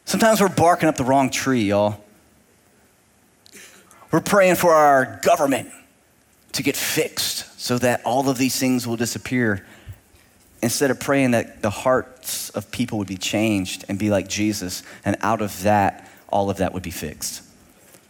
Sometimes 0.06 0.39
we're 0.39 0.47
barking 0.47 0.88
up 0.88 0.95
the 0.95 1.04
wrong 1.04 1.30
tree, 1.30 1.63
y'all. 1.63 1.99
We're 4.12 4.21
praying 4.21 4.56
for 4.56 4.71
our 4.71 5.19
government 5.23 5.69
to 6.54 6.63
get 6.63 6.78
fixed 6.78 7.60
so 7.60 7.78
that 7.80 8.02
all 8.06 8.30
of 8.30 8.38
these 8.38 8.58
things 8.58 8.88
will 8.88 8.95
disappear 8.95 9.65
instead 10.62 10.91
of 10.91 10.99
praying 10.99 11.32
that 11.32 11.62
the 11.62 11.69
hearts 11.69 12.49
of 12.52 12.71
people 12.71 12.99
would 12.99 13.08
be 13.08 13.17
changed 13.17 13.84
and 13.89 13.99
be 13.99 14.10
like 14.10 14.30
Jesus, 14.30 14.84
and 15.04 15.17
out 15.21 15.41
of 15.41 15.63
that, 15.63 16.10
all 16.34 16.50
of 16.50 16.58
that 16.58 16.74
would 16.74 16.84
be 16.84 16.91
fixed. 16.91 17.43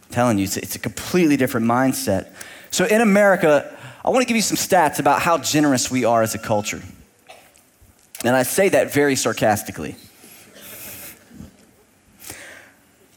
I'm 0.08 0.14
telling 0.14 0.38
you, 0.38 0.44
it's 0.44 0.74
a 0.74 0.78
completely 0.78 1.36
different 1.36 1.66
mindset. 1.66 2.28
So 2.70 2.86
in 2.86 3.00
America, 3.00 3.76
I 4.04 4.10
want 4.10 4.22
to 4.22 4.26
give 4.26 4.36
you 4.36 4.42
some 4.42 4.56
stats 4.56 4.98
about 4.98 5.20
how 5.20 5.38
generous 5.38 5.90
we 5.90 6.04
are 6.04 6.22
as 6.22 6.34
a 6.34 6.38
culture. 6.38 6.82
And 8.24 8.34
I 8.34 8.42
say 8.42 8.70
that 8.70 8.92
very 8.92 9.14
sarcastically. 9.14 9.96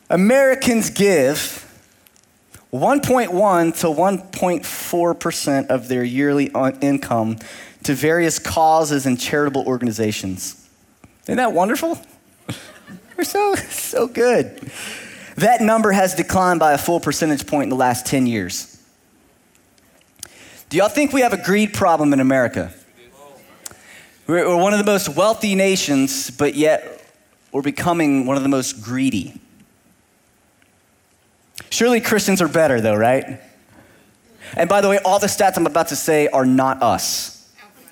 Americans 0.09 0.89
give 0.89 1.63
1.1 2.73 3.79
to 3.79 3.87
1.4% 3.87 5.67
of 5.67 5.87
their 5.87 6.03
yearly 6.03 6.51
uh, 6.53 6.71
income 6.81 7.37
to 7.83 7.93
various 7.93 8.39
causes 8.39 9.05
and 9.05 9.19
charitable 9.19 9.65
organizations. 9.65 10.67
Isn't 11.23 11.37
that 11.37 11.53
wonderful? 11.53 11.97
We're 13.17 13.23
so, 13.23 13.55
so 13.55 14.07
good. 14.07 14.71
That 15.35 15.61
number 15.61 15.91
has 15.91 16.15
declined 16.15 16.59
by 16.59 16.73
a 16.73 16.77
full 16.77 16.99
percentage 16.99 17.45
point 17.45 17.63
in 17.63 17.69
the 17.69 17.75
last 17.75 18.05
10 18.05 18.27
years. 18.27 18.73
Do 20.69 20.77
y'all 20.77 20.89
think 20.89 21.13
we 21.13 21.21
have 21.21 21.33
a 21.33 21.41
greed 21.41 21.73
problem 21.73 22.13
in 22.13 22.19
America? 22.19 22.73
We're 24.27 24.57
one 24.57 24.73
of 24.73 24.79
the 24.79 24.85
most 24.85 25.09
wealthy 25.09 25.55
nations, 25.55 26.29
but 26.29 26.55
yet 26.55 27.05
we're 27.53 27.61
becoming 27.61 28.25
one 28.25 28.35
of 28.35 28.43
the 28.43 28.49
most 28.49 28.81
greedy. 28.81 29.39
Surely 31.69 32.01
Christians 32.01 32.41
are 32.41 32.49
better, 32.49 32.81
though, 32.81 32.95
right? 32.95 33.39
And 34.55 34.67
by 34.67 34.81
the 34.81 34.89
way, 34.89 34.99
all 35.05 35.19
the 35.19 35.27
stats 35.27 35.57
I'm 35.57 35.65
about 35.65 35.89
to 35.89 35.95
say 35.95 36.27
are 36.27 36.45
not 36.45 36.83
us. 36.83 37.49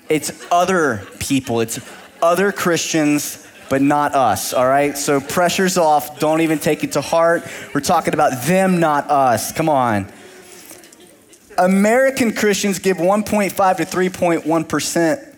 It's 0.08 0.46
other 0.52 1.06
people, 1.18 1.60
it's 1.60 1.80
other 2.22 2.52
Christians, 2.52 3.45
but 3.68 3.82
not 3.82 4.14
us, 4.14 4.52
all 4.52 4.66
right? 4.66 4.96
So 4.96 5.20
pressure's 5.20 5.78
off. 5.78 6.18
Don't 6.18 6.40
even 6.40 6.58
take 6.58 6.84
it 6.84 6.92
to 6.92 7.00
heart. 7.00 7.44
We're 7.74 7.80
talking 7.80 8.14
about 8.14 8.44
them, 8.44 8.80
not 8.80 9.10
us. 9.10 9.52
Come 9.52 9.68
on. 9.68 10.06
American 11.58 12.34
Christians 12.34 12.78
give 12.78 12.98
1.5 12.98 13.76
to 13.76 13.84
3.1% 13.84 15.34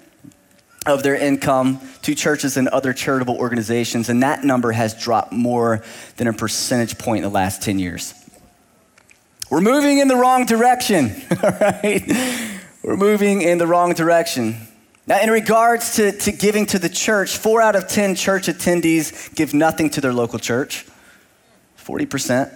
of 0.87 1.03
their 1.03 1.15
income 1.15 1.81
to 2.03 2.15
churches 2.15 2.57
and 2.57 2.69
other 2.69 2.93
charitable 2.93 3.37
organizations, 3.37 4.09
and 4.09 4.23
that 4.23 4.45
number 4.45 4.73
has 4.73 4.95
dropped 4.95 5.33
more 5.33 5.83
than 6.17 6.27
a 6.27 6.33
percentage 6.33 6.99
point 6.99 7.25
in 7.25 7.31
the 7.31 7.35
last 7.35 7.63
10 7.63 7.79
years. 7.79 8.15
We're 9.51 9.61
moving 9.61 9.99
in 9.99 10.09
the 10.09 10.17
wrong 10.17 10.45
direction, 10.45 11.11
all 11.43 11.51
right? 11.51 12.51
We're 12.83 12.97
moving 12.97 13.43
in 13.43 13.59
the 13.59 13.67
wrong 13.67 13.93
direction. 13.95 14.68
Now, 15.09 15.23
in 15.23 15.31
regards 15.31 15.97
to, 15.97 16.13
to 16.13 16.33
giving 16.33 16.67
to 16.67 16.79
the 16.79 16.91
church, 16.91 17.39
four 17.39 17.63
out 17.63 17.75
of 17.75 17.89
10 17.89 18.15
church 18.15 18.47
attendees 18.47 19.35
give 19.35 19.55
nothing 19.55 19.89
to 19.91 20.03
their 20.03 20.13
local 20.13 20.39
church. 20.39 20.85
40%. 21.83 22.53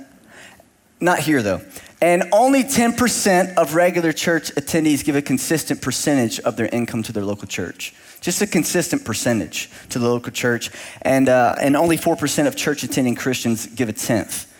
Not 1.00 1.20
here, 1.20 1.42
though. 1.42 1.62
And 2.02 2.24
only 2.30 2.62
10% 2.62 3.54
of 3.54 3.74
regular 3.74 4.12
church 4.12 4.54
attendees 4.54 5.02
give 5.02 5.16
a 5.16 5.22
consistent 5.22 5.80
percentage 5.80 6.40
of 6.40 6.56
their 6.56 6.66
income 6.66 7.02
to 7.04 7.12
their 7.12 7.24
local 7.24 7.48
church. 7.48 7.94
Just 8.20 8.42
a 8.42 8.46
consistent 8.46 9.02
percentage 9.02 9.70
to 9.88 9.98
the 9.98 10.06
local 10.06 10.30
church. 10.30 10.70
And, 11.00 11.30
uh, 11.30 11.54
and 11.58 11.74
only 11.74 11.96
4% 11.96 12.46
of 12.46 12.54
church 12.54 12.82
attending 12.82 13.14
Christians 13.14 13.66
give 13.66 13.88
a 13.88 13.94
tenth. 13.94 14.52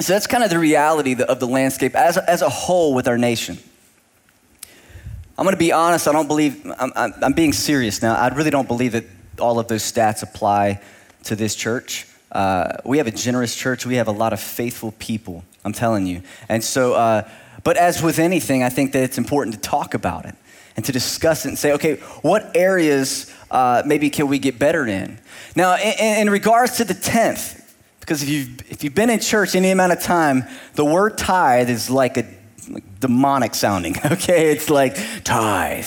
So 0.00 0.12
that's 0.12 0.26
kind 0.26 0.44
of 0.44 0.50
the 0.50 0.58
reality 0.58 1.16
of 1.22 1.40
the 1.40 1.46
landscape 1.46 1.96
as 1.96 2.18
as 2.18 2.42
a 2.42 2.50
whole 2.50 2.92
with 2.92 3.08
our 3.08 3.16
nation. 3.16 3.56
I'm 5.38 5.44
going 5.44 5.54
to 5.54 5.58
be 5.58 5.72
honest, 5.72 6.08
I 6.08 6.12
don't 6.12 6.28
believe, 6.28 6.64
I'm, 6.78 6.92
I'm, 6.96 7.14
I'm, 7.22 7.32
being 7.34 7.52
serious 7.52 8.00
now. 8.00 8.14
I 8.14 8.28
really 8.28 8.50
don't 8.50 8.66
believe 8.66 8.92
that 8.92 9.04
all 9.38 9.58
of 9.58 9.68
those 9.68 9.82
stats 9.82 10.22
apply 10.22 10.80
to 11.24 11.36
this 11.36 11.54
church. 11.54 12.06
Uh, 12.32 12.78
we 12.86 12.96
have 12.98 13.06
a 13.06 13.10
generous 13.10 13.54
church, 13.54 13.84
we 13.84 13.96
have 13.96 14.08
a 14.08 14.12
lot 14.12 14.32
of 14.32 14.40
faithful 14.40 14.92
people, 14.92 15.44
I'm 15.62 15.74
telling 15.74 16.06
you. 16.06 16.22
And 16.48 16.64
so, 16.64 16.94
uh, 16.94 17.28
but 17.64 17.76
as 17.76 18.02
with 18.02 18.18
anything, 18.18 18.62
I 18.62 18.70
think 18.70 18.92
that 18.92 19.02
it's 19.02 19.18
important 19.18 19.56
to 19.56 19.60
talk 19.60 19.92
about 19.92 20.24
it 20.24 20.34
and 20.74 20.84
to 20.86 20.92
discuss 20.92 21.44
it 21.44 21.48
and 21.48 21.58
say, 21.58 21.72
okay, 21.72 21.96
what 22.22 22.56
areas 22.56 23.30
uh, 23.50 23.82
maybe 23.84 24.08
can 24.08 24.28
we 24.28 24.38
get 24.38 24.58
better 24.58 24.86
in? 24.86 25.18
Now, 25.54 25.76
in, 25.76 26.20
in 26.20 26.30
regards 26.30 26.78
to 26.78 26.84
the 26.84 26.94
10th, 26.94 27.62
because 28.00 28.22
if 28.22 28.28
you've, 28.28 28.72
if 28.72 28.84
you've 28.84 28.94
been 28.94 29.10
in 29.10 29.20
church 29.20 29.54
any 29.54 29.70
amount 29.70 29.92
of 29.92 30.00
time, 30.00 30.44
the 30.74 30.84
word 30.84 31.18
tithe 31.18 31.68
is 31.68 31.90
like 31.90 32.16
a 32.16 32.24
like 32.68 33.00
demonic 33.00 33.54
sounding, 33.54 33.96
okay? 34.04 34.50
It's 34.50 34.70
like 34.70 34.96
tithe. 35.24 35.86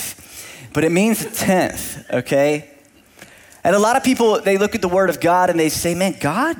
But 0.72 0.84
it 0.84 0.92
means 0.92 1.24
a 1.24 1.30
tenth, 1.30 2.10
okay? 2.10 2.70
And 3.64 3.74
a 3.74 3.78
lot 3.78 3.96
of 3.96 4.04
people, 4.04 4.40
they 4.40 4.56
look 4.56 4.74
at 4.74 4.82
the 4.82 4.88
word 4.88 5.10
of 5.10 5.20
God 5.20 5.50
and 5.50 5.58
they 5.58 5.68
say, 5.68 5.94
man, 5.94 6.16
God, 6.20 6.56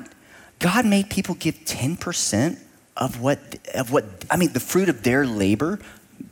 God 0.58 0.84
made 0.84 1.08
people 1.08 1.34
give 1.36 1.54
10% 1.64 2.58
of 2.96 3.20
what, 3.20 3.38
of 3.74 3.92
what, 3.92 4.04
I 4.30 4.36
mean, 4.36 4.52
the 4.52 4.60
fruit 4.60 4.88
of 4.88 5.02
their 5.02 5.26
labor 5.26 5.78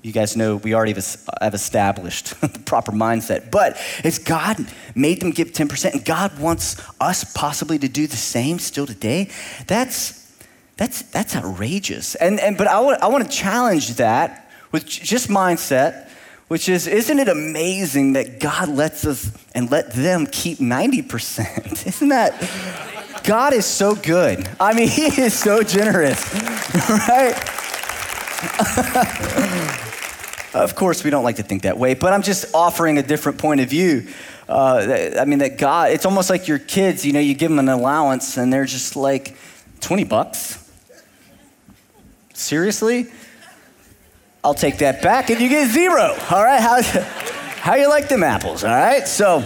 you 0.02 0.12
guys 0.12 0.36
know 0.36 0.56
we 0.56 0.74
already 0.74 0.92
have 0.92 1.54
established 1.54 2.40
the 2.40 2.60
proper 2.60 2.92
mindset. 2.92 3.50
But 3.50 3.76
if 4.04 4.24
God 4.24 4.56
made 4.94 5.20
them 5.20 5.30
give 5.30 5.52
10% 5.52 5.92
and 5.92 6.04
God 6.04 6.38
wants 6.38 6.76
us 7.00 7.24
possibly 7.32 7.78
to 7.78 7.88
do 7.88 8.06
the 8.06 8.16
same 8.16 8.58
still 8.58 8.86
today, 8.86 9.30
that's, 9.66 10.17
that's, 10.78 11.02
that's 11.02 11.36
outrageous. 11.36 12.14
And, 12.14 12.40
and, 12.40 12.56
but 12.56 12.68
I 12.68 12.80
want, 12.80 13.02
I 13.02 13.08
want 13.08 13.30
to 13.30 13.36
challenge 13.36 13.94
that 13.94 14.48
with 14.72 14.86
just 14.86 15.28
mindset, 15.28 16.08
which 16.46 16.68
is, 16.68 16.86
isn't 16.86 17.18
it 17.18 17.28
amazing 17.28 18.14
that 18.14 18.38
God 18.40 18.68
lets 18.68 19.04
us 19.04 19.30
and 19.54 19.70
let 19.70 19.92
them 19.92 20.26
keep 20.26 20.58
90%? 20.58 21.86
Isn't 21.86 22.08
that? 22.08 23.22
God 23.24 23.52
is 23.52 23.66
so 23.66 23.94
good. 23.94 24.48
I 24.58 24.72
mean, 24.72 24.88
He 24.98 25.20
is 25.20 25.34
so 25.34 25.62
generous, 25.62 26.32
right? 26.88 27.34
of 30.54 30.74
course, 30.76 31.02
we 31.02 31.10
don't 31.10 31.24
like 31.24 31.36
to 31.36 31.42
think 31.42 31.62
that 31.62 31.76
way, 31.76 31.94
but 31.94 32.12
I'm 32.12 32.22
just 32.22 32.54
offering 32.54 32.98
a 32.98 33.02
different 33.02 33.38
point 33.38 33.60
of 33.60 33.68
view. 33.68 34.06
Uh, 34.48 35.12
I 35.18 35.24
mean, 35.24 35.40
that 35.40 35.58
God, 35.58 35.90
it's 35.90 36.06
almost 36.06 36.30
like 36.30 36.46
your 36.46 36.60
kids, 36.60 37.04
you 37.04 37.12
know, 37.12 37.20
you 37.20 37.34
give 37.34 37.50
them 37.50 37.58
an 37.58 37.68
allowance 37.68 38.36
and 38.36 38.52
they're 38.52 38.64
just 38.64 38.94
like, 38.94 39.36
20 39.80 40.04
bucks? 40.04 40.67
Seriously? 42.38 43.08
I'll 44.44 44.54
take 44.54 44.78
that 44.78 45.02
back 45.02 45.28
and 45.28 45.40
you 45.40 45.48
get 45.48 45.70
zero. 45.70 46.16
All 46.30 46.44
right? 46.44 46.60
How, 46.60 46.80
how 46.82 47.74
you 47.74 47.88
like 47.88 48.08
them 48.08 48.22
apples? 48.22 48.62
All 48.62 48.70
right? 48.70 49.08
So, 49.08 49.44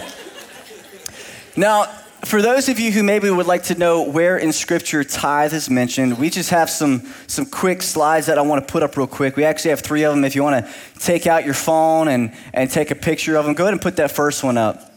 now, 1.57 1.85
for 2.27 2.43
those 2.43 2.69
of 2.69 2.79
you 2.79 2.93
who 2.93 3.03
maybe 3.03 3.31
would 3.31 3.47
like 3.47 3.65
to 3.65 3.75
know 3.75 4.03
where 4.03 4.37
in 4.37 4.53
Scripture 4.53 5.05
tithe 5.05 5.55
is 5.55 5.71
mentioned, 5.71 6.19
we 6.19 6.29
just 6.29 6.51
have 6.51 6.69
some, 6.69 7.11
some 7.27 7.47
quick 7.47 7.81
slides 7.81 8.27
that 8.27 8.39
I 8.39 8.43
want 8.43 8.67
to 8.67 8.71
put 8.71 8.83
up 8.83 8.97
real 8.99 9.07
quick. 9.07 9.37
We 9.37 9.45
actually 9.45 9.71
have 9.71 9.81
three 9.81 10.05
of 10.05 10.15
them. 10.15 10.23
If 10.23 10.37
you 10.37 10.43
want 10.43 10.65
to 10.65 10.73
take 10.99 11.27
out 11.27 11.47
your 11.47 11.55
phone 11.55 12.09
and, 12.09 12.35
and 12.53 12.71
take 12.71 12.91
a 12.91 12.95
picture 12.95 13.37
of 13.37 13.47
them, 13.47 13.55
go 13.55 13.65
ahead 13.65 13.73
and 13.73 13.81
put 13.81 13.97
that 13.97 14.11
first 14.11 14.45
one 14.45 14.59
up. 14.59 14.92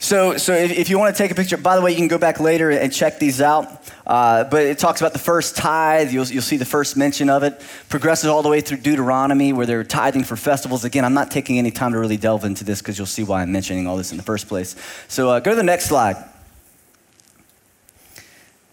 So, 0.00 0.36
so 0.36 0.54
if, 0.54 0.70
if, 0.70 0.90
you 0.90 0.98
want 0.98 1.14
to 1.14 1.20
take 1.20 1.32
a 1.32 1.34
picture, 1.34 1.56
by 1.56 1.74
the 1.74 1.82
way, 1.82 1.90
you 1.90 1.96
can 1.96 2.06
go 2.06 2.18
back 2.18 2.38
later 2.38 2.70
and 2.70 2.92
check 2.92 3.18
these 3.18 3.40
out. 3.40 3.66
Uh, 4.06 4.44
but 4.44 4.62
it 4.62 4.78
talks 4.78 5.00
about 5.00 5.12
the 5.12 5.18
first 5.18 5.56
tithe. 5.56 6.12
You'll, 6.12 6.26
you'll 6.26 6.40
see 6.40 6.56
the 6.56 6.64
first 6.64 6.96
mention 6.96 7.28
of 7.28 7.42
it. 7.42 7.60
Progresses 7.88 8.26
all 8.26 8.42
the 8.42 8.48
way 8.48 8.60
through 8.60 8.78
Deuteronomy, 8.78 9.52
where 9.52 9.66
they're 9.66 9.82
tithing 9.82 10.22
for 10.22 10.36
festivals. 10.36 10.84
Again, 10.84 11.04
I'm 11.04 11.14
not 11.14 11.32
taking 11.32 11.58
any 11.58 11.72
time 11.72 11.92
to 11.92 11.98
really 11.98 12.16
delve 12.16 12.44
into 12.44 12.64
this 12.64 12.80
because 12.80 12.96
you'll 12.96 13.06
see 13.06 13.24
why 13.24 13.42
I'm 13.42 13.50
mentioning 13.50 13.88
all 13.88 13.96
this 13.96 14.12
in 14.12 14.16
the 14.16 14.22
first 14.22 14.46
place. 14.46 14.76
So 15.08 15.30
uh, 15.30 15.40
go 15.40 15.50
to 15.50 15.56
the 15.56 15.64
next 15.64 15.86
slide. 15.86 16.16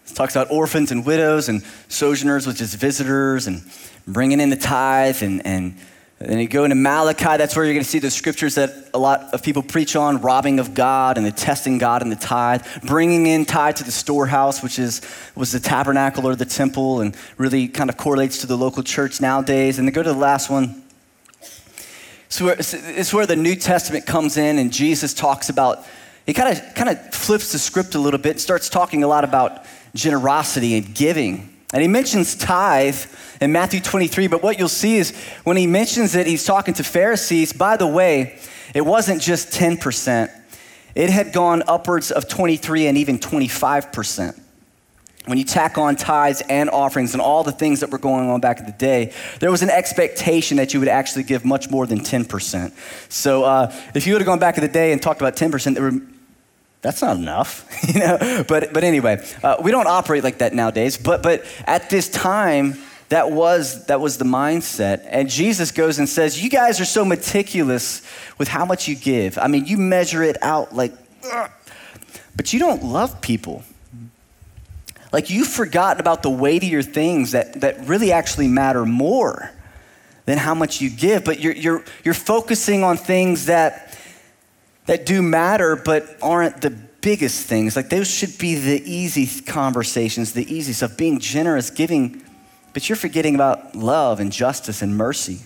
It 0.08 0.14
talks 0.14 0.36
about 0.36 0.50
orphans 0.52 0.92
and 0.92 1.04
widows 1.04 1.48
and 1.48 1.64
sojourners, 1.88 2.46
which 2.46 2.60
is 2.60 2.72
visitors, 2.74 3.48
and 3.48 3.62
bringing 4.06 4.40
in 4.40 4.50
the 4.50 4.56
tithe 4.56 5.22
and, 5.24 5.44
and 5.44 5.76
and 6.18 6.30
then 6.30 6.38
you 6.38 6.48
go 6.48 6.64
into 6.64 6.76
Malachi, 6.76 7.36
that's 7.36 7.54
where 7.54 7.66
you're 7.66 7.74
going 7.74 7.84
to 7.84 7.90
see 7.90 7.98
the 7.98 8.10
scriptures 8.10 8.54
that 8.54 8.88
a 8.94 8.98
lot 8.98 9.34
of 9.34 9.42
people 9.42 9.62
preach 9.62 9.96
on 9.96 10.22
robbing 10.22 10.58
of 10.58 10.72
God 10.72 11.18
and 11.18 11.26
the 11.26 11.30
testing 11.30 11.76
God 11.76 12.00
and 12.00 12.10
the 12.10 12.16
tithe, 12.16 12.66
bringing 12.84 13.26
in 13.26 13.44
tithe 13.44 13.76
to 13.76 13.84
the 13.84 13.92
storehouse, 13.92 14.62
which 14.62 14.78
is, 14.78 15.02
was 15.34 15.52
the 15.52 15.60
tabernacle 15.60 16.26
or 16.26 16.34
the 16.34 16.46
temple, 16.46 17.02
and 17.02 17.14
really 17.36 17.68
kind 17.68 17.90
of 17.90 17.98
correlates 17.98 18.38
to 18.38 18.46
the 18.46 18.56
local 18.56 18.82
church 18.82 19.20
nowadays. 19.20 19.78
And 19.78 19.86
then 19.86 19.92
go 19.92 20.02
to 20.02 20.12
the 20.12 20.18
last 20.18 20.48
one. 20.48 20.82
So 22.30 22.48
it's 22.48 23.12
where 23.12 23.26
the 23.26 23.36
New 23.36 23.54
Testament 23.54 24.06
comes 24.06 24.38
in, 24.38 24.58
and 24.58 24.72
Jesus 24.72 25.12
talks 25.12 25.50
about 25.50 25.84
he 26.24 26.32
kind 26.32 26.56
of 26.56 26.74
kind 26.74 26.88
of 26.88 27.14
flips 27.14 27.52
the 27.52 27.58
script 27.58 27.94
a 27.94 28.00
little 28.00 28.18
bit, 28.18 28.40
starts 28.40 28.70
talking 28.70 29.04
a 29.04 29.06
lot 29.06 29.22
about 29.22 29.66
generosity 29.94 30.76
and 30.78 30.94
giving. 30.94 31.55
And 31.76 31.82
he 31.82 31.88
mentions 31.88 32.34
tithe 32.34 32.96
in 33.38 33.52
Matthew 33.52 33.80
23, 33.80 34.28
but 34.28 34.42
what 34.42 34.58
you'll 34.58 34.66
see 34.66 34.96
is 34.96 35.14
when 35.44 35.58
he 35.58 35.66
mentions 35.66 36.14
it, 36.14 36.26
he's 36.26 36.42
talking 36.42 36.72
to 36.72 36.82
Pharisees. 36.82 37.52
By 37.52 37.76
the 37.76 37.86
way, 37.86 38.38
it 38.74 38.80
wasn't 38.80 39.20
just 39.20 39.52
10%, 39.52 40.30
it 40.94 41.10
had 41.10 41.34
gone 41.34 41.62
upwards 41.68 42.10
of 42.10 42.30
23 42.30 42.86
and 42.86 42.96
even 42.96 43.18
25%. 43.18 44.40
When 45.26 45.36
you 45.36 45.44
tack 45.44 45.76
on 45.76 45.96
tithes 45.96 46.42
and 46.48 46.70
offerings 46.70 47.12
and 47.12 47.20
all 47.20 47.44
the 47.44 47.52
things 47.52 47.80
that 47.80 47.90
were 47.90 47.98
going 47.98 48.30
on 48.30 48.40
back 48.40 48.58
in 48.58 48.64
the 48.64 48.72
day, 48.72 49.12
there 49.40 49.50
was 49.50 49.60
an 49.62 49.68
expectation 49.68 50.56
that 50.56 50.72
you 50.72 50.80
would 50.80 50.88
actually 50.88 51.24
give 51.24 51.44
much 51.44 51.68
more 51.68 51.86
than 51.86 52.00
10%. 52.00 52.72
So 53.12 53.44
uh, 53.44 53.70
if 53.94 54.06
you 54.06 54.14
would 54.14 54.22
have 54.22 54.26
gone 54.26 54.38
back 54.38 54.56
in 54.56 54.62
the 54.62 54.72
day 54.72 54.92
and 54.92 55.02
talked 55.02 55.20
about 55.20 55.36
10%, 55.36 55.74
there 55.74 55.82
were 55.82 56.00
that's 56.82 57.02
not 57.02 57.16
enough, 57.16 57.68
you 57.88 58.00
know. 58.00 58.44
But 58.46 58.72
but 58.72 58.84
anyway, 58.84 59.24
uh, 59.42 59.56
we 59.62 59.70
don't 59.70 59.86
operate 59.86 60.24
like 60.24 60.38
that 60.38 60.54
nowadays. 60.54 60.96
But 60.96 61.22
but 61.22 61.44
at 61.66 61.90
this 61.90 62.08
time, 62.08 62.78
that 63.08 63.30
was 63.30 63.86
that 63.86 64.00
was 64.00 64.18
the 64.18 64.24
mindset. 64.24 65.06
And 65.08 65.28
Jesus 65.28 65.70
goes 65.70 65.98
and 65.98 66.08
says, 66.08 66.42
"You 66.42 66.50
guys 66.50 66.80
are 66.80 66.84
so 66.84 67.04
meticulous 67.04 68.02
with 68.38 68.48
how 68.48 68.64
much 68.64 68.88
you 68.88 68.94
give. 68.96 69.38
I 69.38 69.48
mean, 69.48 69.66
you 69.66 69.78
measure 69.78 70.22
it 70.22 70.36
out 70.42 70.74
like, 70.74 70.92
Ugh. 71.30 71.50
but 72.36 72.52
you 72.52 72.58
don't 72.58 72.84
love 72.84 73.20
people." 73.20 73.64
Like 75.12 75.30
you've 75.30 75.48
forgotten 75.48 76.00
about 76.00 76.22
the 76.22 76.28
weightier 76.30 76.82
things 76.82 77.32
that, 77.32 77.60
that 77.62 77.86
really 77.86 78.12
actually 78.12 78.48
matter 78.48 78.84
more 78.84 79.50
than 80.26 80.36
how 80.36 80.54
much 80.54 80.80
you 80.80 80.90
give, 80.90 81.24
but 81.24 81.40
you're, 81.40 81.54
you're, 81.54 81.84
you're 82.04 82.12
focusing 82.12 82.82
on 82.82 82.96
things 82.96 83.46
that 83.46 83.85
that 84.86 85.06
do 85.06 85.22
matter 85.22 85.76
but 85.76 86.16
aren't 86.22 86.60
the 86.60 86.70
biggest 86.70 87.46
things. 87.46 87.76
Like 87.76 87.88
those 87.88 88.10
should 88.10 88.36
be 88.38 88.56
the 88.56 88.82
easy 88.90 89.42
conversations, 89.42 90.32
the 90.32 90.52
easy 90.52 90.72
stuff, 90.72 90.96
being 90.96 91.20
generous, 91.20 91.70
giving, 91.70 92.22
but 92.72 92.88
you're 92.88 92.96
forgetting 92.96 93.34
about 93.34 93.76
love 93.76 94.18
and 94.18 94.32
justice 94.32 94.82
and 94.82 94.96
mercy. 94.96 95.40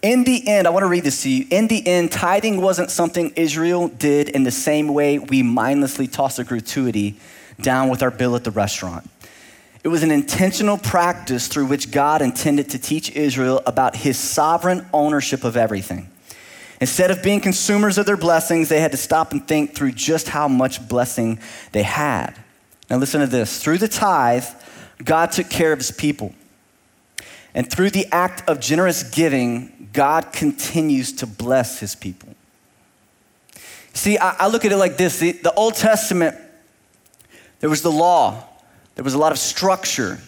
In 0.00 0.24
the 0.24 0.46
end, 0.46 0.66
I 0.66 0.70
want 0.70 0.82
to 0.82 0.88
read 0.88 1.04
this 1.04 1.22
to 1.22 1.30
you. 1.30 1.46
In 1.50 1.66
the 1.68 1.86
end, 1.86 2.12
tithing 2.12 2.60
wasn't 2.60 2.90
something 2.90 3.32
Israel 3.36 3.88
did 3.88 4.28
in 4.28 4.42
the 4.42 4.50
same 4.50 4.88
way 4.88 5.18
we 5.18 5.42
mindlessly 5.42 6.06
toss 6.06 6.38
a 6.38 6.44
gratuity 6.44 7.18
down 7.60 7.88
with 7.88 8.02
our 8.02 8.10
bill 8.10 8.36
at 8.36 8.44
the 8.44 8.50
restaurant. 8.50 9.08
It 9.82 9.88
was 9.88 10.02
an 10.02 10.10
intentional 10.10 10.78
practice 10.78 11.46
through 11.46 11.66
which 11.66 11.90
God 11.90 12.22
intended 12.22 12.70
to 12.70 12.78
teach 12.78 13.10
Israel 13.12 13.62
about 13.66 13.96
his 13.96 14.18
sovereign 14.18 14.86
ownership 14.92 15.44
of 15.44 15.56
everything. 15.56 16.08
Instead 16.84 17.10
of 17.10 17.22
being 17.22 17.40
consumers 17.40 17.96
of 17.96 18.04
their 18.04 18.14
blessings, 18.14 18.68
they 18.68 18.78
had 18.78 18.90
to 18.90 18.98
stop 18.98 19.32
and 19.32 19.48
think 19.48 19.74
through 19.74 19.90
just 19.90 20.28
how 20.28 20.46
much 20.46 20.86
blessing 20.86 21.38
they 21.72 21.82
had. 21.82 22.34
Now, 22.90 22.98
listen 22.98 23.22
to 23.22 23.26
this 23.26 23.62
through 23.62 23.78
the 23.78 23.88
tithe, 23.88 24.44
God 25.02 25.32
took 25.32 25.48
care 25.48 25.72
of 25.72 25.78
his 25.78 25.90
people. 25.90 26.34
And 27.54 27.72
through 27.72 27.88
the 27.88 28.06
act 28.12 28.46
of 28.46 28.60
generous 28.60 29.02
giving, 29.02 29.88
God 29.94 30.30
continues 30.30 31.10
to 31.14 31.26
bless 31.26 31.80
his 31.80 31.94
people. 31.94 32.34
See, 33.94 34.18
I, 34.18 34.36
I 34.40 34.48
look 34.48 34.66
at 34.66 34.72
it 34.72 34.76
like 34.76 34.98
this 34.98 35.18
the, 35.18 35.32
the 35.32 35.54
Old 35.54 35.76
Testament, 35.76 36.36
there 37.60 37.70
was 37.70 37.80
the 37.80 37.90
law, 37.90 38.44
there 38.96 39.04
was 39.04 39.14
a 39.14 39.18
lot 39.18 39.32
of 39.32 39.38
structure. 39.38 40.18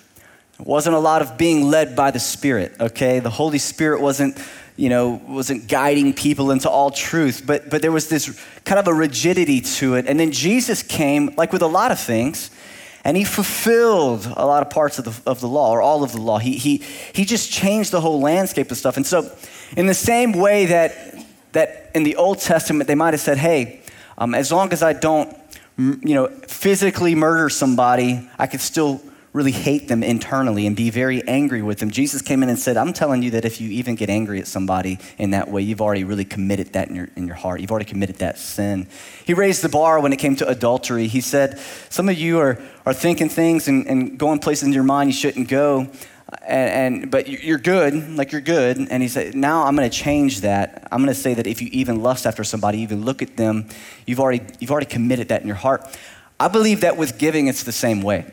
It 0.59 0.67
wasn't 0.67 0.97
a 0.97 1.01
lot 1.01 1.21
of 1.21 1.37
being 1.37 1.69
led 1.69 1.95
by 1.95 2.13
the 2.13 2.19
Spirit, 2.19 2.77
okay? 2.81 3.19
The 3.19 3.29
Holy 3.29 3.59
Spirit 3.59 4.01
wasn't 4.01 4.39
you 4.77 4.89
know, 4.91 5.21
wasn't 5.27 5.69
guiding 5.69 6.13
people 6.13 6.51
into 6.51 6.69
all 6.69 6.91
truth, 6.91 7.43
but, 7.47 7.71
but 7.71 7.81
there 7.81 7.93
was 7.93 8.09
this 8.09 8.39
kind 8.65 8.79
of 8.79 8.87
a 8.87 8.95
rigidity 8.95 9.61
to 9.61 9.95
it. 9.95 10.07
And 10.07 10.21
then 10.21 10.33
Jesus 10.33 10.83
came, 10.83 11.35
like 11.37 11.53
with 11.53 11.63
a 11.63 11.67
lot 11.67 11.91
of 11.91 11.99
things, 11.99 12.51
and 13.05 13.17
he 13.17 13.25
fulfilled 13.25 14.27
a 14.37 14.45
lot 14.45 14.63
of 14.63 14.71
parts 14.71 14.99
of 14.99 15.05
the, 15.05 15.31
of 15.31 15.41
the 15.41 15.49
law, 15.49 15.71
or 15.71 15.81
all 15.81 16.03
of 16.03 16.13
the 16.13 16.21
law. 16.21 16.39
He, 16.39 16.59
he, 16.59 16.79
he 17.13 17.25
just 17.25 17.51
changed 17.51 17.93
the 17.93 18.01
whole 18.01 18.21
landscape 18.21 18.71
of 18.71 18.77
stuff. 18.77 18.97
And 18.97 19.07
so, 19.07 19.31
in 19.77 19.87
the 19.87 19.95
same 19.95 20.33
way 20.33 20.67
that, 20.67 21.25
that 21.53 21.91
in 21.95 22.03
the 22.03 22.17
Old 22.17 22.41
Testament, 22.41 22.89
they 22.89 22.95
might 22.95 23.15
have 23.15 23.21
said, 23.21 23.39
hey, 23.39 23.81
um, 24.19 24.35
as 24.35 24.51
long 24.51 24.73
as 24.73 24.83
I 24.83 24.93
don't, 24.93 25.35
you 25.79 26.15
know, 26.15 26.29
physically 26.49 27.15
murder 27.15 27.49
somebody, 27.49 28.29
I 28.39 28.47
could 28.47 28.61
still 28.61 29.01
really 29.37 29.53
hate 29.53 29.87
them 29.87 30.03
internally 30.03 30.67
and 30.67 30.75
be 30.75 30.89
very 30.89 31.23
angry 31.29 31.61
with 31.61 31.79
them. 31.79 31.91
Jesus 31.91 32.23
came 32.23 32.43
in 32.43 32.49
and 32.49 32.59
said, 32.59 32.79
I'm 32.79 32.95
telling 32.95 33.21
you 33.23 33.33
that 33.33 33.45
if 33.45 33.61
you 33.61 33.69
even 33.69 33.95
get 33.95 34.09
angry 34.09 34.41
at 34.41 34.47
somebody 34.47 34.99
in 35.19 35.33
that 35.33 35.51
way, 35.51 35.61
you've 35.61 35.83
already 35.83 36.05
really 36.05 36.25
committed 36.25 36.73
that 36.73 36.89
in 36.89 36.97
your, 36.97 37.09
in 37.17 37.27
your 37.27 37.37
heart. 37.37 37.61
You've 37.61 37.71
already 37.71 37.85
committed 37.85 38.17
that 38.17 38.39
sin. 38.39 38.89
He 39.27 39.35
raised 39.35 39.61
the 39.61 39.69
bar 39.69 40.01
when 40.01 40.15
it 40.15 40.17
came 40.17 40.37
to 40.37 40.49
adultery. 40.49 41.07
He 41.07 41.21
said, 41.21 41.59
Some 41.91 42.09
of 42.09 42.17
you 42.17 42.39
are, 42.39 42.59
are 42.87 42.95
thinking 42.95 43.29
things 43.29 43.69
and, 43.69 43.87
and 43.87 44.19
going 44.19 44.39
places 44.39 44.65
in 44.65 44.73
your 44.73 44.85
mind 44.85 45.11
you 45.11 45.15
shouldn't 45.15 45.49
go. 45.49 45.91
And, 46.43 47.03
and, 47.03 47.11
but 47.11 47.29
you're 47.29 47.59
good, 47.59 48.17
like 48.17 48.33
you're 48.33 48.41
good. 48.41 48.79
And 48.79 49.03
he 49.03 49.09
said, 49.09 49.37
now 49.37 49.65
I'm 49.65 49.77
going 49.77 49.89
to 49.89 49.97
change 49.97 50.41
that. 50.41 50.89
I'm 50.91 50.99
going 50.99 51.15
to 51.15 51.21
say 51.21 51.35
that 51.35 51.47
if 51.47 51.63
you 51.63 51.69
even 51.71 52.03
lust 52.03 52.27
after 52.27 52.43
somebody, 52.43 52.79
even 52.79 53.05
look 53.05 53.23
at 53.23 53.37
them, 53.37 53.69
you've 54.07 54.19
already 54.19 54.41
you've 54.59 54.73
already 54.73 54.87
committed 54.87 55.29
that 55.29 55.43
in 55.43 55.47
your 55.47 55.57
heart. 55.57 55.87
I 56.41 56.49
believe 56.49 56.81
that 56.81 56.97
with 56.97 57.19
giving, 57.19 57.47
it's 57.47 57.63
the 57.63 57.71
same 57.71 58.03
way. 58.03 58.33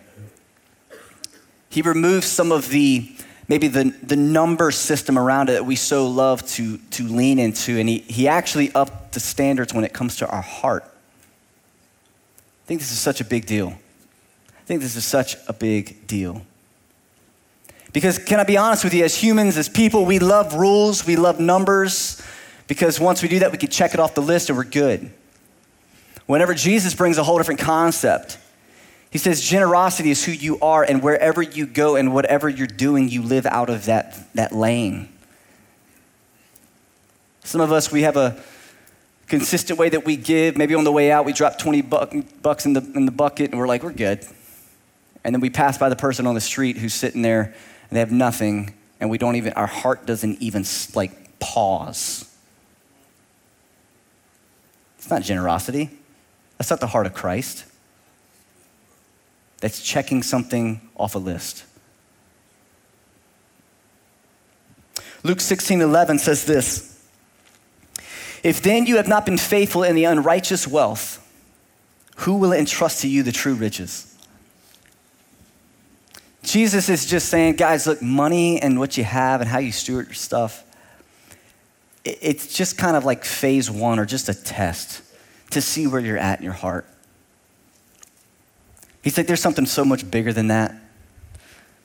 He 1.74 1.82
removes 1.82 2.28
some 2.28 2.52
of 2.52 2.70
the 2.70 3.12
maybe 3.48 3.68
the, 3.68 3.86
the 4.04 4.16
number 4.16 4.70
system 4.70 5.18
around 5.18 5.50
it 5.50 5.54
that 5.54 5.66
we 5.66 5.76
so 5.76 6.06
love 6.06 6.46
to, 6.50 6.78
to 6.92 7.04
lean 7.08 7.40
into, 7.40 7.80
and 7.80 7.90
he, 7.90 7.98
he 7.98 8.28
actually 8.28 8.72
upped 8.76 9.14
the 9.14 9.20
standards 9.20 9.74
when 9.74 9.84
it 9.84 9.92
comes 9.92 10.18
to 10.18 10.30
our 10.30 10.44
heart. 10.44 10.84
I 10.84 12.66
think 12.68 12.80
this 12.80 12.92
is 12.92 13.00
such 13.00 13.22
a 13.22 13.26
big 13.26 13.48
deal. 13.48 13.70
I 13.70 14.66
think 14.66 14.82
this 14.82 14.96
is 14.96 15.04
such 15.04 15.36
a 15.48 15.54
big 15.54 16.06
deal. 16.06 16.44
Because, 17.92 18.20
can 18.20 18.40
I 18.40 18.44
be 18.44 18.56
honest 18.56 18.84
with 18.84 18.94
you, 18.94 19.04
as 19.04 19.16
humans, 19.16 19.58
as 19.58 19.68
people, 19.68 20.06
we 20.06 20.20
love 20.20 20.54
rules, 20.54 21.08
we 21.08 21.16
love 21.16 21.40
numbers, 21.40 22.22
because 22.68 23.00
once 23.00 23.24
we 23.24 23.30
do 23.30 23.40
that, 23.40 23.52
we 23.52 23.58
can 23.58 23.72
check 23.72 23.96
it 23.96 24.00
off 24.00 24.14
the 24.14 24.22
list 24.22 24.50
and 24.50 24.58
we're 24.60 24.64
good. 24.64 25.12
Whenever 26.28 26.54
Jesus 26.54 26.94
brings 26.94 27.18
a 27.18 27.24
whole 27.24 27.40
different 27.40 27.62
concept, 27.62 28.38
he 29.14 29.20
says, 29.20 29.42
generosity 29.42 30.10
is 30.10 30.26
who 30.26 30.32
you 30.32 30.60
are, 30.60 30.82
and 30.82 31.04
wherever 31.04 31.40
you 31.40 31.68
go 31.68 31.96
and 31.96 32.16
whatever 32.16 32.50
you're 32.50 32.66
doing, 32.66 33.10
you 33.10 33.22
live 33.22 33.46
out 33.46 33.70
of 33.70 33.86
that, 33.86 34.18
that 34.34 34.52
lane. 34.52 35.08
Some 37.44 37.62
of 37.62 37.72
us, 37.72 37.92
we 37.92 38.02
have 38.02 38.18
a 38.18 38.42
consistent 39.28 39.78
way 39.78 39.90
that 39.90 40.04
we 40.04 40.16
give. 40.16 40.58
Maybe 40.58 40.74
on 40.74 40.84
the 40.84 40.92
way 40.92 41.12
out, 41.12 41.26
we 41.26 41.34
drop 41.34 41.60
20 41.60 41.82
bucks 41.84 42.66
in 42.66 42.74
the, 42.74 42.82
in 42.96 43.06
the 43.06 43.12
bucket, 43.12 43.52
and 43.52 43.60
we're 43.60 43.68
like, 43.68 43.84
we're 43.84 43.92
good. 43.92 44.26
And 45.24 45.36
then 45.36 45.42
we 45.42 45.52
pass 45.52 45.78
by 45.78 45.90
the 45.90 45.96
person 45.96 46.26
on 46.26 46.34
the 46.34 46.42
street 46.42 46.80
who's 46.80 46.96
sitting 46.96 47.22
there, 47.22 47.44
and 47.44 47.92
they 47.92 48.00
have 48.00 48.12
nothing, 48.12 48.74
and 49.00 49.12
we 49.12 49.20
don't 49.20 49.36
even, 49.36 49.54
our 49.54 49.68
heart 49.68 50.08
doesn't 50.08 50.42
even 50.42 50.66
like 50.96 51.38
pause. 51.40 52.36
It's 54.98 55.12
not 55.12 55.22
generosity. 55.22 55.92
That's 56.58 56.72
not 56.72 56.80
the 56.80 56.88
heart 56.88 57.06
of 57.06 57.14
Christ 57.14 57.66
that's 59.64 59.82
checking 59.82 60.22
something 60.22 60.82
off 60.98 61.16
a 61.16 61.18
list. 61.18 61.64
Luke 65.24 65.40
16 65.40 65.80
11 65.80 66.20
says 66.20 66.44
this 66.44 67.02
If 68.44 68.62
then 68.62 68.88
you 68.88 68.98
have 68.98 69.08
not 69.08 69.26
been 69.26 69.38
faithful 69.38 69.84
in 69.84 69.96
the 69.96 70.04
unrighteous 70.04 70.68
wealth, 70.68 71.26
who 72.18 72.36
will 72.36 72.52
entrust 72.52 73.04
to 73.04 73.08
you 73.08 73.24
the 73.24 73.32
true 73.32 73.54
riches? 73.54 74.14
Jesus 76.44 76.90
is 76.90 77.06
just 77.06 77.30
saying, 77.30 77.56
guys, 77.56 77.88
look, 77.88 78.02
money 78.02 78.62
and 78.62 78.78
what 78.78 78.98
you 78.98 79.06
have 79.06 79.40
and 79.40 79.50
how 79.50 79.60
you 79.60 79.72
steward 79.72 80.08
your 80.08 80.14
stuff, 80.14 80.66
it's 82.04 82.54
just 82.54 82.78
kind 82.78 82.98
of 82.98 83.06
like 83.06 83.24
phase 83.24 83.72
one 83.72 83.98
or 83.98 84.06
just 84.06 84.28
a 84.28 84.34
test 84.34 85.04
to 85.52 85.62
see 85.62 85.88
where 85.88 86.02
you're 86.02 86.18
at 86.18 86.40
in 86.40 86.44
your 86.44 86.52
heart. 86.52 86.86
He's 89.04 89.18
like, 89.18 89.28
there's 89.28 89.42
something 89.42 89.66
so 89.66 89.86
much 89.86 90.10
bigger 90.10 90.34
than 90.34 90.48
that. 90.48 90.76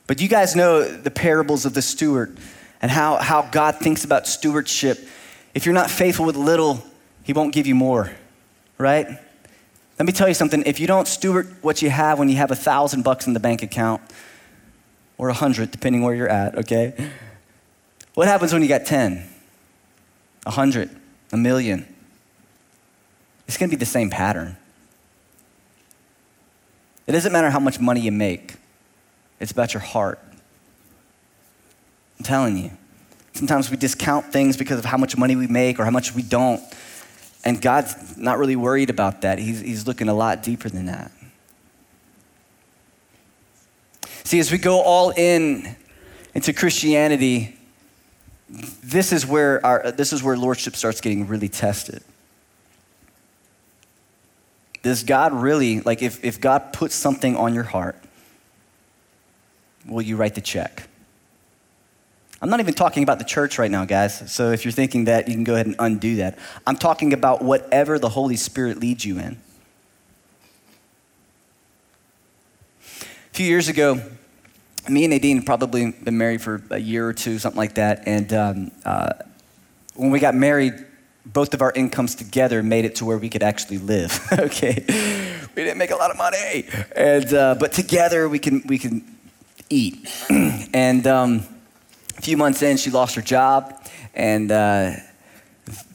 But 0.07 0.21
you 0.21 0.27
guys 0.27 0.55
know 0.55 0.83
the 0.83 1.11
parables 1.11 1.65
of 1.65 1.73
the 1.75 1.81
steward 1.81 2.37
and 2.81 2.89
how, 2.89 3.17
how 3.17 3.43
God 3.43 3.75
thinks 3.77 4.03
about 4.03 4.25
stewardship. 4.25 4.97
If 5.53 5.65
you're 5.65 5.75
not 5.75 5.91
faithful 5.91 6.25
with 6.25 6.35
little, 6.35 6.83
He 7.23 7.33
won't 7.33 7.53
give 7.53 7.67
you 7.67 7.75
more, 7.75 8.11
right? 8.77 9.07
Let 9.99 10.05
me 10.05 10.13
tell 10.13 10.27
you 10.27 10.33
something. 10.33 10.63
If 10.65 10.79
you 10.79 10.87
don't 10.87 11.07
steward 11.07 11.53
what 11.61 11.81
you 11.81 11.89
have 11.89 12.17
when 12.17 12.29
you 12.29 12.37
have 12.37 12.51
a 12.51 12.55
thousand 12.55 13.03
bucks 13.03 13.27
in 13.27 13.33
the 13.33 13.39
bank 13.39 13.61
account, 13.61 14.01
or 15.19 15.27
a 15.27 15.33
hundred, 15.33 15.69
depending 15.69 16.01
where 16.01 16.15
you're 16.15 16.29
at, 16.29 16.57
okay? 16.57 17.11
What 18.15 18.27
happens 18.27 18.53
when 18.53 18.63
you 18.63 18.69
got 18.69 18.85
10, 18.85 19.29
a 20.45 20.51
hundred, 20.51 20.89
a 21.31 21.37
million? 21.37 21.85
It's 23.47 23.57
gonna 23.57 23.69
be 23.69 23.75
the 23.75 23.85
same 23.85 24.09
pattern. 24.09 24.57
It 27.09 27.13
doesn't 27.13 27.31
matter 27.31 27.49
how 27.49 27.59
much 27.59 27.79
money 27.79 28.01
you 28.01 28.11
make, 28.11 28.53
it's 29.39 29.51
about 29.51 29.73
your 29.73 29.81
heart. 29.81 30.19
I'm 32.19 32.23
telling 32.23 32.55
you. 32.55 32.69
Sometimes 33.33 33.71
we 33.71 33.77
discount 33.77 34.31
things 34.31 34.55
because 34.57 34.77
of 34.77 34.85
how 34.85 34.97
much 34.97 35.17
money 35.17 35.35
we 35.35 35.47
make 35.47 35.79
or 35.79 35.85
how 35.85 35.91
much 35.91 36.13
we 36.13 36.21
don't. 36.21 36.61
And 37.43 37.59
God's 37.59 38.15
not 38.15 38.37
really 38.37 38.55
worried 38.55 38.91
about 38.91 39.21
that. 39.21 39.39
He's, 39.39 39.59
he's 39.59 39.87
looking 39.87 40.07
a 40.07 40.13
lot 40.13 40.43
deeper 40.43 40.69
than 40.69 40.85
that. 40.85 41.11
See, 44.23 44.37
as 44.37 44.51
we 44.51 44.59
go 44.59 44.79
all 44.81 45.09
in 45.09 45.75
into 46.35 46.53
Christianity, 46.53 47.57
this 48.49 49.11
is 49.11 49.25
where, 49.25 49.65
our, 49.65 49.91
this 49.91 50.13
is 50.13 50.21
where 50.21 50.37
lordship 50.37 50.75
starts 50.75 51.01
getting 51.01 51.25
really 51.25 51.49
tested. 51.49 52.03
Does 54.81 55.03
God 55.03 55.33
really, 55.33 55.81
like, 55.81 56.01
if, 56.01 56.23
if 56.23 56.39
God 56.39 56.71
puts 56.73 56.95
something 56.95 57.35
on 57.35 57.53
your 57.53 57.63
heart, 57.63 58.01
will 59.85 60.01
you 60.01 60.15
write 60.15 60.35
the 60.35 60.41
check? 60.41 60.83
I'm 62.41 62.49
not 62.49 62.61
even 62.61 62.73
talking 62.73 63.03
about 63.03 63.19
the 63.19 63.25
church 63.25 63.59
right 63.59 63.69
now, 63.69 63.83
guys. 63.83 64.31
So 64.31 64.51
if 64.51 64.63
you're 64.63 64.71
thinking 64.71 65.05
that, 65.05 65.27
you 65.27 65.33
can 65.33 65.43
go 65.43 65.55
ahead 65.55 65.65
and 65.65 65.75
undo 65.77 66.15
that. 66.17 66.39
I'm 66.65 66.77
talking 66.77 67.11
about 67.11 67.43
whatever 67.43 67.99
the 67.99 68.09
Holy 68.09 68.37
Spirit 68.37 68.79
leads 68.79 69.03
you 69.03 69.19
in. 69.19 69.37
A 72.91 73.33
few 73.33 73.45
years 73.45 73.67
ago, 73.67 74.01
me 74.87 75.03
and 75.03 75.11
Nadine 75.11 75.43
probably 75.43 75.91
been 75.91 76.17
married 76.17 76.41
for 76.41 76.63
a 76.69 76.77
year 76.77 77.07
or 77.07 77.13
two, 77.13 77.39
something 77.39 77.57
like 77.57 77.75
that. 77.75 78.03
And 78.05 78.33
um, 78.33 78.71
uh, 78.85 79.13
when 79.95 80.11
we 80.11 80.19
got 80.19 80.33
married, 80.33 80.85
both 81.33 81.53
of 81.53 81.61
our 81.61 81.71
incomes 81.75 82.15
together 82.15 82.63
made 82.63 82.85
it 82.85 82.95
to 82.95 83.05
where 83.05 83.17
we 83.17 83.29
could 83.29 83.43
actually 83.43 83.77
live. 83.77 84.19
okay, 84.39 84.83
we 85.55 85.63
didn't 85.63 85.77
make 85.77 85.91
a 85.91 85.95
lot 85.95 86.11
of 86.11 86.17
money, 86.17 86.65
and 86.95 87.33
uh, 87.33 87.55
but 87.59 87.71
together 87.71 88.27
we 88.27 88.39
can 88.39 88.63
we 88.65 88.77
can 88.77 89.03
eat. 89.69 90.09
and 90.73 91.05
um, 91.07 91.43
a 92.17 92.21
few 92.21 92.37
months 92.37 92.61
in, 92.61 92.77
she 92.77 92.89
lost 92.89 93.15
her 93.15 93.21
job, 93.21 93.85
and 94.13 94.51
uh, 94.51 94.91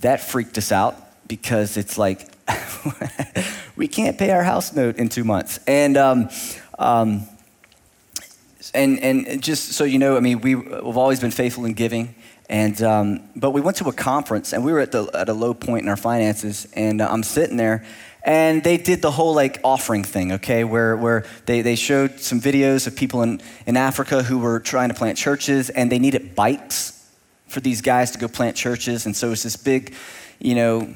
that 0.00 0.20
freaked 0.20 0.58
us 0.58 0.70
out 0.70 0.96
because 1.26 1.76
it's 1.76 1.98
like 1.98 2.28
we 3.76 3.88
can't 3.88 4.18
pay 4.18 4.30
our 4.30 4.44
house 4.44 4.72
note 4.72 4.96
in 4.96 5.08
two 5.08 5.24
months, 5.24 5.58
and. 5.66 5.96
Um, 5.96 6.28
um 6.78 7.28
and, 8.72 8.98
and 9.00 9.42
just 9.42 9.72
so 9.72 9.84
you 9.84 9.98
know, 9.98 10.16
I 10.16 10.20
mean, 10.20 10.40
we, 10.40 10.54
we've 10.54 10.96
always 10.96 11.20
been 11.20 11.30
faithful 11.30 11.64
in 11.64 11.74
giving. 11.74 12.14
And, 12.48 12.80
um, 12.82 13.28
but 13.34 13.50
we 13.52 13.60
went 13.60 13.78
to 13.78 13.88
a 13.88 13.92
conference 13.92 14.52
and 14.52 14.64
we 14.64 14.72
were 14.72 14.80
at, 14.80 14.92
the, 14.92 15.08
at 15.14 15.28
a 15.28 15.32
low 15.32 15.54
point 15.54 15.82
in 15.82 15.88
our 15.88 15.96
finances. 15.96 16.68
And 16.74 17.00
uh, 17.00 17.08
I'm 17.10 17.22
sitting 17.22 17.56
there 17.56 17.84
and 18.22 18.62
they 18.62 18.76
did 18.76 19.02
the 19.02 19.10
whole 19.10 19.34
like 19.34 19.60
offering 19.64 20.04
thing, 20.04 20.32
okay, 20.32 20.64
where, 20.64 20.96
where 20.96 21.24
they, 21.46 21.62
they 21.62 21.76
showed 21.76 22.20
some 22.20 22.40
videos 22.40 22.86
of 22.86 22.96
people 22.96 23.22
in, 23.22 23.40
in 23.66 23.76
Africa 23.76 24.22
who 24.22 24.38
were 24.38 24.60
trying 24.60 24.88
to 24.88 24.94
plant 24.94 25.16
churches 25.16 25.70
and 25.70 25.90
they 25.90 25.98
needed 25.98 26.34
bikes 26.34 27.08
for 27.46 27.60
these 27.60 27.80
guys 27.80 28.10
to 28.12 28.18
go 28.18 28.28
plant 28.28 28.56
churches. 28.56 29.06
And 29.06 29.16
so 29.16 29.32
it's 29.32 29.42
this 29.42 29.56
big, 29.56 29.94
you 30.38 30.54
know, 30.54 30.94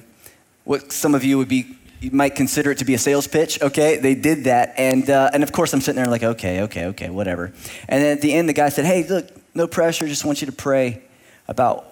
what 0.65 0.93
some 0.93 1.15
of 1.15 1.25
you 1.25 1.39
would 1.39 1.49
be 1.49 1.75
you 2.01 2.13
might 2.13 2.37
consider 2.37 2.71
it 2.71 2.79
to 2.79 2.85
be 2.85 2.95
a 2.95 2.99
sales 2.99 3.27
pitch, 3.27 3.61
okay? 3.61 3.97
They 3.97 4.15
did 4.15 4.45
that. 4.45 4.75
And, 4.79 5.11
uh, 5.11 5.31
and 5.35 5.43
of 5.43 5.51
course, 5.51 5.73
I'm 5.73 5.81
sitting 5.81 6.01
there 6.01 6.09
like, 6.09 6.23
okay, 6.23 6.61
okay, 6.63 6.87
okay, 6.87 7.11
whatever. 7.11 7.47
And 7.89 8.03
then 8.03 8.17
at 8.17 8.23
the 8.23 8.33
end, 8.33 8.49
the 8.49 8.53
guy 8.53 8.69
said, 8.69 8.85
hey, 8.85 9.05
look, 9.09 9.27
no 9.53 9.67
pressure, 9.67 10.07
just 10.07 10.25
want 10.25 10.41
you 10.41 10.47
to 10.47 10.53
pray 10.53 11.03
about 11.49 11.87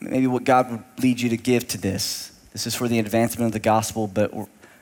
maybe 0.00 0.26
what 0.26 0.44
God 0.44 0.70
would 0.70 0.84
lead 0.98 1.20
you 1.20 1.30
to 1.30 1.36
give 1.36 1.66
to 1.68 1.78
this. 1.78 2.32
This 2.52 2.66
is 2.66 2.74
for 2.74 2.88
the 2.88 2.98
advancement 2.98 3.46
of 3.46 3.52
the 3.52 3.60
gospel, 3.60 4.06
but 4.06 4.32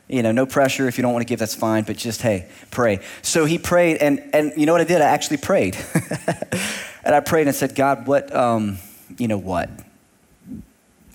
you 0.08 0.22
know, 0.22 0.32
no 0.32 0.46
pressure. 0.46 0.88
If 0.88 0.98
you 0.98 1.02
don't 1.02 1.12
want 1.12 1.22
to 1.22 1.28
give, 1.28 1.38
that's 1.38 1.54
fine. 1.54 1.84
But 1.84 1.96
just 1.96 2.22
hey, 2.22 2.48
pray. 2.70 3.00
So 3.22 3.44
he 3.44 3.58
prayed, 3.58 3.98
and 3.98 4.22
and 4.32 4.52
you 4.56 4.66
know 4.66 4.72
what 4.72 4.80
I 4.80 4.84
did? 4.84 5.02
I 5.02 5.06
actually 5.06 5.38
prayed, 5.38 5.76
and 7.04 7.14
I 7.14 7.20
prayed 7.20 7.46
and 7.46 7.56
said, 7.56 7.74
God, 7.74 8.06
what, 8.06 8.34
um, 8.34 8.78
you 9.18 9.28
know, 9.28 9.38
what? 9.38 9.68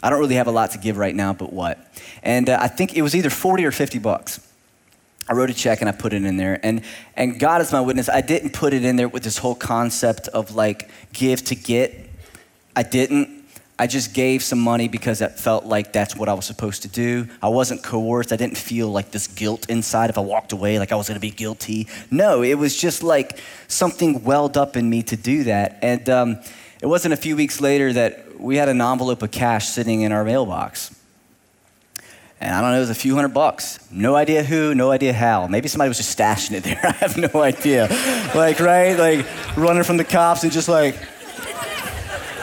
I 0.04 0.10
don't 0.10 0.20
really 0.20 0.36
have 0.36 0.48
a 0.48 0.52
lot 0.52 0.72
to 0.72 0.78
give 0.78 0.98
right 0.98 1.16
now, 1.16 1.34
but 1.34 1.54
what? 1.54 1.78
And 2.24 2.50
uh, 2.50 2.58
I 2.60 2.68
think 2.68 2.96
it 2.96 3.02
was 3.02 3.16
either 3.16 3.30
40 3.30 3.66
or 3.66 3.72
50 3.72 4.00
bucks. 4.00 4.48
I 5.30 5.34
wrote 5.34 5.50
a 5.50 5.54
check 5.54 5.82
and 5.82 5.88
I 5.88 5.92
put 5.92 6.14
it 6.14 6.24
in 6.24 6.38
there. 6.38 6.60
And, 6.64 6.82
and 7.16 7.40
God 7.40 7.62
is 7.62 7.72
my 7.72 7.82
witness. 7.82 8.10
I 8.10 8.22
didn't 8.22 8.52
put 8.52 8.74
it 8.74 8.84
in 8.84 8.96
there 8.96 9.08
with 9.08 9.24
this 9.24 9.38
whole 9.38 9.56
concept 9.56 10.28
of 10.30 10.56
like 10.56 10.90
give 11.14 11.44
to 11.46 11.56
get. 11.56 11.94
I 12.76 12.84
didn't. 12.84 13.42
I 13.80 13.88
just 13.88 14.14
gave 14.14 14.44
some 14.44 14.60
money 14.60 14.88
because 14.88 15.22
it 15.22 15.40
felt 15.40 15.66
like 15.66 15.92
that's 15.92 16.16
what 16.16 16.30
I 16.30 16.34
was 16.34 16.46
supposed 16.46 16.84
to 16.84 16.88
do. 16.88 17.28
I 17.42 17.50
wasn't 17.50 17.82
coerced. 17.82 18.32
I 18.32 18.36
didn't 18.36 18.58
feel 18.58 18.90
like 18.90 19.10
this 19.10 19.26
guilt 19.26 19.68
inside 19.70 20.12
if 20.12 20.20
I 20.20 20.22
walked 20.22 20.52
away, 20.52 20.78
like 20.78 20.92
I 20.92 20.96
was 20.96 21.08
going 21.08 21.16
to 21.16 21.22
be 21.22 21.32
guilty. 21.32 21.88
No, 22.12 22.44
it 22.44 22.54
was 22.54 22.78
just 22.78 23.02
like 23.02 23.40
something 23.68 24.24
welled 24.24 24.56
up 24.56 24.78
in 24.78 24.88
me 24.88 25.02
to 25.04 25.16
do 25.16 25.46
that. 25.46 25.80
And 25.82 26.08
um, 26.12 26.40
it 26.80 26.86
wasn't 26.86 27.16
a 27.16 27.18
few 27.18 27.36
weeks 27.36 27.60
later 27.60 27.92
that 27.94 28.40
we 28.40 28.58
had 28.58 28.70
an 28.70 28.82
envelope 28.82 29.24
of 29.24 29.32
cash 29.32 29.68
sitting 29.70 30.02
in 30.02 30.12
our 30.12 30.24
mailbox. 30.24 30.96
And 32.40 32.54
I 32.54 32.62
don't 32.62 32.72
know, 32.72 32.78
it 32.78 32.82
was 32.82 32.90
a 32.90 32.96
few 32.96 33.16
hundred 33.16 33.36
bucks. 33.36 33.80
No 33.92 34.16
idea 34.16 34.44
who, 34.44 34.74
no 34.74 34.92
idea 34.92 35.14
how. 35.14 35.46
Maybe 35.48 35.68
somebody 35.68 35.90
was 35.90 35.98
just 35.98 36.18
stashing 36.18 36.54
it 36.54 36.64
there. 36.64 36.80
I 36.84 36.92
have 36.94 37.18
no 37.18 37.42
idea. 37.42 37.88
like, 38.36 38.60
right? 38.60 38.98
Like 38.98 39.26
running 39.56 39.84
from 39.84 39.98
the 39.98 40.04
cops 40.04 40.44
and 40.44 40.52
just 40.52 40.68
like, 40.68 40.96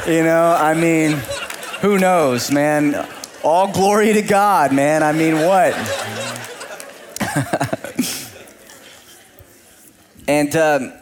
you 0.06 0.22
know, 0.22 0.56
I 0.58 0.74
mean, 0.74 1.12
who 1.80 1.98
knows, 1.98 2.50
man? 2.50 3.06
All 3.42 3.72
glory 3.72 4.12
to 4.12 4.22
God, 4.22 4.72
man. 4.72 5.02
I 5.02 5.12
mean, 5.12 5.34
what? 5.36 5.74
and 10.28 10.56
um, 10.56 10.92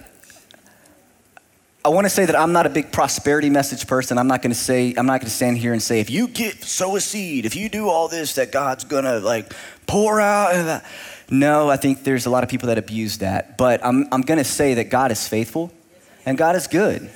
I 1.85 1.89
want 1.89 2.05
to 2.05 2.11
say 2.11 2.27
that 2.27 2.37
I'm 2.37 2.53
not 2.53 2.67
a 2.67 2.71
big 2.71 2.91
prosperity 2.93 3.49
message 3.49 3.87
person. 3.87 4.19
I'm 4.19 4.27
not 4.27 4.43
going 4.43 4.53
to 4.53 4.59
say, 4.59 4.95
I'm 4.97 5.07
not 5.07 5.21
going 5.21 5.29
to 5.29 5.35
stand 5.35 5.59
here 5.59 5.73
and 5.73 5.83
say, 5.83 6.01
if 6.01 6.11
you 6.11 6.29
get, 6.29 6.65
sow 6.65 6.97
a 6.97 7.01
seed, 7.01 7.47
if 7.47 7.55
you 7.55 7.69
do 7.69 7.89
all 7.89 8.09
this, 8.09 8.35
that 8.35 8.53
God's 8.53 8.85
going 8.85 9.05
to 9.05 9.21
like 9.21 9.53
pour 9.87 10.21
out. 10.21 10.83
No, 11.31 11.71
I 11.71 11.77
think 11.77 12.05
there's 12.05 12.27
a 12.27 12.31
lot 12.31 12.45
of 12.45 12.51
people 12.51 12.69
that 12.69 12.79
abuse 12.79 13.19
that. 13.19 13.57
But 13.57 13.85
I'm, 13.85 14.09
I'm 14.13 14.23
going 14.23 14.39
to 14.39 14.45
say 14.45 14.75
that 14.75 14.91
God 14.91 15.11
is 15.11 15.27
faithful 15.27 15.73
and 16.25 16.37
God 16.37 16.57
is 16.57 16.67
good. 16.67 17.11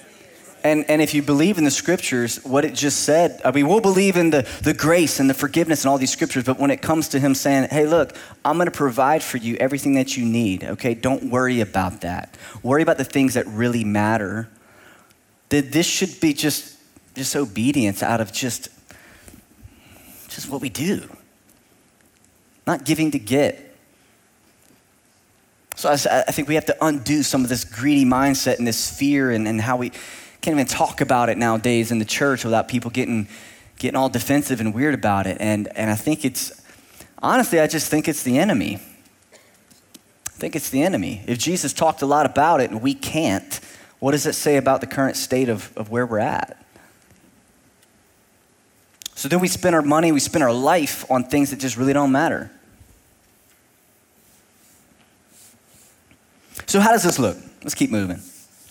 And, 0.63 0.85
and 0.91 1.01
if 1.01 1.15
you 1.15 1.23
believe 1.23 1.59
in 1.59 1.65
the 1.65 1.71
scriptures, 1.71 2.45
what 2.45 2.65
it 2.65 2.75
just 2.75 3.01
said, 3.01 3.41
I 3.45 3.51
mean, 3.51 3.67
we'll 3.67 3.81
believe 3.81 4.17
in 4.17 4.31
the, 4.31 4.47
the 4.63 4.75
grace 4.75 5.19
and 5.19 5.31
the 5.31 5.35
forgiveness 5.35 5.85
and 5.85 5.91
all 5.91 5.99
these 5.99 6.13
scriptures, 6.13 6.45
but 6.45 6.59
when 6.59 6.71
it 6.71 6.83
comes 6.83 7.09
to 7.09 7.21
Him 7.21 7.35
saying, 7.35 7.69
hey, 7.71 7.87
look, 7.87 8.15
I'm 8.45 8.57
going 8.57 8.67
to 8.67 8.71
provide 8.71 9.23
for 9.23 9.39
you 9.39 9.57
everything 9.57 9.95
that 9.95 10.17
you 10.17 10.25
need, 10.25 10.65
okay? 10.65 10.95
Don't 10.95 11.31
worry 11.31 11.61
about 11.61 12.03
that. 12.03 12.37
Worry 12.63 12.83
about 12.83 12.99
the 12.99 13.05
things 13.05 13.35
that 13.35 13.47
really 13.47 13.85
matter 13.85 14.49
that 15.49 15.73
this 15.73 15.87
should 15.87 16.21
be 16.21 16.33
just, 16.33 16.77
just 17.15 17.35
obedience 17.35 18.03
out 18.03 18.21
of 18.21 18.33
just, 18.33 18.69
just 20.29 20.49
what 20.49 20.61
we 20.61 20.69
do, 20.69 21.09
not 22.67 22.85
giving 22.85 23.11
to 23.13 23.19
get. 23.19 23.67
So 25.75 25.89
I, 25.89 25.95
I 26.29 26.33
think 26.33 26.47
we 26.47 26.55
have 26.57 26.67
to 26.67 26.77
undo 26.85 27.23
some 27.23 27.43
of 27.43 27.49
this 27.49 27.65
greedy 27.65 28.05
mindset 28.05 28.59
and 28.59 28.67
this 28.67 28.97
fear 28.97 29.31
and, 29.31 29.49
and 29.49 29.61
how 29.61 29.77
we 29.77 29.93
can't 30.41 30.55
even 30.55 30.67
talk 30.67 31.01
about 31.01 31.29
it 31.29 31.39
nowadays 31.39 31.93
in 31.93 31.99
the 31.99 32.05
church 32.05 32.45
without 32.45 32.69
people 32.69 32.91
getting, 32.91 33.29
getting 33.79 33.97
all 33.97 34.09
defensive 34.09 34.61
and 34.61 34.75
weird 34.75 34.95
about 34.95 35.27
it. 35.27 35.37
And, 35.41 35.69
and 35.77 35.91
I 35.91 35.95
think 35.95 36.25
it's, 36.25 36.63
honestly, 37.23 37.61
I 37.61 37.67
just 37.67 37.91
think 37.91 38.09
it's 38.09 38.23
the 38.23 38.39
enemy. 38.39 38.77
I 39.35 40.39
think 40.41 40.57
it's 40.57 40.71
the 40.71 40.83
enemy. 40.83 41.23
If 41.27 41.39
Jesus 41.39 41.73
talked 41.73 42.01
a 42.01 42.07
lot 42.07 42.25
about 42.25 42.61
it 42.61 42.71
and 42.71 42.81
we 42.81 42.95
can't, 42.95 43.61
what 43.99 44.13
does 44.13 44.27
it 44.27 44.35
say 44.35 44.57
about 44.57 44.81
the 44.81 44.87
current 44.87 45.17
state 45.17 45.51
of, 45.51 45.77
of 45.77 45.91
where 45.91 46.07
we're 46.07 46.19
at? 46.19 46.57
So 49.15 49.29
then 49.29 49.41
we 49.41 49.49
spend 49.49 49.75
our 49.75 49.83
money, 49.83 50.13
we 50.13 50.21
spend 50.21 50.43
our 50.43 50.53
life 50.53 51.09
on 51.11 51.25
things 51.25 51.51
that 51.51 51.61
just 51.61 51.77
really 51.77 51.93
don't 51.93 52.11
matter. 52.11 52.51
So, 56.65 56.81
how 56.81 56.93
does 56.93 57.03
this 57.03 57.19
look? 57.19 57.37
Let's 57.63 57.75
keep 57.75 57.91
moving. 57.91 58.21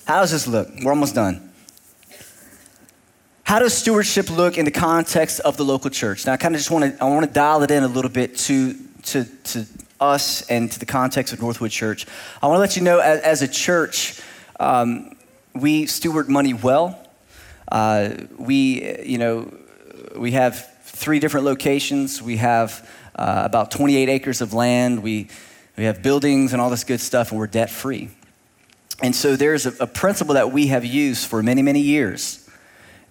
How 0.05 0.21
does 0.21 0.31
this 0.31 0.47
look? 0.47 0.69
We're 0.81 0.91
almost 0.91 1.13
done. 1.13 1.48
How 3.49 3.57
does 3.57 3.73
stewardship 3.73 4.29
look 4.29 4.59
in 4.59 4.65
the 4.65 4.69
context 4.69 5.39
of 5.39 5.57
the 5.57 5.65
local 5.65 5.89
church? 5.89 6.27
Now, 6.27 6.33
I 6.33 6.37
kind 6.37 6.53
of 6.53 6.59
just 6.59 6.69
want 6.69 6.85
to 6.85 7.03
I 7.03 7.09
want 7.09 7.25
to 7.25 7.31
dial 7.31 7.63
it 7.63 7.71
in 7.71 7.81
a 7.81 7.87
little 7.87 8.11
bit 8.11 8.37
to 8.37 8.75
to 9.05 9.23
to 9.25 9.65
us 9.99 10.47
and 10.51 10.71
to 10.71 10.77
the 10.77 10.85
context 10.85 11.33
of 11.33 11.41
Northwood 11.41 11.71
Church. 11.71 12.05
I 12.43 12.45
want 12.45 12.57
to 12.57 12.59
let 12.59 12.75
you 12.75 12.83
know, 12.83 12.99
as, 12.99 13.21
as 13.21 13.41
a 13.41 13.47
church, 13.47 14.21
um, 14.59 15.15
we 15.55 15.87
steward 15.87 16.29
money 16.29 16.53
well. 16.53 17.03
Uh, 17.71 18.17
we, 18.37 19.01
you 19.01 19.17
know, 19.17 19.51
we 20.15 20.33
have 20.33 20.71
three 20.83 21.17
different 21.17 21.47
locations. 21.47 22.21
We 22.21 22.37
have 22.37 22.87
uh, 23.15 23.41
about 23.45 23.71
28 23.71 24.09
acres 24.09 24.41
of 24.41 24.53
land. 24.53 25.01
We, 25.01 25.27
we 25.75 25.85
have 25.85 26.03
buildings 26.03 26.53
and 26.53 26.61
all 26.61 26.69
this 26.69 26.83
good 26.83 27.01
stuff, 27.01 27.31
and 27.31 27.39
we're 27.39 27.47
debt 27.47 27.71
free. 27.71 28.11
And 29.01 29.15
so 29.15 29.35
there's 29.35 29.65
a, 29.65 29.73
a, 29.79 29.87
principle 29.87 30.35
that 30.35 30.51
we 30.51 30.67
have 30.67 30.85
used 30.85 31.25
for 31.25 31.41
many, 31.41 31.61
many 31.61 31.79
years. 31.79 32.38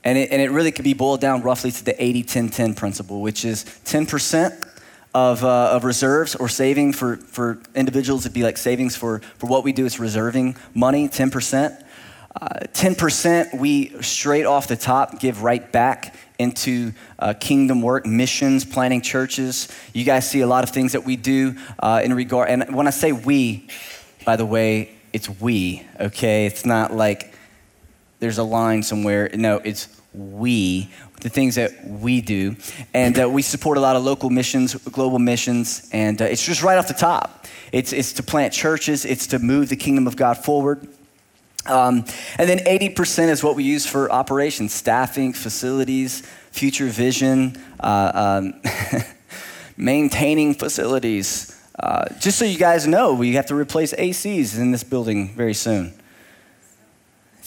And 0.05 0.17
it, 0.17 0.31
and 0.31 0.41
it 0.41 0.51
really 0.51 0.73
can 0.73 0.85
be 0.85 0.95
boiled 0.95 1.21
down 1.21 1.43
roughly 1.43 1.71
to 1.71 1.85
the 1.85 2.03
80 2.03 2.23
10 2.23 2.49
10 2.51 2.75
principle, 2.75 3.21
which 3.21 3.45
is 3.45 3.65
10% 3.85 4.65
of, 5.15 5.45
uh, 5.45 5.71
of 5.73 5.85
reserves 5.85 6.35
or 6.37 6.49
saving 6.49 6.93
for, 6.93 7.17
for 7.17 7.59
individuals. 7.75 8.25
It'd 8.25 8.35
be 8.35 8.43
like 8.43 8.57
savings 8.57 8.97
for, 8.97 9.21
for 9.39 9.47
what 9.47 9.65
we 9.65 9.73
do, 9.73 9.87
it's 9.87 9.99
reserving 9.99 10.57
money, 10.75 11.09
10%. 11.09 11.85
Uh, 12.41 12.49
10% 12.73 13.59
we 13.59 14.01
straight 14.03 14.45
off 14.45 14.69
the 14.69 14.77
top 14.77 15.19
give 15.19 15.43
right 15.43 15.73
back 15.73 16.15
into 16.39 16.93
uh, 17.19 17.35
kingdom 17.35 17.83
work, 17.83 18.07
missions, 18.07 18.65
planting 18.65 19.01
churches. 19.01 19.67
You 19.93 20.05
guys 20.05 20.29
see 20.29 20.41
a 20.41 20.47
lot 20.47 20.63
of 20.63 20.71
things 20.71 20.93
that 20.93 21.05
we 21.05 21.17
do 21.17 21.57
uh, 21.81 22.01
in 22.05 22.15
regard. 22.15 22.49
And 22.51 22.77
when 22.77 22.87
I 22.87 22.91
say 22.91 23.11
we, 23.11 23.67
by 24.25 24.37
the 24.37 24.47
way, 24.47 24.91
it's 25.13 25.29
we, 25.29 25.85
okay? 25.99 26.47
It's 26.47 26.65
not 26.65 26.93
like 26.93 27.35
there's 28.21 28.39
a 28.39 28.45
line 28.45 28.83
somewhere. 28.83 29.31
No, 29.35 29.61
it's 29.65 29.89
we, 30.13 30.91
the 31.21 31.29
things 31.29 31.55
that 31.57 31.85
we 31.87 32.21
do. 32.21 32.57
And 32.95 33.21
uh, 33.21 33.29
we 33.29 33.43
support 33.43 33.79
a 33.79 33.81
lot 33.81 33.97
of 33.97 34.03
local 34.03 34.31
missions, 34.31 34.75
global 34.75 35.19
missions, 35.19 35.89
and 35.93 36.21
uh, 36.21 36.25
it's 36.25 36.45
just 36.45 36.63
right 36.63 36.79
off 36.79 36.89
the 36.89 36.95
top. 36.95 37.47
It's, 37.73 37.93
it's 37.93 38.13
to 38.15 38.23
plant 38.23 38.53
churches, 38.53 39.05
it's 39.05 39.27
to 39.29 39.39
move 39.39 39.69
the 39.69 39.77
kingdom 39.77 40.07
of 40.07 40.17
God 40.17 40.39
forward. 40.39 40.89
Um, 41.67 42.05
and 42.39 42.49
then 42.49 42.61
80% 42.61 43.29
is 43.29 43.45
what 43.45 43.55
we 43.55 43.65
use 43.65 43.87
for 43.87 44.11
operations, 44.11 44.73
staffing, 44.73 45.35
facilities, 45.35 46.23
future 46.51 46.87
vision, 46.87 47.63
uh, 47.81 48.41
um, 48.43 48.55
maintaining 49.77 50.55
facilities. 50.55 51.55
Uh, 51.79 52.07
just 52.19 52.39
so 52.39 52.45
you 52.45 52.59
guys 52.59 52.87
know, 52.87 53.13
we 53.15 53.35
have 53.35 53.47
to 53.47 53.55
replace 53.55 53.93
ACs 53.93 54.59
in 54.59 54.73
this 54.73 54.83
building 54.83 55.35
very 55.35 55.55
soon. 55.55 55.93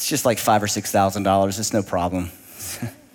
It's 0.02 0.10
just 0.10 0.26
like 0.26 0.40
five 0.40 0.64
or 0.64 0.68
six 0.68 0.92
thousand 0.92 1.22
dollars. 1.22 1.60
It's 1.60 1.74
no 1.74 1.84
problem. 1.84 2.32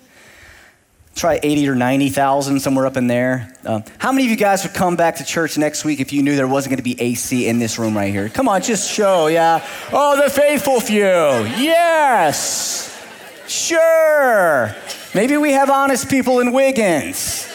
Try 1.16 1.40
eighty 1.42 1.68
or 1.68 1.74
ninety 1.74 2.10
thousand, 2.10 2.60
somewhere 2.60 2.86
up 2.86 2.96
in 2.96 3.08
there. 3.08 3.52
Um, 3.64 3.82
how 3.98 4.12
many 4.12 4.26
of 4.26 4.30
you 4.30 4.36
guys 4.36 4.62
would 4.62 4.72
come 4.72 4.94
back 4.94 5.16
to 5.16 5.24
church 5.24 5.58
next 5.58 5.84
week 5.84 5.98
if 5.98 6.12
you 6.12 6.22
knew 6.22 6.36
there 6.36 6.46
wasn't 6.46 6.70
going 6.70 6.76
to 6.76 6.84
be 6.84 6.94
AC 7.00 7.48
in 7.48 7.58
this 7.58 7.76
room 7.76 7.96
right 7.96 8.12
here? 8.12 8.28
Come 8.28 8.48
on, 8.48 8.62
just 8.62 8.88
show, 8.88 9.26
yeah. 9.26 9.66
Oh, 9.92 10.22
the 10.22 10.30
faithful 10.30 10.78
few. 10.78 11.02
Yes. 11.02 12.96
Sure. 13.48 14.72
Maybe 15.12 15.36
we 15.38 15.54
have 15.54 15.70
honest 15.70 16.08
people 16.08 16.38
in 16.38 16.52
Wiggins. 16.52 17.52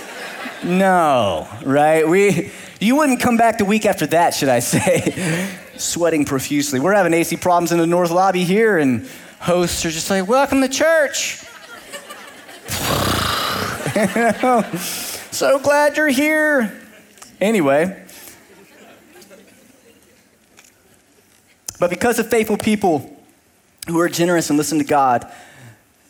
No, 0.62 1.48
right? 1.64 2.06
We, 2.06 2.52
you 2.82 2.98
wouldn't 2.98 3.22
come 3.22 3.38
back 3.38 3.60
the 3.60 3.66
week 3.66 3.86
after 3.86 4.08
that, 4.08 4.34
should 4.34 4.50
I 4.50 4.60
say? 4.60 5.50
Sweating 5.82 6.26
profusely. 6.26 6.80
We're 6.80 6.94
having 6.94 7.14
AC 7.14 7.38
problems 7.38 7.72
in 7.72 7.80
the 7.80 7.88
North 7.88 8.12
Lobby 8.12 8.44
here, 8.44 8.78
and 8.78 9.08
hosts 9.40 9.84
are 9.84 9.90
just 9.90 10.10
like, 10.10 10.28
Welcome 10.28 10.62
to 10.62 10.70
church. 10.70 11.38
so 15.32 15.60
glad 15.60 15.98
you're 15.98 16.08
here. 16.08 16.80
Anyway, 17.42 18.06
but 21.80 21.90
because 21.90 22.20
of 22.20 22.30
faithful 22.30 22.58
people 22.58 23.18
who 23.88 24.00
are 24.00 24.08
generous 24.08 24.52
and 24.52 24.58
listen 24.58 24.78
to 24.78 24.86
God, 24.86 25.30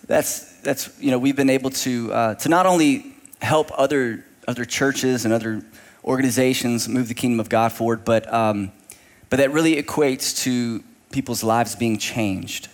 that's, 0.05 0.59
that's 0.59 0.91
you 0.99 1.11
know, 1.11 1.17
we've 1.17 1.38
been 1.38 1.49
able 1.49 1.69
to, 1.69 2.11
uh, 2.11 2.36
to 2.36 2.49
not 2.49 2.65
only 2.65 3.15
help 3.41 3.72
other, 3.80 4.26
other 4.49 4.65
churches 4.65 5.24
and 5.24 5.34
other 5.34 5.63
organizations 6.03 6.89
move 6.89 7.07
the 7.07 7.13
kingdom 7.13 7.39
of 7.39 7.47
God 7.47 7.72
forward, 7.72 8.03
but, 8.03 8.32
um, 8.34 8.74
but 9.32 9.38
that 9.38 9.51
really 9.53 9.82
equates 9.82 10.43
to 10.43 10.84
people's 11.11 11.41
lives 11.41 11.73
being 11.73 11.97
changed. 11.97 12.67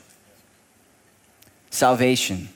Salvation, 1.70 2.50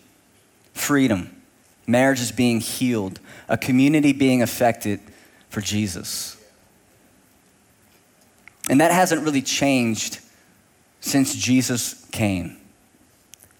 freedom, 0.74 1.42
marriages 1.86 2.32
being 2.32 2.60
healed, 2.60 3.20
a 3.48 3.58
community 3.58 4.12
being 4.12 4.42
affected 4.42 5.00
for 5.50 5.62
Jesus. 5.62 6.36
And 8.72 8.82
that 8.82 8.92
hasn't 8.92 9.24
really 9.24 9.44
changed 9.44 10.20
since 11.00 11.36
Jesus 11.36 12.06
came. 12.12 12.58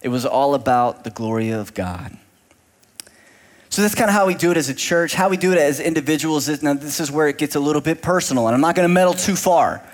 It 0.00 0.08
was 0.08 0.26
all 0.26 0.54
about 0.54 1.04
the 1.04 1.10
glory 1.10 1.50
of 1.50 1.72
God. 1.72 2.18
So 3.68 3.80
that's 3.80 3.94
kind 3.94 4.10
of 4.10 4.14
how 4.14 4.26
we 4.26 4.34
do 4.34 4.50
it 4.50 4.56
as 4.56 4.68
a 4.68 4.74
church, 4.74 5.14
how 5.14 5.28
we 5.28 5.36
do 5.36 5.52
it 5.52 5.58
as 5.58 5.78
individuals. 5.78 6.48
Now, 6.64 6.74
this 6.74 6.98
is 6.98 7.12
where 7.12 7.28
it 7.28 7.38
gets 7.38 7.54
a 7.54 7.60
little 7.60 7.80
bit 7.80 8.02
personal, 8.02 8.48
and 8.48 8.56
I'm 8.56 8.60
not 8.60 8.74
going 8.74 8.88
to 8.88 8.92
meddle 8.92 9.14
too 9.14 9.36
far. 9.36 9.84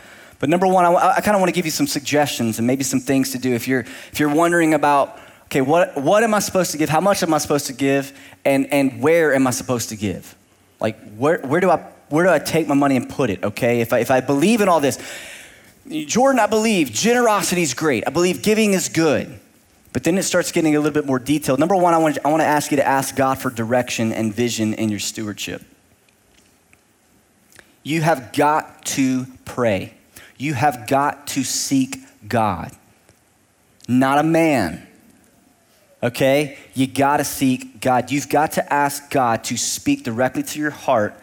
But 0.41 0.49
number 0.49 0.67
one, 0.67 0.85
I, 0.85 1.17
I 1.17 1.21
kind 1.21 1.35
of 1.35 1.41
want 1.41 1.49
to 1.49 1.55
give 1.55 1.65
you 1.65 1.71
some 1.71 1.87
suggestions 1.87 2.59
and 2.59 2.67
maybe 2.67 2.85
some 2.85 3.01
things 3.01 3.33
to 3.33 3.39
do 3.39 3.55
if 3.55 3.67
you're 3.67 3.81
if 3.81 4.21
you're 4.21 4.35
wondering 4.35 4.75
about 4.75 5.19
okay, 5.49 5.63
what, 5.63 5.97
what 5.97 6.23
am 6.23 6.35
I 6.35 6.41
supposed 6.41 6.73
to 6.73 6.79
give? 6.79 6.91
How 6.91 7.01
much 7.01 7.23
am 7.23 7.33
I 7.33 7.39
supposed 7.39 7.67
to 7.67 7.73
give? 7.73 8.13
And, 8.45 8.67
and 8.73 9.01
where 9.01 9.35
am 9.35 9.47
I 9.47 9.51
supposed 9.51 9.89
to 9.89 9.97
give? 9.97 10.35
Like, 10.79 11.01
where, 11.17 11.39
where, 11.39 11.61
do 11.61 11.71
I, 11.71 11.79
where 12.11 12.25
do 12.27 12.31
I 12.31 12.39
take 12.39 12.69
my 12.69 12.75
money 12.75 12.97
and 12.97 13.09
put 13.09 13.31
it, 13.31 13.43
okay? 13.43 13.81
If 13.81 13.95
I, 13.95 14.01
if 14.01 14.11
I 14.11 14.21
believe 14.21 14.61
in 14.61 14.69
all 14.69 14.81
this, 14.81 14.99
Jordan, 15.89 16.39
I 16.39 16.47
believe 16.47 16.93
generosity 16.93 17.63
is 17.63 17.73
great. 17.73 18.07
I 18.07 18.11
believe 18.11 18.43
giving 18.43 18.75
is 18.75 18.91
good. 18.91 19.41
But 19.95 20.05
then 20.05 20.19
it 20.19 20.25
starts 20.25 20.53
getting 20.53 20.77
a 20.77 20.81
little 20.81 20.93
bit 20.93 21.07
more 21.07 21.19
detailed. 21.19 21.59
Number 21.59 21.75
one, 21.75 21.95
I 21.95 21.99
want, 21.99 22.19
I 22.23 22.29
want 22.29 22.43
to 22.43 22.47
ask 22.47 22.71
you 22.71 22.77
to 22.77 22.87
ask 22.87 23.17
God 23.17 23.39
for 23.39 23.49
direction 23.49 24.13
and 24.13 24.35
vision 24.35 24.75
in 24.75 24.91
your 24.91 24.99
stewardship. 24.99 25.63
You 27.83 28.03
have 28.03 28.35
got 28.35 28.85
to 28.85 29.25
pray. 29.47 29.95
You 30.39 30.55
have 30.55 30.87
got 30.87 31.27
to 31.29 31.45
seek 31.45 31.99
God, 32.27 32.73
not 33.87 34.19
a 34.19 34.23
man 34.23 34.89
okay? 36.03 36.59
You 36.75 36.87
got 36.87 37.19
to 37.19 37.25
seek 37.25 37.81
God. 37.81 38.11
You've 38.11 38.29
got 38.29 38.53
to 38.53 38.73
ask 38.73 39.11
God 39.11 39.45
to 39.45 39.57
speak 39.57 40.05
directly 40.05 40.43
to 40.43 40.59
your 40.59 40.71
heart. 40.71 41.15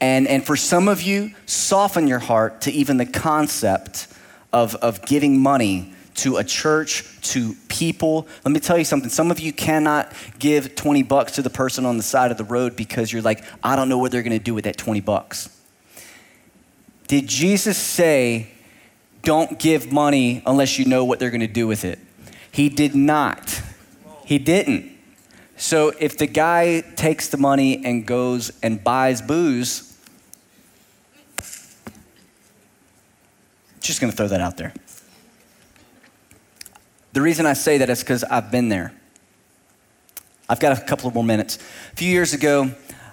And, 0.00 0.26
and 0.26 0.44
for 0.44 0.56
some 0.56 0.88
of 0.88 1.02
you, 1.02 1.32
soften 1.46 2.08
your 2.08 2.18
heart 2.18 2.62
to 2.62 2.72
even 2.72 2.96
the 2.96 3.06
concept 3.06 4.08
of, 4.52 4.74
of 4.76 5.04
giving 5.06 5.40
money 5.40 5.92
to 6.16 6.36
a 6.36 6.44
church, 6.44 7.04
to 7.22 7.54
people. 7.68 8.28
Let 8.44 8.52
me 8.52 8.60
tell 8.60 8.78
you 8.78 8.84
something. 8.84 9.10
Some 9.10 9.30
of 9.32 9.40
you 9.40 9.52
cannot 9.52 10.12
give 10.38 10.76
20 10.76 11.02
bucks 11.02 11.32
to 11.32 11.42
the 11.42 11.50
person 11.50 11.84
on 11.84 11.96
the 11.96 12.04
side 12.04 12.30
of 12.30 12.36
the 12.36 12.44
road 12.44 12.76
because 12.76 13.12
you're 13.12 13.22
like, 13.22 13.42
I 13.64 13.74
don't 13.74 13.88
know 13.88 13.98
what 13.98 14.12
they're 14.12 14.22
going 14.22 14.38
to 14.38 14.44
do 14.44 14.54
with 14.54 14.64
that 14.64 14.76
20 14.76 15.00
bucks. 15.00 15.48
Did 17.06 17.26
Jesus 17.26 17.76
say, 17.76 18.48
don't 19.22 19.58
give 19.58 19.92
money 19.92 20.42
unless 20.46 20.78
you 20.78 20.84
know 20.84 21.04
what 21.04 21.18
they're 21.18 21.30
going 21.30 21.40
to 21.40 21.46
do 21.46 21.66
with 21.66 21.84
it? 21.84 21.98
He 22.50 22.68
did 22.68 22.94
not. 22.94 23.62
He 24.24 24.38
didn't. 24.38 24.92
So 25.56 25.92
if 25.98 26.18
the 26.18 26.26
guy 26.26 26.80
takes 26.96 27.28
the 27.28 27.36
money 27.36 27.84
and 27.84 28.06
goes 28.06 28.52
and 28.62 28.82
buys 28.82 29.22
booze, 29.22 29.96
just 33.80 34.00
gonna 34.00 34.12
throw 34.12 34.28
that 34.28 34.40
out 34.40 34.56
there. 34.56 34.72
The 37.12 37.20
reason 37.20 37.46
I 37.46 37.52
say 37.52 37.78
that 37.78 37.90
is 37.90 38.00
because 38.00 38.24
I've 38.24 38.50
been 38.50 38.68
there. 38.68 38.92
I've 40.48 40.58
got 40.58 40.76
a 40.76 40.80
couple 40.82 41.08
of 41.08 41.14
more 41.14 41.24
minutes. 41.24 41.56
A 41.92 41.96
few 41.96 42.08
years 42.08 42.34
ago, 42.34 42.70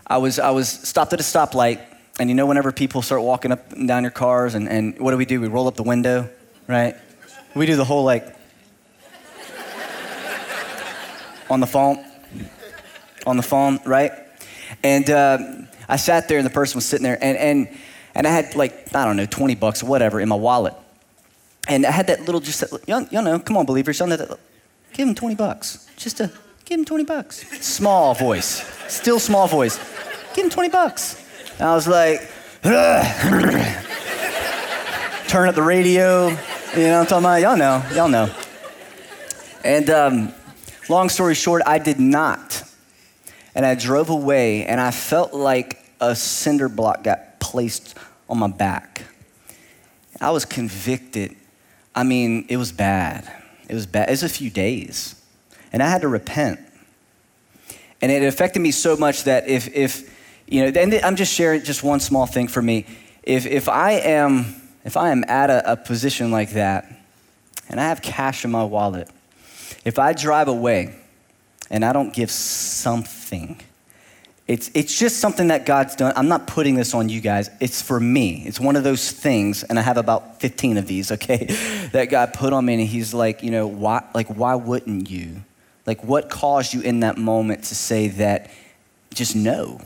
I 0.07 0.17
was, 0.17 0.39
I 0.39 0.49
was 0.51 0.69
stopped 0.69 1.13
at 1.13 1.19
a 1.19 1.23
stoplight, 1.23 1.81
and 2.21 2.29
you 2.29 2.35
know, 2.35 2.45
whenever 2.45 2.71
people 2.71 3.01
start 3.01 3.23
walking 3.23 3.51
up 3.51 3.71
and 3.71 3.87
down 3.87 4.03
your 4.03 4.11
cars, 4.11 4.53
and, 4.53 4.69
and 4.69 4.99
what 4.99 5.09
do 5.09 5.17
we 5.17 5.25
do? 5.25 5.41
We 5.41 5.47
roll 5.47 5.67
up 5.67 5.73
the 5.73 5.81
window, 5.81 6.29
right? 6.67 6.95
We 7.55 7.65
do 7.65 7.75
the 7.75 7.83
whole 7.83 8.03
like, 8.03 8.35
on 11.49 11.61
the 11.61 11.65
phone, 11.65 12.05
on 13.25 13.37
the 13.37 13.43
phone, 13.43 13.79
right? 13.87 14.11
And 14.83 15.09
uh, 15.09 15.39
I 15.89 15.95
sat 15.95 16.27
there, 16.27 16.37
and 16.37 16.45
the 16.45 16.51
person 16.51 16.77
was 16.77 16.85
sitting 16.85 17.03
there, 17.03 17.17
and, 17.19 17.35
and, 17.39 17.79
and 18.13 18.27
I 18.27 18.29
had 18.29 18.55
like, 18.55 18.95
I 18.95 19.03
don't 19.03 19.17
know, 19.17 19.25
20 19.25 19.55
bucks 19.55 19.81
or 19.81 19.87
whatever 19.87 20.19
in 20.19 20.29
my 20.29 20.35
wallet. 20.35 20.75
And 21.67 21.87
I 21.87 21.91
had 21.91 22.05
that 22.05 22.27
little, 22.27 22.39
just, 22.39 22.59
that, 22.59 22.87
you 22.87 23.19
know, 23.19 23.39
come 23.39 23.57
on, 23.57 23.65
believers, 23.65 23.99
you 23.99 24.05
know, 24.05 24.15
that, 24.15 24.37
give 24.93 25.07
him 25.07 25.15
20 25.15 25.33
bucks. 25.33 25.89
Just 25.97 26.17
to 26.17 26.31
give 26.65 26.77
him 26.77 26.85
20 26.85 27.03
bucks. 27.03 27.37
Small 27.65 28.13
voice, 28.13 28.63
still 28.87 29.19
small 29.19 29.47
voice. 29.47 29.79
Give 30.35 30.45
him 30.45 30.51
20 30.51 30.69
bucks. 30.69 31.20
And 31.61 31.69
I 31.69 31.75
was 31.75 31.87
like, 31.87 32.21
turn 35.27 35.47
up 35.47 35.53
the 35.53 35.61
radio, 35.61 36.29
you 36.29 36.87
know 36.87 37.01
I'm 37.01 37.05
talking 37.05 37.19
about? 37.19 37.39
Y'all 37.39 37.55
know, 37.55 37.83
y'all 37.93 38.09
know. 38.09 38.33
And 39.63 39.87
um, 39.91 40.33
Long 40.89 41.07
story 41.07 41.35
short, 41.35 41.61
I 41.65 41.77
did 41.77 42.01
not. 42.01 42.63
And 43.55 43.65
I 43.65 43.75
drove 43.75 44.09
away, 44.09 44.65
and 44.65 44.81
I 44.81 44.91
felt 44.91 45.33
like 45.33 45.85
a 46.01 46.15
cinder 46.15 46.67
block 46.67 47.03
got 47.03 47.39
placed 47.39 47.95
on 48.29 48.39
my 48.39 48.47
back. 48.47 49.03
I 50.19 50.31
was 50.31 50.43
convicted. 50.43 51.37
I 51.95 52.03
mean, 52.03 52.45
it 52.49 52.57
was 52.57 52.73
bad. 52.73 53.31
It 53.69 53.73
was 53.73 53.85
bad. 53.85 54.09
It 54.09 54.11
was 54.11 54.23
a 54.23 54.29
few 54.29 54.49
days. 54.49 55.15
And 55.71 55.81
I 55.81 55.89
had 55.89 56.01
to 56.01 56.07
repent. 56.07 56.59
And 58.01 58.11
it 58.11 58.23
affected 58.23 58.61
me 58.61 58.71
so 58.71 58.97
much 58.97 59.25
that 59.25 59.47
if, 59.47 59.73
if 59.73 60.10
you 60.51 60.69
know, 60.69 60.81
and 60.81 60.93
I'm 60.95 61.15
just 61.15 61.33
sharing 61.33 61.63
just 61.63 61.81
one 61.81 62.01
small 62.01 62.25
thing 62.25 62.49
for 62.49 62.61
me. 62.61 62.85
If, 63.23 63.45
if 63.45 63.69
I 63.69 63.93
am, 63.93 64.53
if 64.83 64.97
I 64.97 65.11
am 65.11 65.23
at 65.29 65.49
a, 65.49 65.71
a 65.71 65.77
position 65.77 66.29
like 66.29 66.51
that, 66.51 66.91
and 67.69 67.79
I 67.79 67.85
have 67.85 68.01
cash 68.01 68.43
in 68.43 68.51
my 68.51 68.65
wallet, 68.65 69.09
if 69.85 69.97
I 69.97 70.11
drive 70.11 70.49
away 70.49 70.93
and 71.69 71.85
I 71.85 71.93
don't 71.93 72.13
give 72.13 72.29
something, 72.29 73.61
It's, 74.45 74.69
it's 74.73 74.99
just 74.99 75.19
something 75.19 75.47
that 75.47 75.65
God's 75.65 75.95
done. 75.95 76.11
I'm 76.17 76.27
not 76.27 76.47
putting 76.47 76.75
this 76.75 76.93
on 76.93 77.07
you 77.07 77.21
guys. 77.21 77.49
It's 77.61 77.81
for 77.81 77.97
me. 77.97 78.43
It's 78.45 78.59
one 78.59 78.75
of 78.75 78.83
those 78.83 79.09
things, 79.09 79.63
and 79.63 79.79
I 79.79 79.81
have 79.81 79.95
about 79.95 80.41
15 80.41 80.75
of 80.75 80.85
these, 80.85 81.11
okay, 81.15 81.45
that 81.93 82.09
God 82.09 82.33
put 82.33 82.51
on 82.51 82.65
me, 82.65 82.73
and 82.73 82.83
He's 82.83 83.13
like, 83.13 83.41
you 83.41 83.51
know, 83.51 83.67
why, 83.67 84.03
like, 84.13 84.27
why 84.27 84.55
wouldn't 84.55 85.09
you? 85.09 85.43
Like, 85.85 86.03
what 86.03 86.29
caused 86.29 86.73
you 86.73 86.81
in 86.81 86.99
that 86.99 87.17
moment 87.17 87.63
to 87.65 87.75
say 87.75 88.09
that 88.09 88.51
just 89.13 89.33
no 89.33 89.79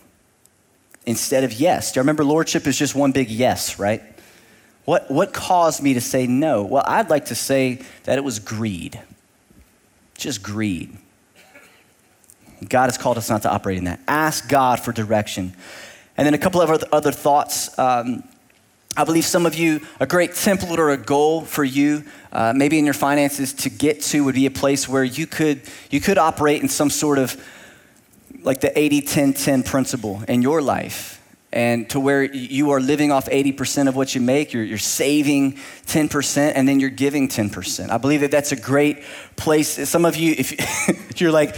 instead 1.06 1.44
of 1.44 1.54
yes? 1.54 1.92
Do 1.92 2.00
you 2.00 2.02
remember 2.02 2.24
lordship 2.24 2.68
is 2.68 2.78
just 2.78 2.96
one 2.96 3.12
big 3.12 3.30
yes, 3.30 3.80
right? 3.80 4.02
What, 4.86 5.10
what 5.10 5.34
caused 5.34 5.82
me 5.82 5.96
to 5.96 6.02
say 6.02 6.28
no? 6.28 6.64
Well, 6.64 6.84
I'd 6.86 7.10
like 7.10 7.26
to 7.26 7.36
say 7.36 7.82
that 8.04 8.18
it 8.18 8.24
was 8.24 8.40
greed. 8.40 9.00
Just 10.16 10.44
greed. 10.44 10.96
God 12.68 12.86
has 12.86 12.98
called 12.98 13.18
us 13.18 13.30
not 13.30 13.42
to 13.44 13.52
operate 13.52 13.78
in 13.78 13.86
that. 13.86 14.00
Ask 14.08 14.48
God 14.48 14.80
for 14.80 14.92
direction. 14.92 15.54
And 16.18 16.26
then 16.26 16.34
a 16.34 16.38
couple 16.38 16.62
of 16.62 16.84
other 16.92 17.12
thoughts. 17.12 17.78
Um, 17.78 18.24
I 18.96 19.04
believe 19.04 19.26
some 19.26 19.46
of 19.46 19.56
you, 19.56 19.82
a 20.00 20.08
great 20.08 20.32
template 20.32 20.78
or 20.78 20.92
a 20.92 20.98
goal 20.98 21.42
for 21.42 21.66
you, 21.66 22.06
uh, 22.32 22.54
maybe 22.56 22.80
in 22.80 22.86
your 22.86 22.94
finances 22.94 23.54
to 23.54 23.70
get 23.70 24.02
to 24.04 24.24
would 24.24 24.36
be 24.36 24.46
a 24.46 24.52
place 24.52 24.88
where 24.88 25.04
you 25.04 25.28
could, 25.28 25.62
you 25.90 26.00
could 26.00 26.18
operate 26.18 26.62
in 26.62 26.70
some 26.70 26.90
sort 26.90 27.18
of 27.18 27.36
like 28.46 28.62
the 28.62 28.78
80 28.78 29.02
10 29.02 29.34
10 29.34 29.64
principle 29.64 30.24
in 30.28 30.42
your 30.42 30.62
life. 30.62 31.22
And 31.52 31.90
to 31.92 32.02
where 32.02 32.22
you 32.22 32.72
are 32.72 32.82
living 32.82 33.14
off 33.14 33.28
80% 33.28 33.88
of 33.88 33.96
what 33.96 34.14
you 34.14 34.20
make, 34.20 34.52
you're, 34.52 34.64
you're 34.64 34.78
saving 34.78 35.54
10%, 35.88 36.52
and 36.54 36.68
then 36.68 36.82
you're 36.82 36.90
giving 36.90 37.30
10%. 37.30 37.90
I 37.90 37.98
believe 37.98 38.20
that 38.22 38.32
that's 38.32 38.52
a 38.52 38.58
great 38.58 39.04
place. 39.38 39.88
Some 39.90 40.04
of 40.04 40.18
you, 40.18 40.36
if 40.38 40.52
you're 41.22 41.32
like, 41.32 41.56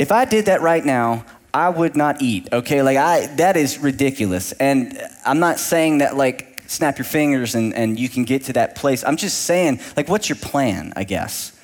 if 0.00 0.10
I 0.10 0.24
did 0.24 0.46
that 0.46 0.62
right 0.62 0.84
now, 0.84 1.24
I 1.54 1.68
would 1.68 1.96
not 1.96 2.20
eat, 2.20 2.52
okay? 2.52 2.82
Like, 2.82 2.96
I, 2.96 3.26
that 3.36 3.56
is 3.56 3.78
ridiculous. 3.78 4.50
And 4.52 5.00
I'm 5.24 5.38
not 5.38 5.60
saying 5.60 5.98
that, 5.98 6.16
like, 6.16 6.64
snap 6.66 6.98
your 6.98 7.04
fingers 7.04 7.54
and, 7.54 7.72
and 7.72 8.00
you 8.00 8.08
can 8.08 8.24
get 8.24 8.44
to 8.44 8.54
that 8.54 8.74
place. 8.74 9.04
I'm 9.04 9.16
just 9.16 9.44
saying, 9.44 9.80
like, 9.96 10.08
what's 10.08 10.28
your 10.28 10.36
plan, 10.36 10.92
I 10.96 11.04
guess? 11.04 11.56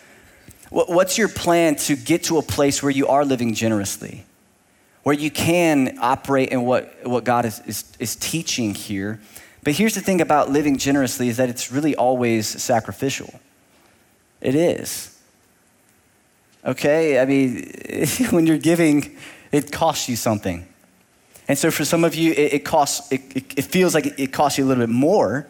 What, 0.71 0.89
What's 0.89 1.19
your 1.19 1.29
plan 1.29 1.75
to 1.77 1.97
get 1.97 2.25
to 2.25 2.39
a 2.39 2.43
place 2.43 2.81
where 2.81 2.93
you 2.93 3.09
are 3.09 3.25
living 3.25 3.55
generously? 3.55 4.25
Where 5.03 5.15
you 5.15 5.31
can 5.31 5.99
operate 6.01 6.51
in 6.51 6.63
what, 6.63 6.95
what 7.05 7.25
God 7.25 7.45
is, 7.45 7.61
is, 7.67 7.85
is 7.99 8.17
teaching 8.17 8.75
here. 8.75 9.21
But 9.65 9.75
here's 9.75 9.95
the 9.95 10.01
thing 10.01 10.21
about 10.21 10.51
living 10.51 10.79
generously 10.79 11.29
is 11.29 11.37
that 11.37 11.49
it's 11.49 11.73
really 11.73 11.95
always 11.95 12.47
sacrificial. 12.47 13.41
It 14.41 14.55
is. 14.55 15.19
Okay? 16.65 17.19
I 17.19 17.25
mean, 17.25 17.73
when 18.31 18.47
you're 18.47 18.59
giving, 18.59 19.17
it 19.51 19.73
costs 19.73 20.09
you 20.09 20.17
something. 20.17 20.67
And 21.49 21.59
so 21.59 21.71
for 21.71 21.85
some 21.85 22.05
of 22.05 22.15
you, 22.15 22.33
it, 22.33 22.55
it 22.55 22.65
costs, 22.65 23.11
it, 23.13 23.21
it, 23.59 23.65
feels 23.65 23.95
like 23.95 24.19
it 24.19 24.33
costs 24.33 24.59
you 24.59 24.65
a 24.65 24.67
little 24.67 24.87
bit 24.87 24.93
more. 24.93 25.47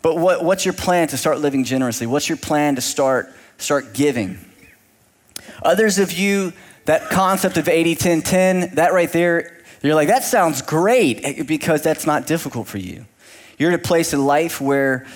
But 0.00 0.16
what, 0.16 0.44
what's 0.44 0.64
your 0.64 0.74
plan 0.74 1.08
to 1.08 1.16
start 1.16 1.40
living 1.40 1.64
generously? 1.64 2.06
What's 2.06 2.28
your 2.28 2.38
plan 2.38 2.76
to 2.76 2.80
start, 2.80 3.32
start 3.58 3.92
giving? 3.92 4.38
Others 5.62 5.98
of 5.98 6.12
you, 6.12 6.52
that 6.88 7.10
concept 7.10 7.58
of 7.58 7.68
80, 7.68 7.96
10, 7.96 8.22
10, 8.22 8.74
that 8.76 8.94
right 8.94 9.12
there, 9.12 9.58
you're 9.82 9.94
like, 9.94 10.08
that 10.08 10.24
sounds 10.24 10.62
great 10.62 11.20
eh, 11.22 11.42
because 11.42 11.82
that's 11.82 12.06
not 12.06 12.26
difficult 12.26 12.66
for 12.66 12.78
you. 12.78 13.04
You're 13.58 13.72
at 13.72 13.78
a 13.78 13.82
place 13.82 14.14
in 14.14 14.24
life 14.24 14.58
where 14.58 15.06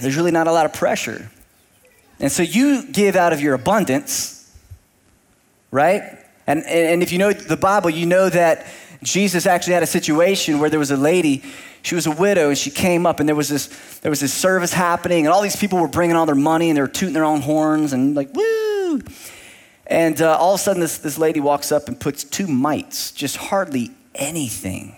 there's 0.00 0.16
really 0.16 0.30
not 0.30 0.46
a 0.46 0.52
lot 0.52 0.64
of 0.64 0.72
pressure. 0.72 1.30
And 2.18 2.32
so 2.32 2.42
you 2.42 2.82
give 2.90 3.14
out 3.14 3.34
of 3.34 3.42
your 3.42 3.52
abundance, 3.52 4.50
right? 5.70 6.16
And, 6.46 6.64
and 6.64 7.02
if 7.02 7.12
you 7.12 7.18
know 7.18 7.34
the 7.34 7.58
Bible, 7.58 7.90
you 7.90 8.06
know 8.06 8.30
that 8.30 8.66
Jesus 9.02 9.44
actually 9.44 9.74
had 9.74 9.82
a 9.82 9.86
situation 9.86 10.60
where 10.60 10.70
there 10.70 10.78
was 10.78 10.90
a 10.90 10.96
lady, 10.96 11.42
she 11.82 11.94
was 11.94 12.06
a 12.06 12.10
widow, 12.10 12.48
and 12.48 12.56
she 12.56 12.70
came 12.70 13.04
up, 13.04 13.20
and 13.20 13.28
there 13.28 13.36
was 13.36 13.50
this, 13.50 13.66
there 13.98 14.10
was 14.10 14.20
this 14.20 14.32
service 14.32 14.72
happening, 14.72 15.26
and 15.26 15.34
all 15.34 15.42
these 15.42 15.56
people 15.56 15.78
were 15.78 15.88
bringing 15.88 16.16
all 16.16 16.24
their 16.24 16.34
money, 16.34 16.70
and 16.70 16.76
they 16.78 16.80
were 16.80 16.88
tooting 16.88 17.12
their 17.12 17.24
own 17.24 17.42
horns, 17.42 17.92
and 17.92 18.16
like, 18.16 18.34
woo! 18.34 19.02
And 19.88 20.20
uh, 20.20 20.36
all 20.36 20.54
of 20.54 20.60
a 20.60 20.62
sudden, 20.62 20.80
this, 20.80 20.98
this 20.98 21.18
lady 21.18 21.40
walks 21.40 21.72
up 21.72 21.88
and 21.88 21.98
puts 21.98 22.22
two 22.22 22.46
mites, 22.46 23.10
just 23.10 23.36
hardly 23.36 23.90
anything, 24.14 24.96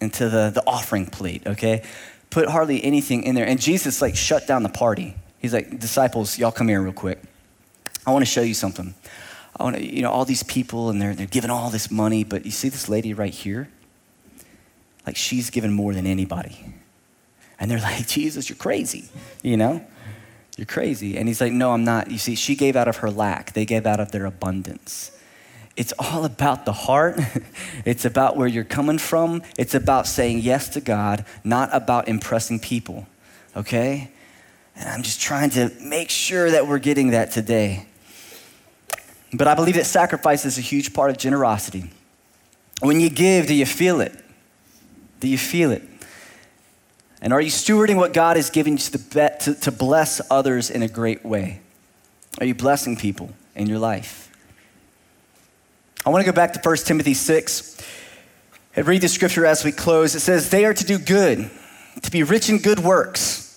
into 0.00 0.28
the, 0.28 0.50
the 0.54 0.62
offering 0.64 1.06
plate, 1.06 1.42
okay? 1.46 1.82
Put 2.30 2.48
hardly 2.48 2.82
anything 2.84 3.24
in 3.24 3.34
there. 3.34 3.46
And 3.46 3.60
Jesus, 3.60 4.00
like, 4.00 4.14
shut 4.14 4.46
down 4.46 4.62
the 4.62 4.68
party. 4.68 5.16
He's 5.40 5.52
like, 5.52 5.78
disciples, 5.80 6.38
y'all 6.38 6.52
come 6.52 6.68
here 6.68 6.80
real 6.80 6.92
quick. 6.92 7.20
I 8.06 8.12
want 8.12 8.24
to 8.24 8.30
show 8.30 8.42
you 8.42 8.54
something. 8.54 8.94
I 9.56 9.64
want 9.64 9.76
to, 9.76 9.84
you 9.84 10.02
know, 10.02 10.10
all 10.10 10.24
these 10.24 10.44
people 10.44 10.90
and 10.90 11.02
they're, 11.02 11.14
they're 11.14 11.26
giving 11.26 11.50
all 11.50 11.70
this 11.70 11.90
money, 11.90 12.22
but 12.22 12.44
you 12.44 12.52
see 12.52 12.68
this 12.68 12.88
lady 12.88 13.12
right 13.12 13.34
here? 13.34 13.68
Like 15.04 15.16
she's 15.16 15.50
given 15.50 15.72
more 15.72 15.94
than 15.94 16.06
anybody. 16.06 16.74
And 17.58 17.70
they're 17.70 17.80
like, 17.82 18.06
Jesus, 18.06 18.48
you're 18.48 18.56
crazy, 18.56 19.08
you 19.42 19.56
know? 19.56 19.84
You're 20.58 20.66
crazy. 20.66 21.16
And 21.16 21.28
he's 21.28 21.40
like, 21.40 21.52
no, 21.52 21.70
I'm 21.72 21.84
not. 21.84 22.10
You 22.10 22.18
see, 22.18 22.34
she 22.34 22.56
gave 22.56 22.74
out 22.74 22.88
of 22.88 22.96
her 22.96 23.12
lack. 23.12 23.52
They 23.52 23.64
gave 23.64 23.86
out 23.86 24.00
of 24.00 24.10
their 24.10 24.26
abundance. 24.26 25.12
It's 25.76 25.92
all 26.00 26.24
about 26.24 26.64
the 26.64 26.72
heart. 26.72 27.20
it's 27.84 28.04
about 28.04 28.36
where 28.36 28.48
you're 28.48 28.64
coming 28.64 28.98
from. 28.98 29.42
It's 29.56 29.76
about 29.76 30.08
saying 30.08 30.40
yes 30.40 30.68
to 30.70 30.80
God, 30.80 31.24
not 31.44 31.70
about 31.72 32.08
impressing 32.08 32.58
people, 32.58 33.06
okay? 33.56 34.10
And 34.74 34.88
I'm 34.88 35.04
just 35.04 35.20
trying 35.20 35.50
to 35.50 35.70
make 35.80 36.10
sure 36.10 36.50
that 36.50 36.66
we're 36.66 36.80
getting 36.80 37.10
that 37.10 37.30
today. 37.30 37.86
But 39.32 39.46
I 39.46 39.54
believe 39.54 39.76
that 39.76 39.86
sacrifice 39.86 40.44
is 40.44 40.58
a 40.58 40.60
huge 40.60 40.92
part 40.92 41.10
of 41.10 41.18
generosity. 41.18 41.88
When 42.80 42.98
you 42.98 43.10
give, 43.10 43.46
do 43.46 43.54
you 43.54 43.66
feel 43.66 44.00
it? 44.00 44.12
Do 45.20 45.28
you 45.28 45.38
feel 45.38 45.70
it? 45.70 45.84
And 47.20 47.32
are 47.32 47.40
you 47.40 47.50
stewarding 47.50 47.96
what 47.96 48.12
God 48.12 48.36
has 48.36 48.50
given 48.50 48.74
you 48.74 48.78
to, 48.78 49.38
to, 49.40 49.54
to 49.54 49.72
bless 49.72 50.20
others 50.30 50.70
in 50.70 50.82
a 50.82 50.88
great 50.88 51.24
way? 51.24 51.60
Are 52.40 52.46
you 52.46 52.54
blessing 52.54 52.96
people 52.96 53.30
in 53.54 53.66
your 53.66 53.78
life? 53.78 54.30
I 56.06 56.10
want 56.10 56.24
to 56.24 56.30
go 56.30 56.34
back 56.34 56.52
to 56.52 56.60
1 56.62 56.76
Timothy 56.78 57.14
6 57.14 57.82
and 58.76 58.86
read 58.86 59.02
the 59.02 59.08
scripture 59.08 59.44
as 59.44 59.64
we 59.64 59.72
close. 59.72 60.14
It 60.14 60.20
says, 60.20 60.50
They 60.50 60.64
are 60.64 60.74
to 60.74 60.84
do 60.84 60.98
good, 60.98 61.50
to 62.02 62.10
be 62.10 62.22
rich 62.22 62.48
in 62.48 62.58
good 62.58 62.78
works 62.78 63.48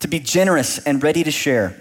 to 0.00 0.08
be 0.08 0.20
generous 0.20 0.78
and 0.78 1.02
ready 1.02 1.24
to 1.24 1.30
share, 1.30 1.80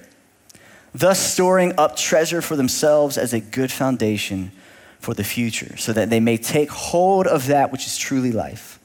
thus 0.93 1.19
storing 1.19 1.73
up 1.77 1.95
treasure 1.95 2.41
for 2.41 2.55
themselves 2.55 3.17
as 3.17 3.33
a 3.33 3.39
good 3.39 3.71
foundation 3.71 4.51
for 4.99 5.13
the 5.13 5.23
future, 5.23 5.77
so 5.77 5.93
that 5.93 6.09
they 6.09 6.19
may 6.19 6.37
take 6.37 6.69
hold 6.69 7.27
of 7.27 7.47
that 7.47 7.71
which 7.71 7.85
is 7.85 7.97
truly 7.97 8.31
life. 8.31 8.76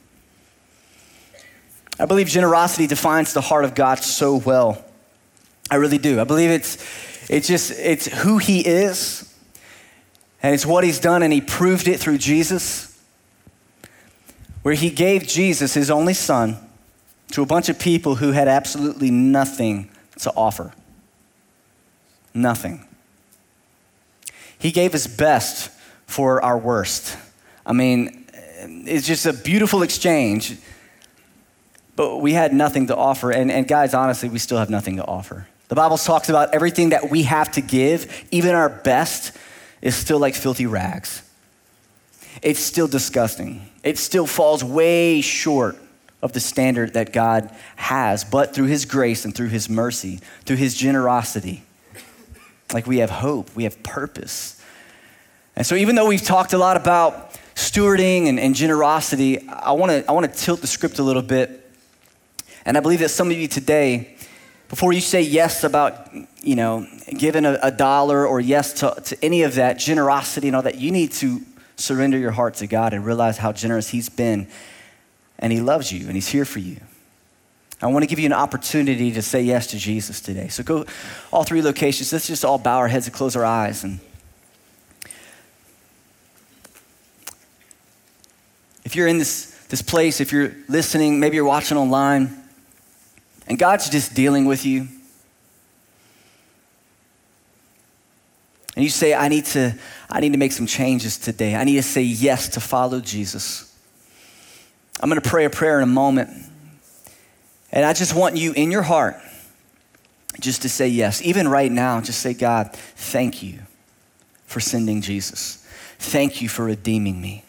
I 1.99 2.07
believe 2.07 2.27
generosity 2.27 2.87
defines 2.87 3.33
the 3.33 3.41
heart 3.41 3.65
of 3.65 3.75
God 3.75 3.99
so 3.99 4.37
well. 4.37 4.85
I 5.71 5.77
really 5.77 5.99
do. 5.99 6.21
I 6.21 6.25
believe 6.25 6.51
it's, 6.51 6.77
it's 7.31 7.47
just, 7.47 7.71
it's 7.73 8.07
who 8.07 8.39
he 8.39 8.61
is, 8.61 9.33
and 10.43 10.55
it's 10.55 10.67
what 10.67 10.85
he's 10.85 10.99
done, 10.99 11.23
and 11.23 11.33
he 11.33 11.41
proved 11.41 11.89
it 11.89 12.01
through 12.01 12.19
Jesus, 12.19 13.01
where 14.63 14.75
he 14.75 14.91
gave 14.91 15.27
Jesus, 15.27 15.75
his 15.75 15.91
only 15.91 16.15
son, 16.15 16.57
to 17.33 17.43
a 17.43 17.47
bunch 17.47 17.69
of 17.69 17.79
people 17.79 18.17
who 18.17 18.33
had 18.33 18.49
absolutely 18.49 19.11
nothing 19.11 19.91
to 20.19 20.33
offer. 20.37 20.73
Nothing. 22.35 22.87
He 24.59 24.71
gave 24.71 24.93
his 24.93 25.07
best 25.07 25.71
for 26.07 26.43
our 26.43 26.59
worst. 26.59 27.17
I 27.65 27.73
mean, 27.73 28.27
it's 28.33 29.07
just 29.07 29.27
a 29.27 29.33
beautiful 29.33 29.83
exchange, 29.83 30.59
but 31.97 32.19
we 32.19 32.33
had 32.33 32.53
nothing 32.53 32.87
to 32.89 32.97
offer. 32.97 33.31
And, 33.31 33.51
and 33.51 33.67
guys, 33.69 33.95
honestly, 33.95 34.29
we 34.29 34.39
still 34.39 34.59
have 34.59 34.71
nothing 34.71 34.97
to 34.97 35.05
offer. 35.05 35.47
The 35.69 35.75
Bible 35.75 35.99
talks 35.99 36.29
about 36.29 36.55
everything 36.55 36.91
that 36.91 37.11
we 37.11 37.23
have 37.23 37.51
to 37.53 37.61
give, 37.61 38.27
even 38.31 38.55
our 38.55 38.69
best, 38.69 39.37
is 39.81 39.95
still 39.95 40.19
like 40.19 40.35
filthy 40.35 40.67
rags. 40.67 41.23
It's 42.43 42.61
still 42.61 42.89
disgusting. 42.89 43.69
It 43.83 43.99
still 43.99 44.27
falls 44.27 44.63
way 44.63 45.21
short 45.21 45.77
of 46.23 46.33
the 46.33 46.41
standard 46.41 46.95
that 46.95 47.13
God 47.13 47.51
has, 47.77 48.25
but 48.25 48.55
through 48.55 48.67
His 48.67 48.85
grace 48.85 49.25
and 49.25 49.35
through 49.35 49.49
His 49.49 49.69
mercy, 49.69 50.21
through 50.45 50.57
His 50.57 50.75
generosity, 50.75 51.65
like 52.73 52.87
we 52.87 52.99
have 52.99 53.11
hope, 53.11 53.55
we 53.55 53.65
have 53.65 53.83
purpose. 53.83 54.61
And 55.57 55.67
so, 55.67 55.75
even 55.75 55.97
though 55.97 56.07
we've 56.07 56.23
talked 56.23 56.53
a 56.53 56.59
lot 56.59 56.77
about 56.77 57.35
stewarding 57.55 58.29
and, 58.29 58.41
and 58.41 58.55
generosity, 58.55 59.47
I 59.49 59.73
wanna, 59.73 60.05
I 60.09 60.13
wanna 60.13 60.29
tilt 60.29 60.61
the 60.61 60.67
script 60.67 60.99
a 60.99 61.03
little 61.03 61.23
bit. 61.23 61.62
And 62.65 62.77
I 62.77 62.81
believe 62.81 63.01
that 63.01 63.11
some 63.11 63.31
of 63.31 63.37
you 63.37 63.49
today, 63.49 64.17
before 64.69 64.93
you 64.93 65.01
say 65.01 65.23
yes 65.23 65.65
about, 65.65 66.09
you 66.43 66.57
know, 66.57 66.87
giving 67.17 67.45
a, 67.45 67.59
a 67.63 67.71
dollar 67.71 68.27
or 68.27 68.41
yes 68.41 68.73
to, 68.75 68.95
to 69.05 69.25
any 69.25 69.43
of 69.43 69.57
that 69.57 69.79
generosity 69.79 70.49
and 70.49 70.57
all 70.57 70.63
that, 70.63 70.77
you 70.77 70.91
need 70.91 71.13
to 71.13 71.41
surrender 71.77 72.19
your 72.19 72.31
heart 72.31 72.55
to 72.55 72.67
God 72.67 72.93
and 72.93 73.05
realize 73.05 73.39
how 73.39 73.53
generous 73.53 73.89
He's 73.89 74.09
been 74.09 74.47
and 75.39 75.53
He 75.53 75.61
loves 75.61 75.93
you 75.93 76.07
and 76.07 76.15
He's 76.15 76.29
here 76.29 76.45
for 76.45 76.61
you. 76.61 76.81
I 77.83 77.87
want 77.87 78.05
to 78.05 78.07
give 78.07 78.21
you 78.21 78.27
an 78.27 78.33
opportunity 78.33 79.11
to 79.11 79.23
say 79.23 79.43
yes 79.43 79.67
to 79.69 79.79
Jesus 79.79 80.21
today. 80.21 80.47
So 80.47 80.63
go 80.63 80.87
all 81.33 81.43
three 81.43 81.63
locations. 81.63 82.13
Let's 82.13 82.29
just 82.29 82.45
all 82.45 82.59
bow 82.59 82.79
our 82.79 82.87
heads 82.87 83.09
and 83.09 83.15
close 83.15 83.35
our 83.35 83.45
eyes. 83.45 83.83
And 83.83 83.99
if 88.85 88.95
you're 88.95 89.09
in 89.09 89.19
this, 89.19 89.67
this 89.69 89.83
place, 89.83 90.21
if 90.21 90.31
you're 90.31 90.55
listening, 90.69 91.19
maybe 91.19 91.35
you're 91.35 91.45
watching 91.45 91.77
online, 91.77 92.42
and 93.47 93.59
God's 93.59 93.89
just 93.89 94.15
dealing 94.15 94.45
with 94.45 94.65
you, 94.65 94.89
and 98.75 98.85
you 98.85 98.91
say, 98.91 99.13
I 99.15 99.29
need 99.29 99.45
to, 99.47 99.75
I 100.09 100.21
need 100.21 100.33
to 100.33 100.39
make 100.39 100.53
some 100.53 100.67
changes 100.67 101.19
today. 101.19 101.55
I 101.55 101.65
need 101.65 101.77
to 101.77 101.83
say 101.83 102.03
yes 102.03 102.49
to 102.51 102.61
follow 102.61 103.01
Jesus. 103.01 103.77
I'm 105.01 105.09
going 105.09 105.21
to 105.21 105.29
pray 105.29 105.45
a 105.45 105.51
prayer 105.51 105.79
in 105.79 105.83
a 105.83 105.93
moment. 105.93 106.31
And 107.71 107.85
I 107.85 107.93
just 107.93 108.15
want 108.15 108.37
you 108.37 108.53
in 108.53 108.71
your 108.71 108.83
heart 108.83 109.17
just 110.41 110.63
to 110.63 110.69
say 110.69 110.89
yes. 110.89 111.21
Even 111.23 111.49
right 111.49 111.71
now, 111.71 112.01
just 112.01 112.21
say, 112.21 112.35
God, 112.35 112.73
thank 112.73 113.43
you 113.43 113.61
for 114.47 114.61
sending 114.61 115.03
Jesus. 115.03 115.67
Thank 115.99 116.41
you 116.41 116.49
for 116.49 116.65
redeeming 116.65 117.21
me. 117.21 117.45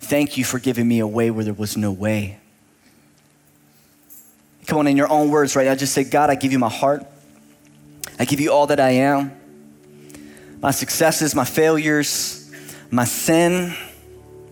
Thank 0.00 0.36
you 0.36 0.44
for 0.44 0.58
giving 0.58 0.88
me 0.88 0.98
a 0.98 1.06
way 1.06 1.30
where 1.30 1.44
there 1.44 1.54
was 1.54 1.76
no 1.76 1.92
way. 1.92 2.39
Come 4.66 4.78
on, 4.78 4.86
in 4.86 4.96
your 4.96 5.10
own 5.10 5.30
words 5.30 5.56
right 5.56 5.66
now, 5.66 5.74
just 5.74 5.92
say, 5.92 6.04
God, 6.04 6.30
I 6.30 6.34
give 6.34 6.52
you 6.52 6.58
my 6.58 6.68
heart. 6.68 7.04
I 8.18 8.24
give 8.24 8.40
you 8.40 8.52
all 8.52 8.66
that 8.66 8.80
I 8.80 8.90
am 8.90 9.40
my 10.60 10.70
successes, 10.70 11.34
my 11.34 11.44
failures, 11.44 12.50
my 12.90 13.04
sin. 13.04 13.74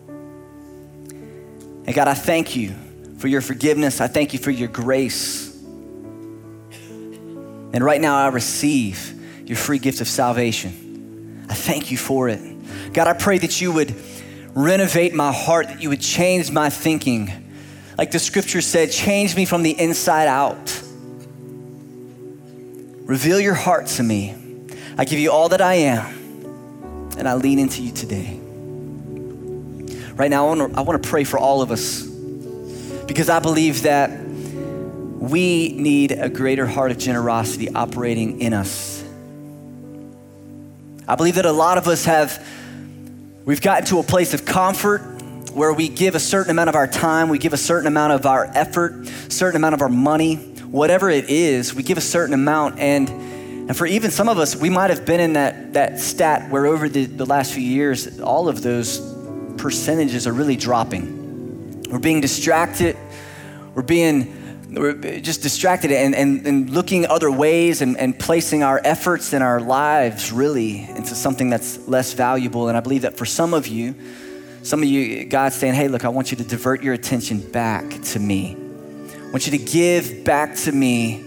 And 0.09 1.95
God, 1.95 2.09
I 2.09 2.15
thank 2.15 2.57
you 2.57 2.75
for 3.19 3.29
your 3.29 3.41
forgiveness. 3.41 4.01
I 4.01 4.09
thank 4.09 4.33
you 4.33 4.39
for 4.39 4.51
your 4.51 4.69
grace. 4.69 5.55
And 6.71 7.85
right 7.85 8.01
now, 8.01 8.17
I 8.17 8.29
receive 8.29 9.15
your 9.47 9.57
free 9.57 9.79
gift 9.79 10.01
of 10.01 10.09
salvation. 10.09 11.47
I 11.51 11.55
thank 11.55 11.91
you 11.91 11.99
for 11.99 12.29
it. 12.29 12.41
God, 12.93 13.07
I 13.07 13.13
pray 13.13 13.39
that 13.39 13.61
you 13.61 13.73
would 13.73 13.95
renovate 14.55 15.15
my 15.15 15.33
heart, 15.33 15.69
that 15.69 15.83
you 15.83 15.91
would 15.91 16.01
change 16.01 16.51
my 16.51 16.71
thinking. 16.71 17.48
Like 17.99 18.13
the 18.13 18.21
scripture 18.21 18.61
said, 18.61 18.93
change 18.93 19.35
me 19.35 19.45
from 19.45 19.65
the 19.65 19.73
inside 19.73 20.29
out. 20.29 20.83
Reveal 23.05 23.41
your 23.41 23.55
heart 23.55 23.89
to 23.89 24.05
me. 24.05 24.37
I 24.97 25.05
give 25.05 25.19
you 25.19 25.33
all 25.33 25.49
that 25.49 25.61
I 25.61 25.75
am, 25.75 26.07
and 27.19 27.29
I 27.29 27.35
lean 27.35 27.59
into 27.59 27.83
you 27.83 27.91
today. 27.91 28.39
Right 30.15 30.31
now, 30.31 30.49
I 30.49 30.81
want 30.83 31.03
to 31.03 31.09
pray 31.09 31.25
for 31.25 31.41
all 31.41 31.61
of 31.61 31.73
us 31.73 32.03
because 32.03 33.29
I 33.29 33.41
believe 33.41 33.83
that 33.83 34.11
we 34.29 35.73
need 35.73 36.13
a 36.13 36.29
greater 36.29 36.67
heart 36.67 36.93
of 36.93 36.99
generosity 36.99 37.69
operating 37.69 38.41
in 38.41 38.53
us. 38.53 39.03
I 41.09 41.17
believe 41.17 41.35
that 41.35 41.47
a 41.47 41.53
lot 41.53 41.79
of 41.79 41.89
us 41.89 42.05
have, 42.05 42.47
we've 43.45 43.61
gotten 43.61 43.87
to 43.87 43.99
a 43.99 44.05
place 44.05 44.35
of 44.35 44.45
comfort 44.45 45.18
where 45.51 45.73
we 45.73 45.89
give 45.89 46.15
a 46.15 46.21
certain 46.21 46.51
amount 46.51 46.69
of 46.69 46.75
our 46.75 46.87
time, 46.87 47.29
we 47.29 47.39
give 47.39 47.53
a 47.53 47.59
certain 47.59 47.87
amount 47.87 48.13
of 48.13 48.27
our 48.27 48.51
effort, 48.55 49.07
certain 49.29 49.57
amount 49.57 49.75
of 49.75 49.83
our 49.83 49.89
money, 49.89 50.37
whatever 50.37 51.09
it 51.11 51.29
is, 51.29 51.75
we 51.75 51.83
give 51.83 51.99
a 51.99 52.03
certain 52.03 52.35
amount. 52.35 52.79
And, 52.79 53.09
and 53.09 53.77
for 53.77 53.87
even 53.87 54.11
some 54.11 54.29
of 54.29 54.39
us, 54.39 54.55
we 54.57 54.71
might 54.71 54.91
have 54.91 55.05
been 55.05 55.21
in 55.21 55.33
that, 55.35 55.75
that 55.75 56.01
stat 56.01 56.51
where 56.51 56.67
over 56.67 56.89
the, 56.89 57.07
the 57.07 57.27
last 57.27 57.53
few 57.53 57.63
years, 57.63 58.21
all 58.21 58.49
of 58.49 58.63
those 58.63 59.01
percentages 59.57 60.27
are 60.27 60.33
really 60.33 60.57
dropping. 60.57 61.83
We're 61.91 61.99
being 61.99 62.21
distracted, 62.21 62.97
we're 63.75 63.83
being 63.83 64.35
we're 64.71 65.21
just 65.21 65.43
distracted 65.43 65.91
and, 65.93 66.15
and, 66.15 66.47
and 66.47 66.71
looking 66.71 67.07
other 67.07 67.31
ways 67.31 67.81
and, 67.81 67.97
and 67.97 68.19
placing 68.19 68.63
our 68.63 68.81
efforts 68.85 69.33
and 69.33 69.43
our 69.43 69.61
lives 69.61 70.31
really 70.31 70.83
into 70.83 71.15
something 71.15 71.49
that's 71.49 71.89
less 71.89 72.13
valuable. 72.13 72.69
And 72.69 72.77
I 72.77 72.81
believe 72.81 73.03
that 73.03 73.17
for 73.17 73.25
some 73.25 73.55
of 73.55 73.67
you, 73.67 73.95
some 74.69 74.83
of 74.83 74.89
you, 74.89 75.25
God's 75.25 75.57
saying, 75.57 75.75
hey, 75.75 75.89
look, 75.89 76.05
I 76.05 76.09
want 76.09 76.31
you 76.31 76.37
to 76.37 76.45
divert 76.45 76.83
your 76.83 76.95
attention 76.95 77.41
back 77.41 78.03
to 78.03 78.19
me. 78.19 78.57
I 78.57 79.31
want 79.31 79.47
you 79.47 79.59
to 79.59 79.65
give 79.65 80.25
back 80.25 80.55
to 80.57 80.73
me 80.73 81.21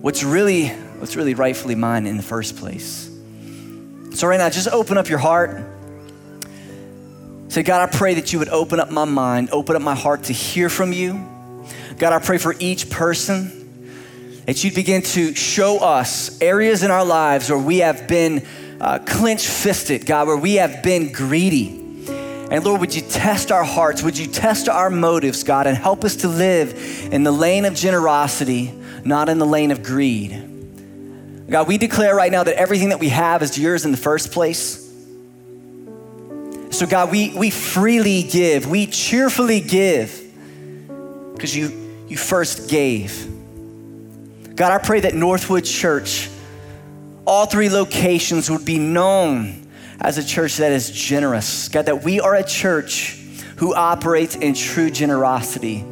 what's 0.00 0.22
really, 0.22 0.68
what's 0.68 1.16
really 1.16 1.34
rightfully 1.34 1.74
mine 1.74 2.06
in 2.06 2.16
the 2.16 2.22
first 2.22 2.56
place. 2.56 3.10
So 4.12 4.26
right 4.26 4.38
now, 4.38 4.50
just 4.50 4.68
open 4.68 4.98
up 4.98 5.08
your 5.08 5.18
heart. 5.18 5.64
Say, 7.48 7.62
God, 7.62 7.88
I 7.88 7.96
pray 7.96 8.14
that 8.14 8.32
you 8.32 8.38
would 8.38 8.48
open 8.48 8.80
up 8.80 8.90
my 8.90 9.04
mind, 9.04 9.50
open 9.52 9.76
up 9.76 9.82
my 9.82 9.94
heart 9.94 10.24
to 10.24 10.32
hear 10.32 10.68
from 10.68 10.92
you 10.92 11.30
God, 11.98 12.12
I 12.12 12.18
pray 12.18 12.38
for 12.38 12.54
each 12.58 12.90
person 12.90 13.92
that 14.46 14.62
you'd 14.64 14.74
begin 14.74 15.02
to 15.02 15.34
show 15.34 15.78
us 15.78 16.40
areas 16.40 16.82
in 16.82 16.90
our 16.90 17.04
lives 17.04 17.48
where 17.48 17.58
we 17.58 17.78
have 17.78 18.08
been 18.08 18.44
uh, 18.80 18.98
clench 18.98 19.46
fisted, 19.46 20.04
God, 20.04 20.26
where 20.26 20.36
we 20.36 20.54
have 20.54 20.82
been 20.82 21.12
greedy. 21.12 21.83
And 22.54 22.64
Lord, 22.64 22.80
would 22.82 22.94
you 22.94 23.02
test 23.02 23.50
our 23.50 23.64
hearts? 23.64 24.00
Would 24.04 24.16
you 24.16 24.28
test 24.28 24.68
our 24.68 24.88
motives, 24.88 25.42
God, 25.42 25.66
and 25.66 25.76
help 25.76 26.04
us 26.04 26.14
to 26.18 26.28
live 26.28 26.72
in 27.12 27.24
the 27.24 27.32
lane 27.32 27.64
of 27.64 27.74
generosity, 27.74 28.72
not 29.04 29.28
in 29.28 29.40
the 29.40 29.44
lane 29.44 29.72
of 29.72 29.82
greed? 29.82 30.30
God, 31.50 31.66
we 31.66 31.78
declare 31.78 32.14
right 32.14 32.30
now 32.30 32.44
that 32.44 32.54
everything 32.54 32.90
that 32.90 33.00
we 33.00 33.08
have 33.08 33.42
is 33.42 33.58
yours 33.58 33.84
in 33.84 33.90
the 33.90 33.96
first 33.96 34.30
place. 34.30 34.88
So, 36.70 36.86
God, 36.86 37.10
we, 37.10 37.36
we 37.36 37.50
freely 37.50 38.22
give, 38.22 38.70
we 38.70 38.86
cheerfully 38.86 39.60
give 39.60 40.22
because 41.32 41.56
you 41.56 42.06
you 42.06 42.16
first 42.16 42.70
gave. 42.70 43.28
God, 44.54 44.70
I 44.70 44.78
pray 44.78 45.00
that 45.00 45.16
Northwood 45.16 45.64
Church, 45.64 46.30
all 47.26 47.46
three 47.46 47.68
locations 47.68 48.48
would 48.48 48.64
be 48.64 48.78
known 48.78 49.63
as 50.00 50.18
a 50.18 50.24
church 50.24 50.56
that 50.58 50.72
is 50.72 50.90
generous. 50.90 51.68
God, 51.68 51.86
that 51.86 52.02
we 52.02 52.20
are 52.20 52.34
a 52.34 52.44
church 52.44 53.20
who 53.56 53.74
operates 53.74 54.34
in 54.34 54.54
true 54.54 54.90
generosity. 54.90 55.84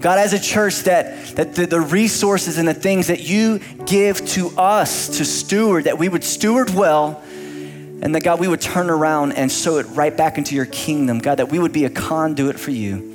God, 0.00 0.18
as 0.18 0.32
a 0.32 0.40
church, 0.40 0.80
that, 0.84 1.36
that 1.36 1.54
the, 1.54 1.66
the 1.66 1.80
resources 1.80 2.56
and 2.56 2.66
the 2.66 2.74
things 2.74 3.08
that 3.08 3.20
you 3.20 3.60
give 3.84 4.26
to 4.28 4.48
us 4.56 5.18
to 5.18 5.24
steward, 5.24 5.84
that 5.84 5.98
we 5.98 6.08
would 6.08 6.24
steward 6.24 6.70
well, 6.70 7.22
and 8.02 8.14
that 8.14 8.22
God, 8.22 8.40
we 8.40 8.48
would 8.48 8.62
turn 8.62 8.88
around 8.88 9.32
and 9.32 9.52
sow 9.52 9.76
it 9.76 9.84
right 9.90 10.16
back 10.16 10.38
into 10.38 10.54
your 10.54 10.64
kingdom. 10.64 11.18
God, 11.18 11.36
that 11.36 11.50
we 11.50 11.58
would 11.58 11.72
be 11.72 11.84
a 11.84 11.90
conduit 11.90 12.58
for 12.58 12.70
you. 12.70 13.10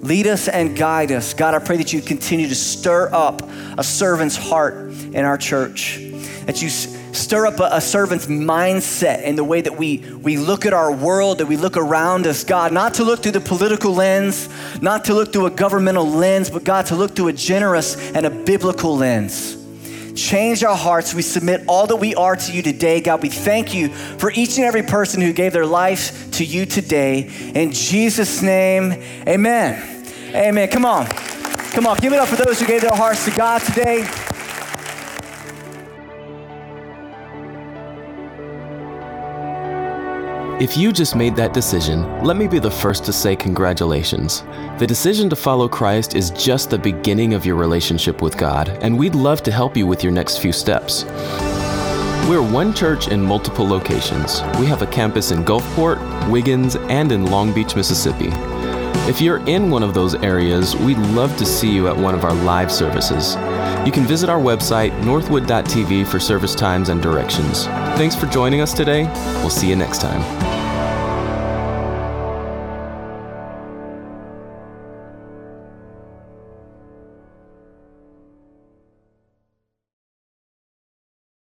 Lead 0.00 0.26
us 0.26 0.48
and 0.48 0.76
guide 0.76 1.12
us. 1.12 1.34
God, 1.34 1.54
I 1.54 1.58
pray 1.58 1.76
that 1.76 1.92
you 1.92 2.00
continue 2.00 2.48
to 2.48 2.54
stir 2.54 3.12
up 3.12 3.42
a 3.76 3.84
servant's 3.84 4.36
heart 4.36 4.74
in 4.74 5.24
our 5.24 5.36
church, 5.36 5.98
that 6.46 6.62
you 6.62 6.70
stir 7.18 7.46
up 7.46 7.60
a, 7.60 7.68
a, 7.72 7.80
servant's 7.80 8.26
mindset 8.26 9.22
in 9.22 9.36
the 9.36 9.44
way 9.44 9.60
that 9.60 9.76
we, 9.76 9.98
we 10.22 10.36
look 10.36 10.64
at 10.64 10.72
our 10.72 10.92
world, 10.92 11.38
that 11.38 11.46
we 11.46 11.56
look 11.56 11.76
around 11.76 12.26
us, 12.26 12.44
God, 12.44 12.72
not 12.72 12.94
to 12.94 13.04
look 13.04 13.22
through 13.22 13.32
the 13.32 13.40
political 13.40 13.92
lens, 13.92 14.48
not 14.80 15.04
to 15.06 15.14
look 15.14 15.32
through 15.32 15.46
a 15.46 15.50
governmental 15.50 16.06
lens, 16.06 16.50
but 16.50 16.64
God, 16.64 16.86
to 16.86 16.96
look 16.96 17.14
through 17.16 17.28
a 17.28 17.32
generous 17.32 18.12
and 18.12 18.24
a 18.24 18.30
biblical 18.30 18.96
lens. 18.96 19.56
Change 20.14 20.64
our 20.64 20.76
hearts. 20.76 21.14
We 21.14 21.22
submit 21.22 21.62
all 21.68 21.86
that 21.86 21.96
we 21.96 22.14
are 22.14 22.34
to 22.34 22.52
you 22.52 22.62
today. 22.62 23.00
God, 23.00 23.22
we 23.22 23.28
thank 23.28 23.72
you 23.72 23.88
for 23.90 24.32
each 24.32 24.56
and 24.56 24.64
every 24.64 24.82
person 24.82 25.22
who 25.22 25.32
gave 25.32 25.52
their 25.52 25.66
life 25.66 26.30
to 26.32 26.44
you 26.44 26.66
today. 26.66 27.30
In 27.54 27.72
Jesus' 27.72 28.42
name, 28.42 28.92
amen. 29.28 30.04
Amen. 30.34 30.68
Come 30.68 30.84
on. 30.84 31.06
Come 31.06 31.86
on. 31.86 31.96
Give 31.98 32.12
it 32.12 32.18
up 32.18 32.28
for 32.28 32.36
those 32.36 32.58
who 32.58 32.66
gave 32.66 32.80
their 32.80 32.94
hearts 32.94 33.24
to 33.26 33.30
God 33.30 33.62
today. 33.62 34.08
If 40.60 40.76
you 40.76 40.90
just 40.90 41.14
made 41.14 41.36
that 41.36 41.54
decision, 41.54 42.24
let 42.24 42.36
me 42.36 42.48
be 42.48 42.58
the 42.58 42.68
first 42.68 43.04
to 43.04 43.12
say 43.12 43.36
congratulations. 43.36 44.42
The 44.78 44.88
decision 44.88 45.30
to 45.30 45.36
follow 45.36 45.68
Christ 45.68 46.16
is 46.16 46.30
just 46.30 46.68
the 46.68 46.78
beginning 46.78 47.32
of 47.32 47.46
your 47.46 47.54
relationship 47.54 48.22
with 48.22 48.36
God, 48.36 48.68
and 48.82 48.98
we'd 48.98 49.14
love 49.14 49.44
to 49.44 49.52
help 49.52 49.76
you 49.76 49.86
with 49.86 50.02
your 50.02 50.10
next 50.10 50.38
few 50.38 50.50
steps. 50.50 51.04
We're 52.28 52.42
one 52.42 52.74
church 52.74 53.06
in 53.06 53.22
multiple 53.22 53.68
locations. 53.68 54.42
We 54.58 54.66
have 54.66 54.82
a 54.82 54.88
campus 54.88 55.30
in 55.30 55.44
Gulfport, 55.44 56.28
Wiggins, 56.28 56.74
and 56.74 57.12
in 57.12 57.26
Long 57.26 57.54
Beach, 57.54 57.76
Mississippi. 57.76 58.30
If 59.08 59.20
you're 59.20 59.46
in 59.46 59.70
one 59.70 59.84
of 59.84 59.94
those 59.94 60.16
areas, 60.16 60.74
we'd 60.74 60.98
love 60.98 61.36
to 61.36 61.46
see 61.46 61.72
you 61.72 61.86
at 61.86 61.96
one 61.96 62.16
of 62.16 62.24
our 62.24 62.34
live 62.34 62.72
services. 62.72 63.36
You 63.86 63.92
can 63.92 64.04
visit 64.04 64.28
our 64.28 64.40
website, 64.40 64.92
northwood.tv, 65.04 66.06
for 66.08 66.18
service 66.18 66.56
times 66.56 66.88
and 66.88 67.00
directions. 67.00 67.66
Thanks 67.96 68.16
for 68.16 68.26
joining 68.26 68.60
us 68.60 68.74
today. 68.74 69.04
We'll 69.40 69.50
see 69.50 69.68
you 69.68 69.76
next 69.76 70.00
time. 70.00 70.47